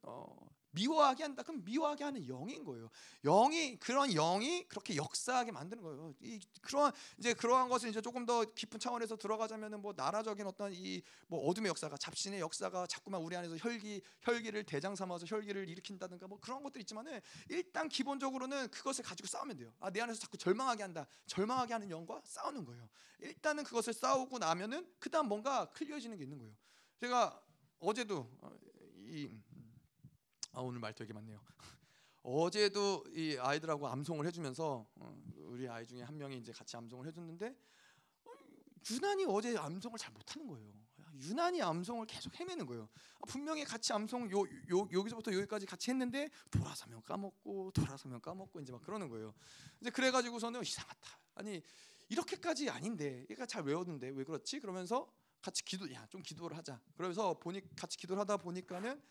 [0.03, 1.43] 어, 미워하게 한다.
[1.43, 2.91] 그럼 미워하게 하는 영인 거예요.
[3.25, 6.15] 영이 그런 영이 그렇게 역사하게 만드는 거예요.
[6.21, 11.03] 이 그러한 이제 그러한 것을 이제 조금 더 깊은 차원에서 들어가자면은 뭐 나라적인 어떤 이
[11.33, 16.39] 뭐 어둠의 역사가 잡신의 역사가 자꾸만 우리 안에서 혈기 혈기를 대장 삼아서 혈기를 일으킨다든가 뭐
[16.39, 19.73] 그런 것들 있지만은 일단 기본적으로는 그것을 가지고 싸우면 돼요.
[19.81, 21.07] 아, 내 안에서 자꾸 절망하게 한다.
[21.27, 22.89] 절망하게 하는 영과 싸우는 거예요.
[23.21, 26.55] 일단은 그것을 싸우고 나면은 그다음 뭔가 클리어지는 게 있는 거예요.
[27.01, 27.41] 제가
[27.79, 28.51] 어제도 어,
[29.07, 29.31] 이
[30.53, 31.41] 아, 오늘 말 되게 많네요.
[32.23, 37.57] 어제도 이 아이들하고 암송을 해주면서 어, 우리 아이 중에 한 명이 이제 같이 암송을 해줬는데
[38.25, 38.31] 어,
[38.91, 40.73] 유난히 어제 암송을 잘 못하는 거예요.
[41.15, 42.89] 유난히 암송을 계속 헤매는 거예요.
[43.21, 48.73] 아, 분명히 같이 암송 요, 요 여기서부터 여기까지 같이 했는데 돌아서면 까먹고 돌아서면 까먹고 이제
[48.73, 49.35] 막 그러는 거예요.
[49.81, 51.19] 이제 그래가지고서는 이상하다.
[51.35, 51.63] 아니
[52.09, 54.61] 이렇게까지 아닌데 얘가 잘 외웠는데 왜 그렇지?
[54.61, 55.11] 그러면서
[55.41, 56.81] 같이 기도 야 좀 기도를 하자.
[56.97, 59.03] 그래서 보니 같이 기도를 하다 보니까는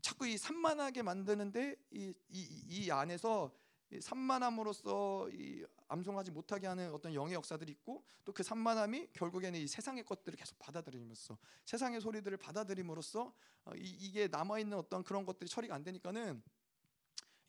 [0.00, 3.52] 자꾸 이 산만하게 만드는데 이, 이, 이 안에서
[3.92, 9.66] 이 산만함으로써 이 암송하지 못하게 하는 어떤 영의 역사들이 있고 또 그 산만함이 결국에는 이
[9.66, 15.50] 세상의 것들을 계속 받아들이면서 세상의 소리들을 받아들임으로써 어, 이, 게 남아 있는 어떤 그런 것들이
[15.50, 16.42] 처리가 안 되니까는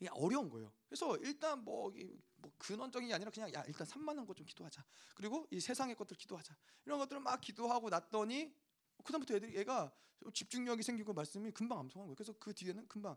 [0.00, 0.72] 이게 어려운 거예요.
[0.88, 1.92] 그래서 일단 뭐,
[2.36, 4.84] 뭐 근원적인 게 아니라 그냥 야 일단 산만한 것 좀 기도하자.
[5.14, 6.56] 그리고 이 세상의 것들 기도하자.
[6.84, 8.52] 이런 것들을 막 기도하고 났더니
[9.02, 9.92] 그다음부터 애들이 얘가
[10.32, 12.14] 집중력이 생기고 말씀이 금방 암송한 거예요.
[12.14, 13.16] 그래서 그 뒤에는 금방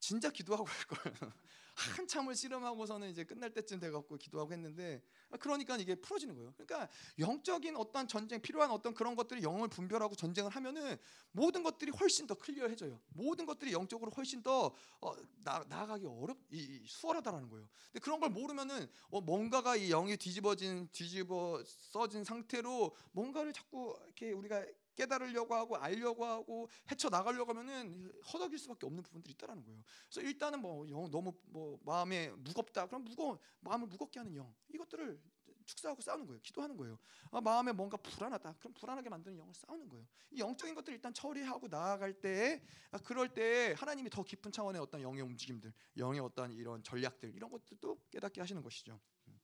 [0.00, 1.32] 진짜 기도하고 할 거예요.
[1.74, 5.02] 한참을 씨름하고서는 이제 끝날 때쯤 돼갖고 기도하고 했는데
[5.38, 6.52] 그러니까 이게 풀어지는 거예요.
[6.56, 6.88] 그러니까
[7.18, 10.98] 영적인 어떤 전쟁 필요한 어떤 그런 것들이 영을 분별하고 전쟁을 하면은
[11.32, 13.00] 모든 것들이 훨씬 더 클리어해져요.
[13.10, 15.14] 모든 것들이 영적으로 훨씬 더 어,
[15.44, 17.68] 나, 나아가기 어렵 이, 이, 수월하다라는 거예요.
[17.86, 24.32] 근데 그런 걸 모르면은 어, 뭔가가 이 영이 뒤집어진 뒤집어 써진 상태로 뭔가를 자꾸 이렇게
[24.32, 24.64] 우리가
[24.94, 29.82] 깨달으려고 하고 알려고 하고 헤쳐 나가려고 하면은 허덕일 수밖에 없는 부분들이 있다라는 거예요.
[30.08, 32.86] 그래서 일단은 뭐 영 너무 뭐 마음에 무겁다.
[32.86, 35.20] 그럼 무거 마음을 무겁게 하는 영 이것들을
[35.66, 36.40] 축사하고 싸우는 거예요.
[36.42, 36.98] 기도하는 거예요.
[37.30, 38.56] 아, 마음에 뭔가 불안하다.
[38.58, 40.04] 그럼 불안하게 만드는 영을 싸우는 거예요.
[40.30, 45.00] 이 영적인 것들 일단 처리하고 나아갈 때 아, 그럴 때 하나님이 더 깊은 차원의 어떤
[45.00, 48.98] 영의 움직임들, 영의 어떤 이런 전략들 이런 것들도 깨닫게 하시는 것이죠.
[49.28, 49.40] 음.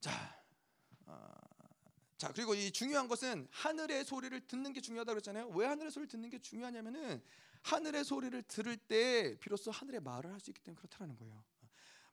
[0.00, 0.42] 자.
[2.22, 5.48] 자 그리고 이 중요한 것은 하늘의 소리를 듣는 게 중요하다고 그랬잖아요.
[5.56, 7.20] 왜 하늘의 소리를 듣는 게 중요하냐면은
[7.62, 11.42] 하늘의 소리를 들을 때 비로소 하늘의 말을 할 수 있기 때문에 그렇다는 거예요.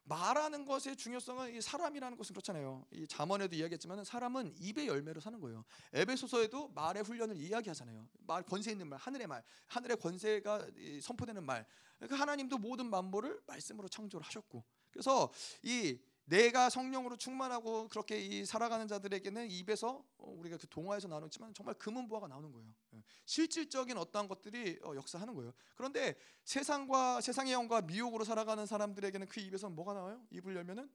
[0.06, 2.88] 말하는 것의 중요성은 이 사람이라는 것은 그렇잖아요.
[2.90, 5.64] 이 잠언에도 이야기했지만 사람은 입의 열매로 사는 거예요.
[5.94, 8.10] 에베소서에도 말의 훈련을 이야기하잖아요.
[8.26, 10.66] 말 권세 있는 말, 하늘의 말, 하늘의 권세가
[11.04, 11.68] 선포되는 말.
[11.98, 15.32] 그러니까 하나님도 모든 만물을 말씀으로 창조를 하셨고, 그래서
[15.62, 16.00] 이
[16.30, 22.28] 내가 성령으로 충만하고 그렇게 이 살아가는 자들에게는 입에서 어, 우리가 그 동화에서 나누지만 정말 금은보화가
[22.28, 22.72] 나오는 거예요.
[22.94, 23.04] 예.
[23.26, 25.52] 실질적인 어떠한 것들이 어, 역사하는 거예요.
[25.76, 30.24] 그런데 세상과 세상의 영과 미혹으로 살아가는 사람들에게는 그 입에서 뭐가 나와요?
[30.30, 30.90] 입을 열면은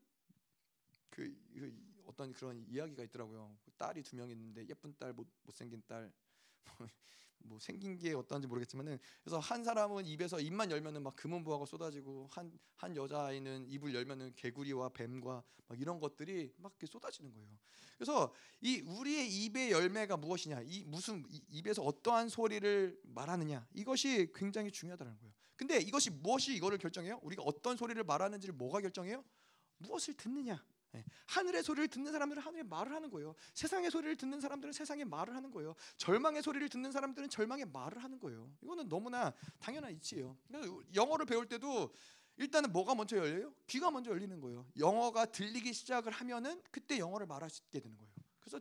[1.11, 3.56] 그, 그 어떤 그런 이야기가 있더라고요.
[3.77, 6.12] 딸이 두 명 있는데 예쁜 딸, 못, 못생긴 딸,
[7.44, 12.52] 뭐 생긴 게 어떤지 모르겠지만은 그래서 한 사람은 입에서 입만 열면은 막 금은보화가 쏟아지고 한
[12.84, 17.48] 한 여자아이는 입을 열면은 개구리와 뱀과 막 이런 것들이 막 이렇게 쏟아지는 거예요.
[17.96, 24.70] 그래서 이 우리의 입의 열매가 무엇이냐, 이 무슨 이 입에서 어떠한 소리를 말하느냐 이것이 굉장히
[24.70, 25.32] 중요하다는 거예요.
[25.56, 27.20] 근데 이것이 무엇이 이거를 결정해요?
[27.22, 29.24] 우리가 어떤 소리를 말하는지를 뭐가 결정해요?
[29.78, 30.62] 무엇을 듣느냐.
[30.94, 33.34] 예, 하늘의 소리를 듣는 사람들은 하늘의 말을 하는 거예요.
[33.54, 35.74] 세상의 소리를 듣는 사람들은 세상의 말을 하는 거예요.
[35.96, 38.50] 절망의 소리를 듣는 사람들은 절망의 말을 하는 거예요.
[38.62, 40.36] 이거는 너무나 당연한 이치예요.
[40.94, 41.92] 영어를 배울 때도
[42.36, 43.54] 일단은 뭐가 먼저 열려요?
[43.66, 44.66] 귀가 먼저 열리는 거예요.
[44.78, 48.12] 영어가 들리기 시작을 하면은 그때 영어를 말하게 되는 거예요.
[48.40, 48.60] 그래서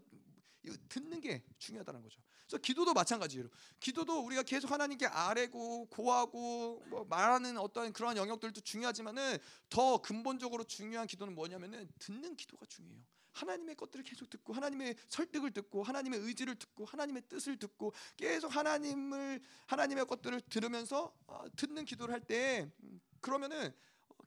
[0.89, 2.21] 듣는 게 중요하다는 거죠.
[2.53, 3.49] 그래서 기도도 마찬가지예요.
[3.79, 9.39] 기도도 우리가 계속 하나님께 아뢰고 고하고 뭐 말하는 어떤 그러한 영역들도 중요하지만은
[9.69, 13.01] 더 근본적으로 중요한 기도는 뭐냐면은 듣는 기도가 중요해요.
[13.31, 19.41] 하나님의 것들을 계속 듣고 하나님의 설득을 듣고 하나님의 의지를 듣고 하나님의 뜻을 듣고 계속 하나님을
[19.65, 22.69] 하나님의 것들을 들으면서 어, 듣는 기도를 할 때
[23.19, 23.73] 그러면은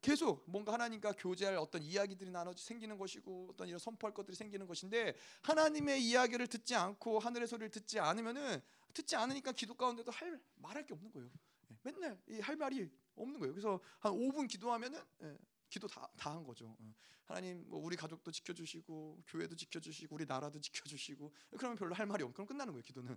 [0.02, 5.16] 계속 뭔가 하나님과 교제할 어떤 이야기들이 나눠 생기는 것이고 어떤 이런 선포할 것들이 생기는 것인데
[5.42, 8.60] 하나님의 이야기를 듣지 않고 하늘의 소리를 듣지 않으면은
[8.94, 11.30] 듣지 않으니까 기도 가운데도 할 말할 게 없는 거예요.
[11.70, 13.52] 예, 맨날 할 말이 없는 거예요.
[13.52, 15.36] 그래서 한 5분 기도하면은 예,
[15.68, 16.76] 기도 다 다 한 거죠.
[16.78, 16.94] 어.
[17.24, 22.34] 하나님 뭐 우리 가족도 지켜주시고 교회도 지켜주시고 우리 나라도 지켜주시고 그러면 별로 할 말이 없고
[22.34, 22.82] 그럼 끝나는 거예요.
[22.82, 23.16] 기도는.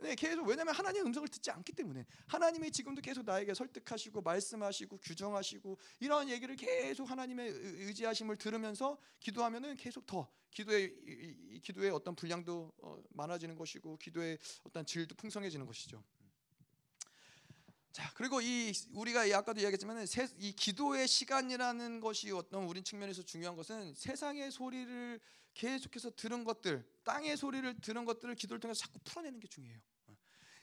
[0.00, 0.08] 예.
[0.08, 5.78] 네, 계속 왜냐하면 하나님의 음성을 듣지 않기 때문에 하나님이 지금도 계속 나에게 설득하시고 말씀하시고 규정하시고
[6.00, 13.56] 이런 얘기를 계속 하나님의 의지하심을 들으면서 기도하면은 계속 더 기도의 기도의 어떤 분량도 어, 많아지는
[13.56, 16.02] 것이고 기도의 어떤 질도 풍성해지는 것이죠.
[17.98, 20.06] 자 그리고 이 우리가 아까도 이야기했지만
[20.38, 25.18] 이 기도의 시간이라는 것이 어떤 우리 측면에서 중요한 것은 세상의 소리를
[25.52, 29.80] 계속해서 들은 것들, 땅의 소리를 들은 것들을 기도를 통해서 자꾸 풀어내는 게 중요해요.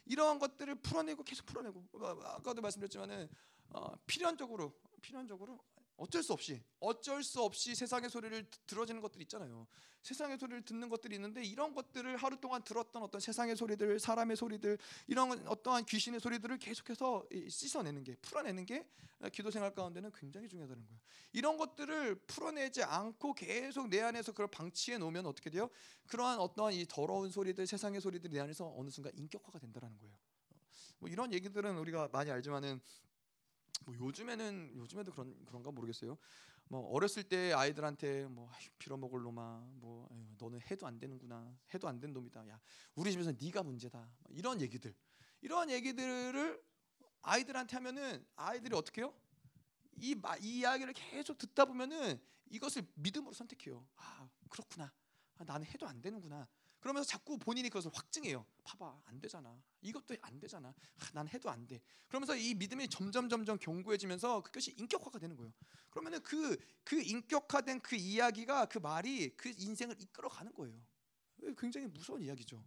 [0.05, 1.83] 이러한 것들을 풀어내고 계속 풀어내고
[2.23, 3.27] 아까도 말씀드렸지만은
[3.67, 5.59] 어, 필연적으로 필연적으로
[5.97, 9.67] 어쩔 수 없이 어쩔 수 없이 세상의 소리를 들어지는 것들이 있잖아요.
[10.05, 14.77] 세상의 소리를 듣는 것들이 있는데 이런 것들을 하루 동안 들었던 어떤 세상의 소리들, 사람의 소리들,
[15.07, 18.87] 이런 어떠한 귀신의 소리들을 계속해서 씻어내는 게, 풀어내는 게
[19.33, 20.99] 기도 생활 가운데는 굉장히 중요하다는 거예요.
[21.33, 25.71] 이런 것들을 풀어내지 않고 계속 내 안에서 그걸 방치해 놓으면 어떻게 돼요?
[26.05, 30.13] 그러한 어떠한 이 더러운 소리들, 세상의 소리들 내 안에서 어느 순간 인격화가 된다는 거예요.
[30.99, 32.79] 뭐 이런 얘기들은 우리가 많이 알지만은
[33.85, 36.17] 뭐 요즘에는 요즘에도 그런 그런가 모르겠어요.
[36.67, 38.49] 뭐 어렸을 때 아이들한테 뭐
[38.79, 42.59] 빌어먹을 놈아 뭐 에휴, 너는 해도 안 되는구나 해도 안 된 놈이다 야
[42.95, 44.95] 우리 집에서 네가 문제다 뭐 이런 얘기들
[45.41, 46.63] 이런 얘기들을
[47.21, 49.13] 아이들한테 하면은 아이들이 어떻게 해요?
[49.97, 52.19] 이, 이 이야기를 계속 듣다 보면은
[52.49, 53.87] 이것을 믿음으로 선택해요.
[53.95, 54.91] 아 그렇구나.
[55.37, 56.47] 아, 나는 해도 안 되는구나.
[56.79, 58.45] 그러면서 자꾸 본인이 그것을 확증해요.
[58.63, 59.59] 봐봐, 안 되잖아.
[59.85, 60.69] 이것도 안 되잖아.
[60.69, 61.81] 아, 난 해도 안 돼.
[62.07, 65.53] 그러면서 이 믿음이 점점 점점 견고해지면서 그것이 인격화가 되는 거예요.
[65.89, 70.81] 그러면은 그그 그 인격화된 그 이야기가 그 말이 그 인생을 이끌어가는 거예요.
[71.53, 72.63] 굉장히 무서운 이야기죠.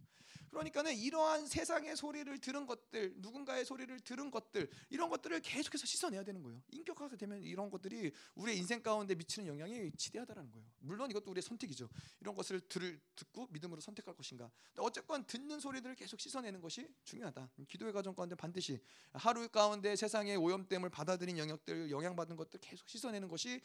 [0.49, 6.41] 그러니까는 이러한 세상의 소리를 들은 것들, 누군가의 소리를 들은 것들, 이런 것들을 계속해서 씻어내야 되는
[6.41, 6.61] 거예요.
[6.71, 10.67] 인격화가 되면 이런 것들이 우리의 인생 가운데 미치는 영향이 지대하다는 거예요.
[10.79, 11.89] 물론 이것도 우리의 선택이죠.
[12.19, 14.49] 이런 것을 들을 듣고 믿음으로 선택할 것인가.
[14.77, 17.49] 어쨌건 듣는 소리들을 계속 씻어내는 것이 중요하다.
[17.67, 18.79] 기도의 과정 가운데 반드시
[19.13, 23.61] 하루 가운데 세상의 오염됨을 받아들인 영역들, 영향받은 것들 계속 씻어내는 것이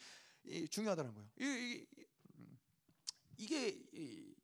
[0.69, 1.29] 중요하다는 거예요.
[1.39, 1.85] 이,
[3.37, 4.34] 이, 게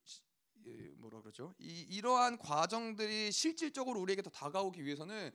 [0.97, 1.53] 뭐라 그러죠?
[1.59, 5.31] 이, 이러한 과정들이 실질적으로 우리에게 더 다가오기 위해서는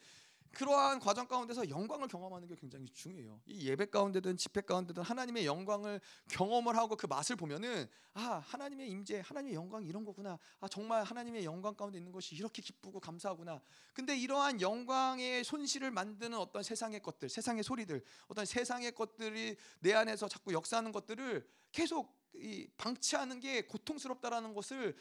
[0.56, 3.40] 그러한 과정 가운데서 영광을 경험하는 게 굉장히 중요해요.
[3.44, 6.00] 이 예배 가운데든 집회 가운데든 하나님의 영광을
[6.30, 10.38] 경험을 하고 그 맛을 보면은 아 하나님의 임재, 하나님의 영광 이런 거구나.
[10.60, 13.60] 아 정말 하나님의 영광 가운데 있는 것이 이렇게 기쁘고 감사하구나.
[13.92, 20.26] 근데 이러한 영광의 손실을 만드는 어떤 세상의 것들, 세상의 소리들, 어떤 세상의 것들이 내 안에서
[20.26, 24.94] 자꾸 역사하는 것들을 계속 이 방치하는 게 고통스럽다라는 것을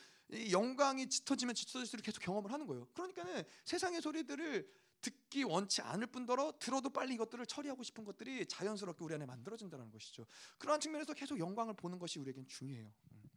[0.51, 2.87] 영광이 짙어지면 짙어질수록 계속 경험을 하는 거예요.
[2.93, 4.67] 그러니까는 세상의 소리들을
[5.01, 10.25] 듣기 원치 않을 뿐더러 들어도 빨리 이것들을 처리하고 싶은 것들이 자연스럽게 우리 안에 만들어진다는 것이죠.
[10.57, 12.91] 그러한 측면에서 계속 영광을 보는 것이 우리에겐 중요해요.
[13.11, 13.29] 음.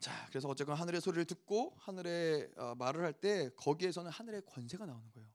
[0.00, 5.10] 자, 그래서 어쨌건 하늘의 소리를 듣고 하늘의 어, 말을 할 때 거기에서는 하늘의 권세가 나오는
[5.12, 5.28] 거예요.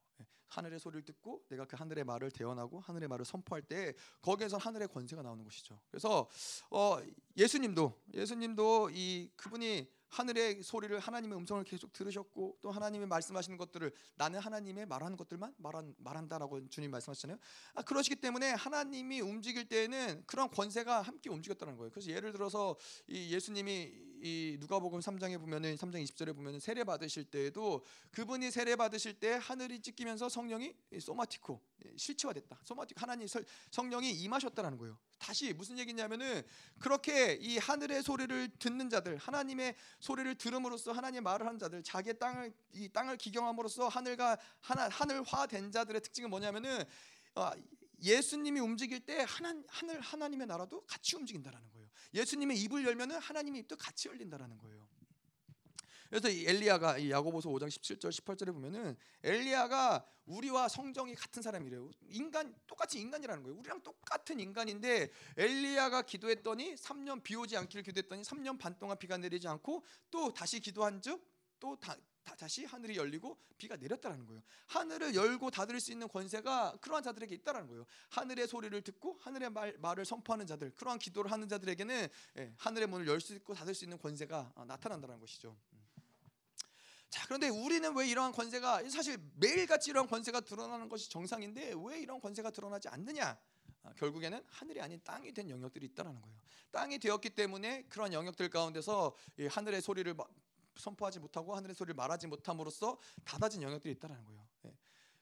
[0.50, 5.22] 하늘의 소리를 듣고 내가 그 하늘의 말을 대언하고 하늘의 말을 선포할 때 거기에서 하늘의 권세가
[5.22, 5.80] 나오는 것이죠.
[5.90, 6.28] 그래서
[6.70, 6.98] 어,
[7.36, 14.40] 예수님도 예수님도 이 그분이 하늘의 소리를 하나님의 음성을 계속 들으셨고 또 하나님이 말씀하시는 것들을 나는
[14.40, 17.38] 하나님의 말하는 것들만 말한, 말한다라고 주님 말씀하시잖아요.
[17.74, 21.90] 아, 그러시기 때문에 하나님이 움직일 때에는 그런 권세가 함께 움직였다는 거예요.
[21.92, 27.84] 그래서 예를 들어서 이 예수님이 이 누가복음 3장에 보면은 3장 20절에 보면은 세례 받으실 때에도
[28.10, 31.60] 그분이 세례 받으실 때 하늘이 찢기면서 성령이 소마티코
[31.96, 32.60] 실체화됐다.
[32.64, 33.26] 소마티코 하나님
[33.70, 34.98] 성령이 임하셨다라는 거예요.
[35.18, 36.42] 다시 무슨 얘기냐면은
[36.78, 42.52] 그렇게 이 하늘의 소리를 듣는 자들, 하나님의 소리를 들음으로써 하나님 말을 하는 자들, 자기의 땅을
[42.74, 46.84] 이 땅을 기경함으로써 하늘과 하나 하늘화된 자들의 특징은 뭐냐면은
[47.34, 47.50] 어,
[48.02, 51.79] 예수님이 움직일 때 하나, 하늘 하나님의 나라도 같이 움직인다라는 거예요.
[52.14, 54.88] 예수님의 입을 열면은 하나님의 입도 같이 열린다라는 거예요.
[56.10, 61.88] 그래서 이 엘리야가 이 야고보서 5장 17절 18절에 보면은 엘리야가 우리와 성정이 같은 사람이래요.
[62.08, 63.58] 인간 똑같이 인간이라는 거예요.
[63.60, 69.46] 우리랑 똑같은 인간인데 엘리야가 기도했더니 3년 비 오지 않기를 기도했더니 3년 반 동안 비가 내리지
[69.46, 71.24] 않고 또 다시 기도한즉
[71.60, 71.96] 또 다,
[72.48, 74.42] 시 하늘이 열리고 비가 내렸다라는 거예요.
[74.66, 77.86] 하늘을 열고 닫을 수 있는 권세가 그러한 자들에게 있다라는 거예요.
[78.10, 82.08] 하늘의 소리를 듣고 하늘의 말, 말을 선포하는 자들, 그러한 기도를 하는 자들에게는
[82.38, 85.56] 예, 하늘의 문을 열 수 있고 닫을 수 있는 권세가 어, 나타난다는 것이죠.
[87.10, 92.20] 자 그런데 우리는 왜 이러한 권세가 사실 매일같이 이러한 권세가 드러나는 것이 정상인데 왜 이런
[92.20, 93.36] 권세가 드러나지 않느냐?
[93.82, 96.36] 아, 결국에는 하늘이 아닌 땅이 된 영역들이 있다라는 거예요.
[96.70, 99.14] 땅이 되었기 때문에 그런 영역들 가운데서
[99.50, 100.14] 하늘의 소리를
[100.80, 104.46] 선포하지 못하고 하늘의 소리를 말하지 못함으로써 닫아진 영역들이 있다라는 거예요.
[104.66, 104.76] 예.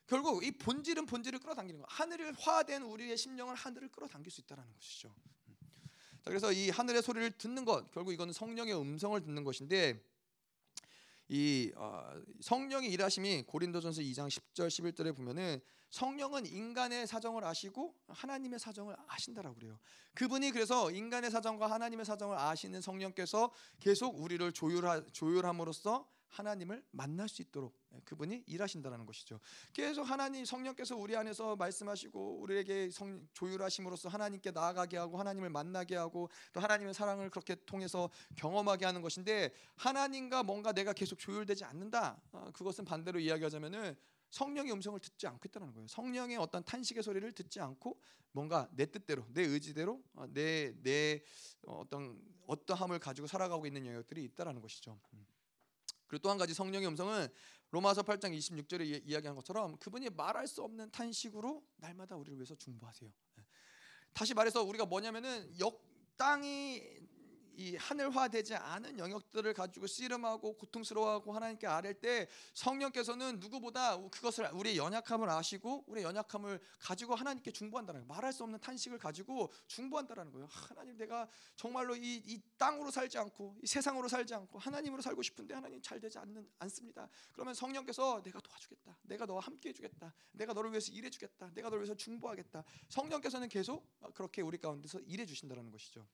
[0.07, 1.87] 결국 이 본질은 본질을 끌어당기는 거예요.
[1.89, 5.15] 하늘을 화된 우리의 심령을 하늘을 끌어당길 수 있다라는 것이죠.
[5.49, 5.57] 음.
[6.23, 10.03] 자, 그래서 이 하늘의 소리를 듣는 것 결국 이거는 성령의 음성을 듣는 것인데
[11.29, 12.11] 이 어,
[12.41, 15.61] 성령의 일하심이 고린도전서 2장 10절 11절에 보면은
[15.91, 19.79] 성령은 인간의 사정을 아시고 하나님의 사정을 아신다라고 그래요.
[20.15, 27.43] 그분이 그래서 인간의 사정과 하나님의 사정을 아시는 성령께서 계속 우리를 조율하, 조율함으로써 하나님을 만날 수
[27.43, 27.75] 있도록
[28.05, 29.41] 그분이 일하신다라는 것이죠.
[29.73, 36.29] 계속 하나님 성령께서 우리 안에서 말씀하시고 우리에게 성, 조율하심으로써 하나님께 나아가게 하고 하나님을 만나게 하고
[36.53, 42.21] 또 하나님의 사랑을 그렇게 통해서 경험하게 하는 것인데 하나님과 뭔가 내가 계속 조율되지 않는다.
[42.33, 43.97] 어, 그것은 반대로 이야기하자면은
[44.31, 45.87] 성령의 음성을 듣지 않고 있다는 거예요.
[45.89, 47.99] 성령의 어떤 탄식의 소리를 듣지 않고
[48.33, 51.23] 뭔가 내 뜻대로, 내 의지대로, 내 내
[51.67, 54.99] 어, 어, 어떤 어떠함을 가지고 살아가고 있는 영역들이 있다라는 것이죠.
[55.13, 55.27] 음.
[56.09, 57.29] 그리고 또 한 가지 성령의 음성은
[57.71, 63.11] 로마서 8장 26절에 이야기한 것처럼 그분이 말할 수 없는 탄식으로 날마다 우리를 위해서 중보하세요.
[63.39, 63.45] 예.
[64.15, 65.87] 다시 말해서 우리가 뭐냐면은 역
[66.17, 66.83] 땅이
[67.59, 75.29] 이 하늘화되지 않은 영역들을 가지고 씨름하고 고통스러워하고 하나님께 아랠 때 성령께서는 누구보다 그것을 우리의 연약함을
[75.29, 78.07] 아시고 우리의 연약함을 가지고 하나님께 중보한다는 거예요.
[78.07, 80.47] 말할 수 없는 탄식을 가지고 중보한다는 거예요.
[80.49, 85.55] 하나님 내가 정말로 이, 이 땅으로 살지 않고 이 세상으로 살지 않고 하나님으로 살고 싶은데
[85.55, 87.09] 하나님 잘 되지 않는 않습니다.
[87.33, 88.99] 그러면 성령께서 내가 도와주겠다.
[89.03, 90.15] 내가 너와 함께 해주겠다.
[90.31, 91.51] 내가 너를 위해서 일해주겠다.
[91.55, 92.63] 내가 너를 위해서 중보하겠다.
[92.89, 96.07] 성령께서는 계속 그렇게 우리 가운데서 일해 주신다는 것이죠.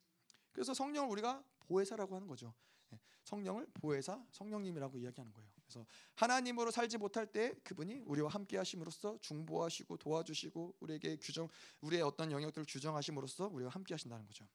[0.54, 2.54] 그래서 성령을 우리가 보혜사라고 하는 거죠.
[2.92, 5.50] 예, 성령을 보혜사, 성령님이라고 이야기하는 거예요.
[5.66, 11.48] 그래서 하나님으로 살지 못할 때 그분이 우리와 함께 하심으로써 중보하시고 도와주시고 우리에게 규정
[11.80, 14.46] 우리의 어떤 영역들을 규정하심으로써 우리와 함께 하신다는 거죠.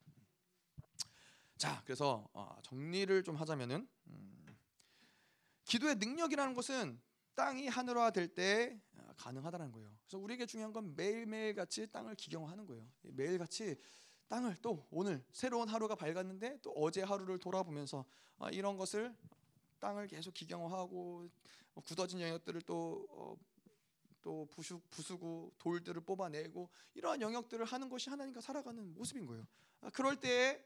[1.57, 4.57] 자, 그래서 어, 정리를 좀 하자면은 음,
[5.65, 7.01] 기도의 능력이라는 것은
[7.35, 9.93] 땅이 하늘화 될때 어, 가능하다는 거예요.
[10.03, 12.87] 그래서 우리에게 중요한 건 매일매일 같이 땅을 기경하는 거예요.
[13.01, 13.75] 매일 같이
[14.29, 18.05] 땅을 또 오늘 새로운 하루가 밝았는데 또 어제 하루를 돌아보면서
[18.37, 19.13] 아, 이런 것을
[19.79, 21.27] 땅을 계속 기경하고
[21.73, 23.35] 뭐 굳어진 영역들을 또 어,
[24.21, 29.45] 또 부수, 부수고 돌들을 뽑아내고 이러한 영역들을 하는 것이 하나님과 살아가는 모습인 거예요.
[29.81, 30.63] 아, 그럴 때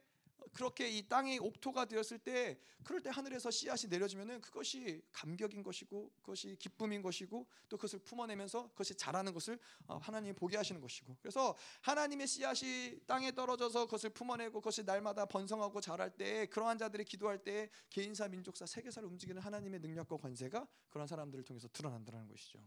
[0.53, 6.55] 그렇게 이 땅이 옥토가 되었을 때 그럴 때 하늘에서 씨앗이 내려지면은 그것이 감격인 것이고 그것이
[6.59, 9.57] 기쁨인 것이고 또 그것을 품어내면서 그것이 자라는 것을
[9.87, 15.81] 어, 하나님이 보게 하시는 것이고 그래서 하나님의 씨앗이 땅에 떨어져서 그것을 품어내고 그것이 날마다 번성하고
[15.81, 21.43] 자랄 때 그러한 자들이 기도할 때 개인사 민족사 세계사를 움직이는 하나님의 능력과 권세가 그런 사람들을
[21.45, 22.59] 통해서 드러난다는 것이죠.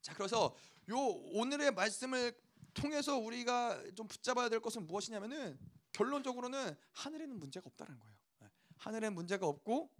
[0.00, 0.54] 자 그래서
[0.90, 2.32] 요 오늘의 말씀을
[2.74, 5.58] 통해서 우리가 좀 붙잡아야 될 것은 무엇이냐면은
[5.92, 8.16] 결론적으로는 하늘에는 문제가 없다는 거예요.
[8.40, 8.48] 네.
[8.76, 9.90] 하늘에 문제가 없고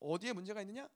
[0.00, 0.88] 어디에 문제가 있느냐?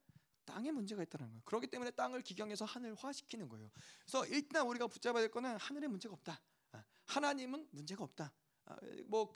[0.44, 1.43] 땅에 문제가 있다는 거예요.
[1.44, 3.70] 그렇기 때문에 땅을 기경해서 하늘화시키는 거예요.
[4.01, 6.40] 그래서 일단 우리가 붙잡아야 될 거는 하늘에 문제가 없다.
[6.73, 8.32] 아, 하나님은 문제가 없다.
[8.66, 8.77] 아,
[9.07, 9.32] 뭐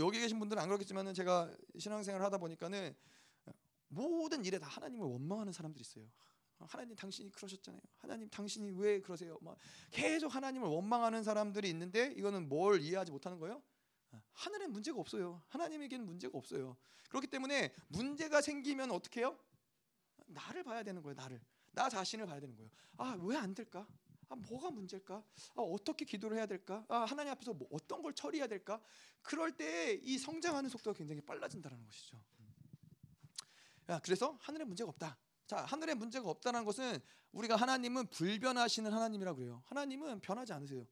[0.00, 2.94] 여기 계신 분들은 안 그렇겠지만은 제가 신앙생활 하다 보니까는
[3.88, 6.08] 모든 일에 다 하나님을 원망하는 사람들이 있어요.
[6.58, 7.82] 하나님 당신이 그러셨잖아요.
[7.98, 9.38] 하나님 당신이 왜 그러세요?
[9.42, 9.58] 막
[9.90, 13.62] 계속 하나님을 원망하는 사람들이 있는데 이거는 뭘 이해하지 못하는 거예요?
[14.32, 15.42] 하늘엔 문제가 없어요.
[15.48, 16.76] 하나님에게는 문제가 없어요.
[17.08, 19.38] 그렇기 때문에 문제가 생기면 어떻게 해요?
[20.26, 21.14] 나를 봐야 되는 거예요.
[21.14, 21.40] 나를.
[21.72, 22.70] 나 자신을 봐야 되는 거예요.
[22.96, 23.86] 아, 왜 안 될까?
[24.28, 25.14] 아, 뭐가 문제일까?
[25.14, 26.84] 아, 어떻게 기도를 해야 될까?
[26.88, 28.80] 아, 하나님 앞에서 뭐 어떤 걸 처리해야 될까?
[29.22, 32.20] 그럴 때 이 성장하는 속도가 굉장히 빨라진다는 것이죠.
[33.88, 35.16] 야, 그래서 하늘에 문제가 없다.
[35.46, 36.98] 자, 하늘에 문제가 없다는 것은
[37.32, 39.62] 우리가 하나님은 불변하시는 하나님이라고 그래요.
[39.66, 40.86] 하나님은 변하지 않으세요.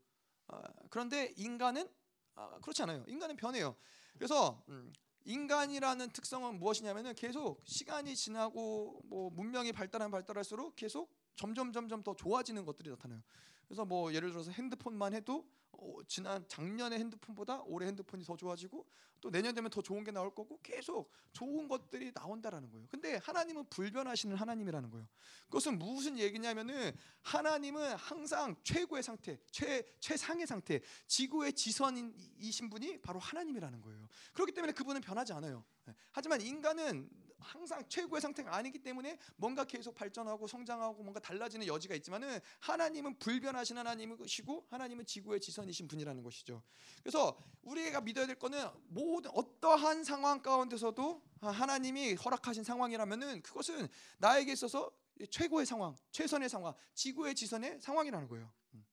[0.47, 1.89] 아, 그런데 인간은
[2.35, 3.05] 아, 그렇지 않아요.
[3.07, 3.77] 인간은 변해요.
[4.15, 4.93] 그래서 음,
[5.25, 12.65] 인간이라는 특성은 무엇이냐면은 계속 시간이 지나고 뭐 문명이 발달하면 발달할수록 계속 점점 점점 더 좋아지는
[12.65, 13.23] 것들이 나타나요.
[13.67, 18.87] 그래서 뭐 예를 들어서 핸드폰만 해도 어, 지난 작년의 핸드폰보다 올해 핸드폰이 더 좋아지고
[19.21, 22.87] 또 내년 되면 더 좋은 게 나올 거고 계속 좋은 것들이 나온다라는 거예요.
[22.91, 25.07] 근데 하나님은 불변하시는 하나님이라는 거예요.
[25.47, 26.93] 그것은 무슨 얘기냐면은
[27.23, 34.09] 하나님은 항상 최고의 상태, 최 최상의 상태, 지구의 지선이신 분이 바로 하나님이라는 거예요.
[34.35, 35.65] 그렇기 때문에 그분은 변하지 않아요.
[35.87, 35.95] 네.
[36.13, 37.09] 하지만 인간은
[37.45, 43.79] 항상 최고의 상태가 아니기 때문에 뭔가 계속 발전하고 성장하고 뭔가 달라지는 여지가 있지만은 하나님은 불변하신
[43.79, 46.63] 하나님이시고 하나님은 지구의 지선이신 분이라는 것이죠.
[47.03, 53.89] 그래서 우리가 믿어야 될 거는 모든 어떠한 상황 가운데서도 하나님이 허락하신 상황이라면은 그것은
[54.19, 54.91] 나에게 있어서
[55.31, 58.51] 최고의 상황, 최선의 상황, 지구의 지선의 상황이라는 거예요.
[58.75, 58.85] 음.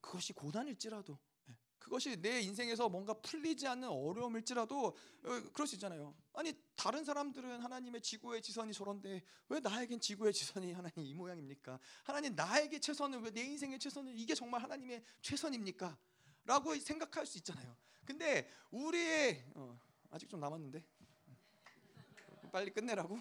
[0.00, 1.18] 그것이 고난일지라도
[1.84, 6.14] 그것이 내 인생에서 뭔가 풀리지 않는 어려움일지라도 어, 그럴 수 있잖아요.
[6.32, 11.78] 아니 다른 사람들은 하나님의 지구의 지선이 저런데 왜 나에겐 지구의 지선이 하나님 이 모양입니까?
[12.02, 15.96] 하나님 나에게 최선은 왜내 인생의 최선은 이게 정말 하나님의 최선입니까?
[16.46, 17.76] 라고 생각할 수 있잖아요.
[18.06, 19.78] 근데 우리의 어,
[20.10, 20.82] 아직 좀 남았는데
[22.50, 23.20] 빨리 끝내라고.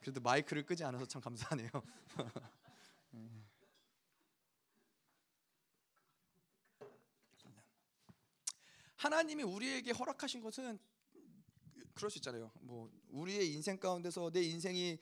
[0.00, 1.70] 그래도 마이크를 끄지 않아서 참 감사하네요.
[8.98, 10.78] 하나님이 우리에게 허락하신 것은
[11.94, 12.50] 그럴 수 있잖아요.
[12.60, 14.98] 뭐 우리의 인생 가운데서 내 인생이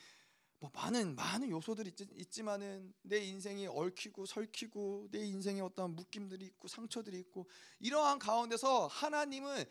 [0.58, 6.68] 뭐 많은 많은 요소들이 있 지, 만은내 인생이 얽히고 설키고 내 인생에 어떤 묶임들이 있고
[6.68, 7.46] 상처들이 있고
[7.80, 9.64] 이러한 가운데서 하나님은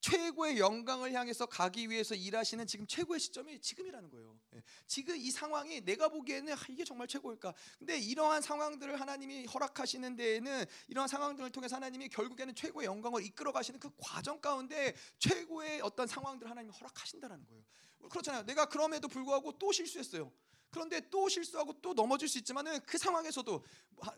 [0.00, 4.38] 최고의 영광을 향해서 가기 위해서 일하시는 지금 최고의 시점이 지금이라는 거예요.
[4.54, 4.62] 예.
[4.86, 7.54] 지금 이 상황이 내가 보기에는 아, 이게 정말 최고일까?
[7.78, 13.78] 근데 이러한 상황들을 하나님이 허락하시는 데에는 이러한 상황들을 통해서 하나님이 결국에는 최고의 영광을 이끌어 가시는
[13.78, 17.62] 그 과정 가운데 최고의 어떤 상황들을 하나님이 허락하신다는 거예요.
[18.08, 18.44] 그렇잖아요.
[18.44, 20.32] 내가 그럼에도 불구하고 또 실수했어요.
[20.70, 23.64] 그런데 또 실수하고 또 넘어질 수 있지만은 그 상황에서도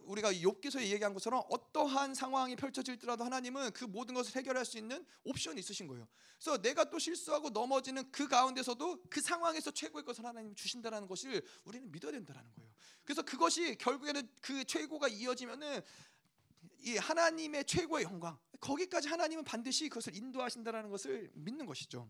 [0.04, 5.60] 우리가 욥기서에 얘기한 것처럼 어떠한 상황이 펼쳐질더라도 하나님은 그 모든 것을 해결할 수 있는 옵션이
[5.60, 6.06] 있으신 거예요.
[6.38, 11.90] 그래서 내가 또 실수하고 넘어지는 그 가운데서도 그 상황에서 최고의 것을 하나님 주신다라는 것을 우리는
[11.90, 12.70] 믿어야 된다라는 거예요.
[13.04, 15.80] 그래서 그것이 결국에는 그 최고가 이어지면은
[16.80, 22.08] 이 하나님의 최고의 영광 거기까지 하나님은 반드시 그것을 인도하신다라는 것을 믿는 것이죠.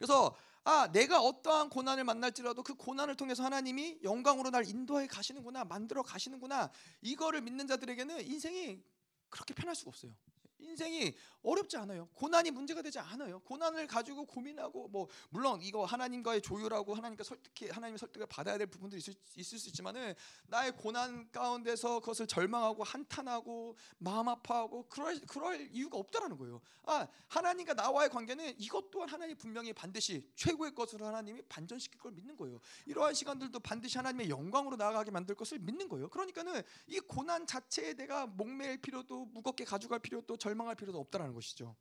[0.00, 6.02] 그래서 아, 내가 어떠한 고난을 만날지라도 그 고난을 통해서 하나님이 영광으로 날 인도해 가시는구나, 만들어
[6.02, 6.70] 가시는구나.
[7.02, 8.82] 이거를 믿는 자들에게는 인생이
[9.28, 10.12] 그렇게 편할 수가 없어요.
[10.60, 12.08] 인생이 어렵지 않아요.
[12.14, 13.40] 고난이 문제가 되지 않아요.
[13.40, 18.98] 고난을 가지고 고민하고 뭐 물론 이거 하나님과의 조율하고 하나님과 설득해 하나님의 설득을 받아야 될 부분들이
[18.98, 20.14] 있을, 있을 수 있지만은
[20.48, 26.60] 나의 고난 가운데서 그것을 절망하고 한탄하고 마음 아파하고 그럴 그럴 이유가 없다라는 거예요.
[26.84, 32.36] 아 하나님과 나와의 관계는 이것 또한 하나님 분명히 반드시 최고의 것으로 하나님이 반전시킬 걸 믿는
[32.36, 32.60] 거예요.
[32.86, 36.08] 이러한 시간들도 반드시 하나님의 영광으로 나아가게 만들 것을 믿는 거예요.
[36.10, 41.76] 그러니까는 이 고난 자체에 내가 목매일 필요도 무겁게 가져갈 필요도 절 망할 필요도 없다라는 것이죠.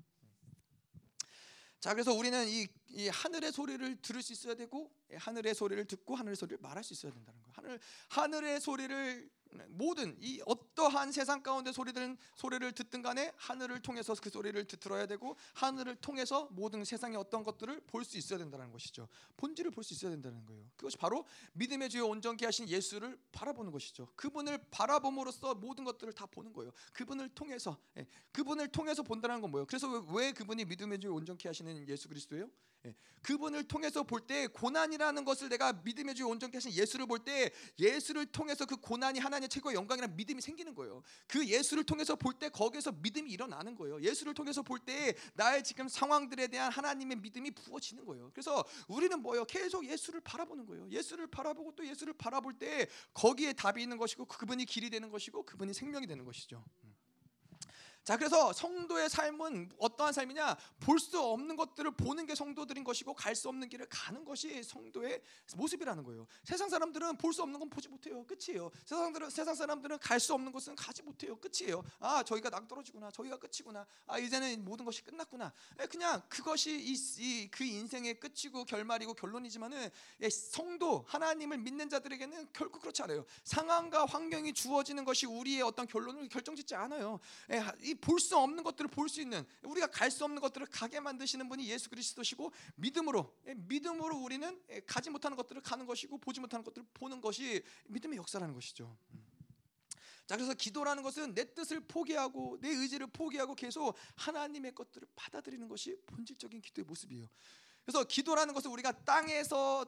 [1.79, 6.35] 자, 그래서 우리는 이, 이 하늘의 소리를 들을 수 있어야 되고 하늘의 소리를 듣고 하늘의
[6.35, 7.53] 소리를 말할 수 있어야 된다는 거예요.
[7.55, 7.79] 하늘
[8.09, 9.29] 하늘의 소리를
[9.69, 15.35] 모든 이 어떠한 세상 가운데 소리든 소리를 듣든 간에 하늘을 통해서 그 소리를 들어야 되고
[15.55, 19.07] 하늘을 통해서 모든 세상의 어떤 것들을 볼 수 있어야 된다는 것이죠.
[19.37, 20.65] 본질을 볼 수 있어야 된다는 거예요.
[20.75, 24.07] 그것이 바로 믿음의 주요 온전케 하신 예수를 바라보는 것이죠.
[24.15, 26.71] 그분을 바라봄으로써 모든 것들을 다 보는 거예요.
[26.93, 29.65] 그분을 통해서 예, 그분을 통해서 본다는 건 뭐예요?
[29.65, 32.49] 그래서 왜 그분이 믿음의 주요 온전케 하시는 예수 그리스도예요?
[32.85, 37.51] 예, 그분을 통해서 볼 때 고난이라는 것을 내가 믿음의 주요 온전케 하신 예수를 볼 때
[37.77, 41.03] 예수를 통해서 그 고난이 하나님의 최고의 영광이라는 믿음이 생기는 거예요.
[41.27, 44.01] 그 예수를 통해서 볼 때 거기서 믿음이 일어나는 거예요.
[44.01, 48.31] 예수를 통해서 볼 때 나의 지금 상황들에 대한 하나님의 믿음이 부어지는 거예요.
[48.33, 49.43] 그래서 우리는 뭐예요?
[49.45, 50.87] 계속 예수를 바라보는 거예요.
[50.89, 55.73] 예수를 바라보고 또 예수를 바라볼 때 거기에 답이 있는 것이고 그분이 길이 되는 것이고 그분이
[55.73, 56.63] 생명이 되는 것이죠.
[58.09, 60.57] 자, 그래서 성도의 삶은 어떠한 삶이냐?
[60.79, 65.21] 볼 수 없는 것들을 보는 게 성도들인 것이고 갈 수 없는 길을 가는 것이 성도의
[65.55, 66.25] 모습이라는 거예요.
[66.43, 68.25] 세상 사람들은 볼 수 없는 건 보지 못해요.
[68.25, 68.71] 끝이에요.
[68.83, 71.35] 세상들은 세상 사람들은 갈 수 없는 것은 가지 못해요.
[71.39, 71.83] 끝이에요.
[71.99, 73.11] 아, 저희가 낭떠러지구나.
[73.11, 73.85] 저희가 끝이구나.
[74.07, 75.53] 아, 이제는 모든 것이 끝났구나.
[75.79, 79.87] 예, 그냥 그것이 이, 그 인생의 끝이고 결말이고 결론이지만은
[80.21, 83.23] 예, 성도 하나님을 믿는 자들에게는 결코 그렇지 않아요.
[83.43, 87.19] 상황과 환경이 주어지는 것이 우리의 어떤 결론을 결정짓지 않아요.
[87.51, 91.47] 예, 이볼 수 없는 것들을 볼 수 있는 우리가 갈 수 없는 것들을 가게 만드시는
[91.49, 96.63] 분이 예수 그리스도시고 믿음으로 예, 믿음으로 우리는 예, 가지 못하는 것들을 가는 것이고 보지 못하는
[96.63, 98.97] 것들을 보는 것이 믿음의 역사라는 것이죠.
[99.13, 99.29] 음.
[100.29, 105.97] 자 그래서 기도라는 것은 내 뜻을 포기하고 내 의지를 포기하고 계속 하나님의 것들을 받아들이는 것이
[106.05, 107.27] 본질적인 기도의 모습이에요.
[107.83, 109.85] 그래서 기도라는 것은 우리가 땅에서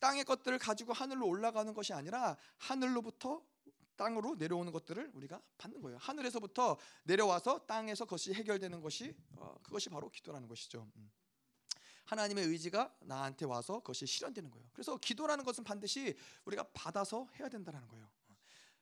[0.00, 3.40] 땅의 것들을 가지고 하늘로 올라가는 것이 아니라 하늘로부터
[3.96, 5.98] 땅으로 내려오는 것들을 우리가 받는 거예요.
[5.98, 10.88] 하늘에서부터 내려와서 땅에서 그것이 해결되는 것이 어, 그것이 바로 기도라는 것이죠.
[10.96, 11.10] 음.
[12.04, 14.68] 하나님의 의지가 나한테 와서 그것이 실현되는 거예요.
[14.72, 18.08] 그래서 기도라는 것은 반드시 우리가 받아서 해야 된다는 거예요.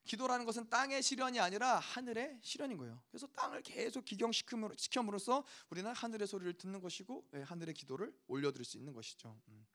[0.04, 3.00] 기도라는 것은 땅의 실현이 아니라 하늘의 실현인 거예요.
[3.10, 8.92] 그래서 땅을 계속 기경시킴으로써 우리는 하늘의 소리를 듣는 것이고 예, 하늘의 기도를 올려드릴 수 있는
[8.92, 9.38] 것이죠.
[9.48, 9.66] 음.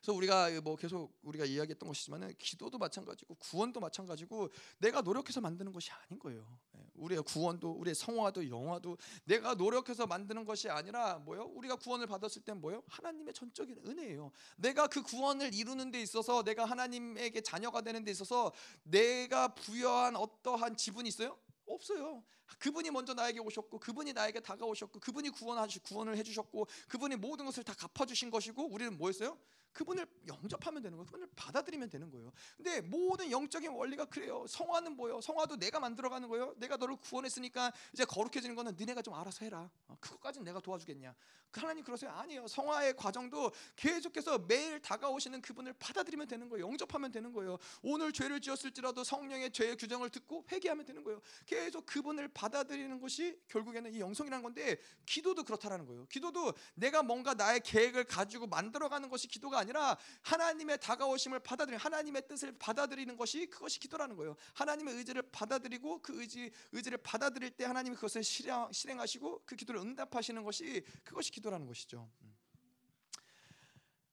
[0.00, 4.48] 그래서 우리가 뭐 계속 우리가 이야기했던 것이지만은 기도도 마찬가지고 구원도 마찬가지고
[4.78, 6.58] 내가 노력해서 만드는 것이 아닌 거예요.
[6.76, 11.44] 예, 우리의 구원도 우리의 성화도 영화도 내가 노력해서 만드는 것이 아니라 뭐요?
[11.54, 12.82] 우리가 구원을 받았을 땐 뭐요?
[12.88, 14.32] 하나님의 전적인 은혜예요.
[14.56, 18.52] 내가 그 구원을 이루는 데 있어서 내가 하나님에게 자녀가 되는 데 있어서
[18.82, 21.38] 내가 부여한 어떠한 지분이 있어요?
[21.66, 22.24] 없어요.
[22.58, 27.64] 그분이 먼저 나에게 오셨고 그분이 나에게 다가오셨고 그분이 구원하시 구원을 해 주셨고 그분이 모든 것을
[27.64, 29.38] 다 갚아 주신 것이고 우리는 뭐였어요?
[29.72, 31.06] 그분을 영접하면 되는 거예요.
[31.06, 32.32] 그분을 받아들이면 되는 거예요.
[32.56, 34.44] 근데 모든 영적인 원리가 그래요.
[34.48, 35.20] 성화는 뭐예요?
[35.20, 36.54] 성화도 내가 만들어가는 거예요.
[36.56, 39.70] 내가 너를 구원했으니까 이제 거룩해지는 거는 너네가 좀 알아서 해라.
[39.86, 41.14] 어, 그것까지는 내가 도와주겠냐?
[41.50, 42.10] 그 하나님 그러세요?
[42.10, 42.46] 아니에요.
[42.46, 46.66] 성화의 과정도 계속해서 매일 다가오시는 그분을 받아들이면 되는 거예요.
[46.66, 47.58] 영접하면 되는 거예요.
[47.82, 51.20] 오늘 죄를 지었을지라도 성령의 죄의 규정을 듣고 회개하면 되는 거예요.
[51.46, 56.06] 계속 그분을 받아들이는 것이 결국에는 이 영성이라는 건데 기도도 그렇다라는 거예요.
[56.06, 62.56] 기도도 내가 뭔가 나의 계획을 가지고 만들어가는 것이 기도가 아니라 하나님의 다가오심을 받아들이 하나님의 뜻을
[62.58, 64.36] 받아들이는 것이 그것이 기도라는 거예요.
[64.54, 70.42] 하나님의 의지를 받아들이고 그 의지 의지를 받아들일 때 하나님이 그것을 실행, 실행하시고 그 기도를 응답하시는
[70.42, 72.10] 것이 그것이 기도라는 것이죠.
[72.22, 72.34] 음.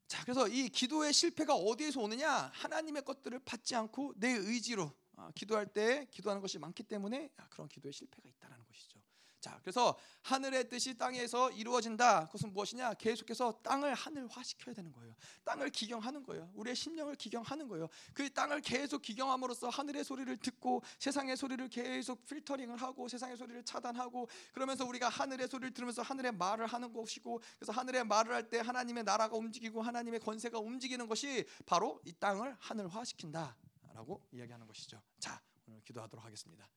[0.07, 2.51] 자, 그래서 이 기도의 실패가 어디에서 오느냐?
[2.53, 7.67] 하나님의 것들을 받지 않고 내 의지로 아, 기도할 때 기도하는 것이 많기 때문에 아, 그런
[7.67, 8.97] 기도의 실패가 있다라는 것이죠.
[9.39, 12.25] 자, 그래서 하늘의 뜻이 땅에서 이루어진다.
[12.25, 12.95] 그것은 무엇이냐?
[12.95, 15.15] 계속해서 땅을 하늘화 시켜야 되는 거예요.
[15.45, 16.49] 땅을 기경하는 거예요.
[16.55, 17.87] 우리의 심령을 기경하는 거예요.
[18.13, 24.27] 그 땅을 계속 기경함으로써 하늘의 소리를 듣고 세상의 소리를 계속 필터링을 하고 세상의 소리를 차단하고
[24.53, 29.03] 그러면서 우리가 하늘의 소리를 들으면서 하늘의 말을 하는 것이고 그래서 하늘의 말을 할 때 하나님의
[29.03, 33.55] 나라가 움직이고 하나님의 권세가 움직이는 것이 바로 이 땅을 하늘화 시킨다
[33.97, 35.01] 라고 이야기하는 것이죠.
[35.17, 36.69] 자, 오늘 기도하도록 하겠습니다.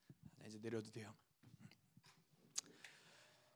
[0.46, 1.14] 이제 내려도 돼요.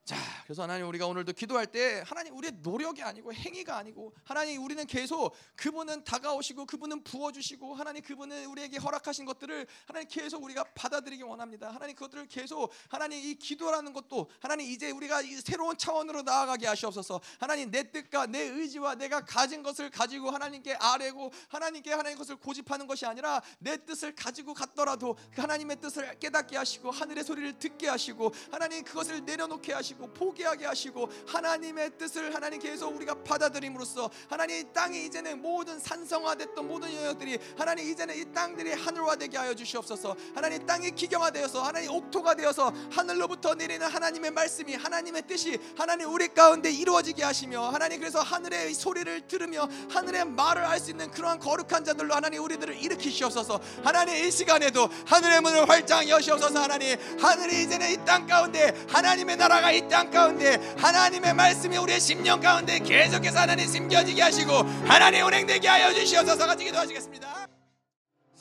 [0.05, 4.87] 자, 그래서 하나님 우리가 오늘도 기도할 때 하나님 우리의 노력이 아니고 행위가 아니고 하나님 우리는
[4.87, 11.23] 계속 그분은 다가오시고 그분은 부어 주시고 하나님 그분은 우리에게 허락하신 것들을 하나님 계속 우리가 받아들이기
[11.23, 11.71] 원합니다.
[11.71, 17.23] 하나님 그것들을 계속 하나님 이 기도라는 것도 하나님 이제 우리가 새로운 차원으로 나아가게 하시옵소서.
[17.39, 22.87] 하나님 내 뜻과 내 의지와 내가 가진 것을 가지고 하나님께 아뢰고 하나님께 하나님 것을 고집하는
[22.87, 28.31] 것이 아니라 내 뜻을 가지고 갔더라도 그 하나님의 뜻을 깨닫게 하시고 하늘의 소리를 듣게 하시고
[28.51, 35.07] 하나님 그것을 내려놓게 하시고 하시고 포기하게 하시고 하나님의 뜻을 하나님 계속 우리가 받아들임으로써 하나님 땅이
[35.07, 40.17] 이제는 모든 산성화됐던 모든 영역들이 하나님 이제는 이 땅들이 하늘화되게 하여 주시옵소서.
[40.35, 46.71] 하나님 땅이 기경화되어서 하나님 옥토가 되어서 하늘로부터 내리는 하나님의 말씀이 하나님의 뜻이 하나님 우리 가운데
[46.71, 52.43] 이루어지게 하시며 하나님 그래서 하늘의 소리를 들으며 하늘의 말을 할수 있는 그러한 거룩한 자들로 하나님
[52.43, 53.61] 우리들을 일으키시옵소서.
[53.83, 56.61] 하나님 이 시간에도 하늘의 문을 활짝 여시옵소서.
[56.63, 62.79] 하나님 하늘이 이제는 이 땅 가운데 하나님의 나라가 이땅 가운데 하나님의 말씀이 우리의 심령 가운데
[62.79, 64.53] 계속해서 하나님 심겨지게 하시고
[64.87, 67.54] 하나님 운행되게 하여 주시옵소서 같이 기도하시겠습니다.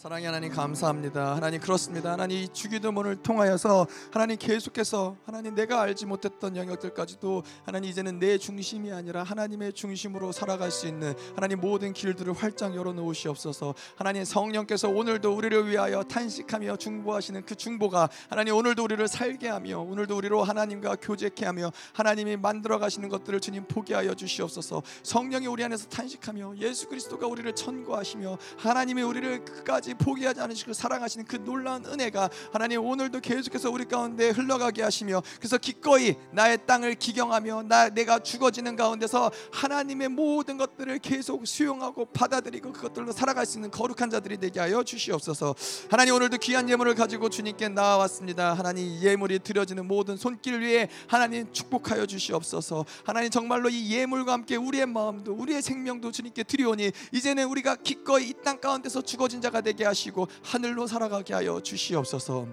[0.03, 1.33] 사랑의 하나님 감사합니다.
[1.37, 2.11] 하나님 그렇습니다.
[2.11, 9.23] 하나님 주기도문을 통하여서 하나님 계속해서 하나님 내가 알지 못했던 영역들까지도 하나님 이제는 내 중심이 아니라
[9.23, 13.75] 하나님의 중심으로 살아갈 수 있는 하나님 모든 길들을 활짝 열어 놓으시옵소서.
[13.95, 20.17] 하나님 성령께서 오늘도 우리를 위하여 탄식하며 중보하시는 그 중보가 하나님 오늘도 우리를 살게 하며 오늘도
[20.17, 24.83] 우리로 하나님과 교제케 하며 하나님이 만들어 가시는 것들을 주님 포기하여 주시옵소서.
[25.03, 31.25] 성령이 우리 안에서 탄식하며 예수 그리스도가 우리를 천거하시며 하나님이 우리를 끝까지 끝까지 포기하지 않으시고 사랑하시는
[31.25, 37.63] 그 놀라운 은혜가 하나님 오늘도 계속해서 우리 가운데 흘러가게 하시며 그래서 기꺼이 나의 땅을 기경하며
[37.63, 44.09] 나 내가 죽어지는 가운데서 하나님의 모든 것들을 계속 수용하고 받아들이고 그것들로 살아갈 수 있는 거룩한
[44.09, 45.55] 자들이 되게 하여 주시옵소서.
[45.89, 48.53] 하나님 오늘도 귀한 예물을 가지고 주님께 나와왔습니다.
[48.53, 52.85] 하나님 이 예물이 드려지는 모든 손길 위에 하나님 축복하여 주시옵소서.
[53.03, 58.33] 하나님 정말로 이 예물과 함께 우리의 마음도 우리의 생명도 주님께 드리오니 이제는 우리가 기꺼이 이
[58.43, 62.47] 땅 가운데서 죽어진 자가 되게 하시고 하늘로 살아가게 하여 주시옵소서.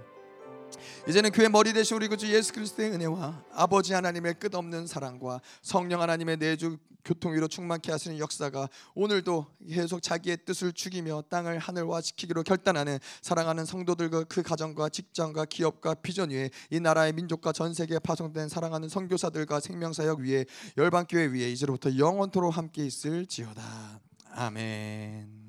[1.09, 6.37] 이제는 교회 머리 대신 우리 구주 예수 그리스도의 은혜와 아버지 하나님의 끝없는 사랑과 성령 하나님의
[6.37, 12.99] 내주 교통 위로 충만케 하시는 역사가 오늘도 계속 자기의 뜻을 죽이며 땅을 하늘화 지키기로 결단하는
[13.23, 18.89] 사랑하는 성도들과 그 가정과 직장과 기업과 비전 위에 이 나라의 민족과 전 세계에 파송된 사랑하는
[18.89, 20.45] 선교사들과 생명사역 위에
[20.77, 24.01] 열방교회 위에 이제로부터 영원토록 함께 있을지어다
[24.33, 25.40] 아멘.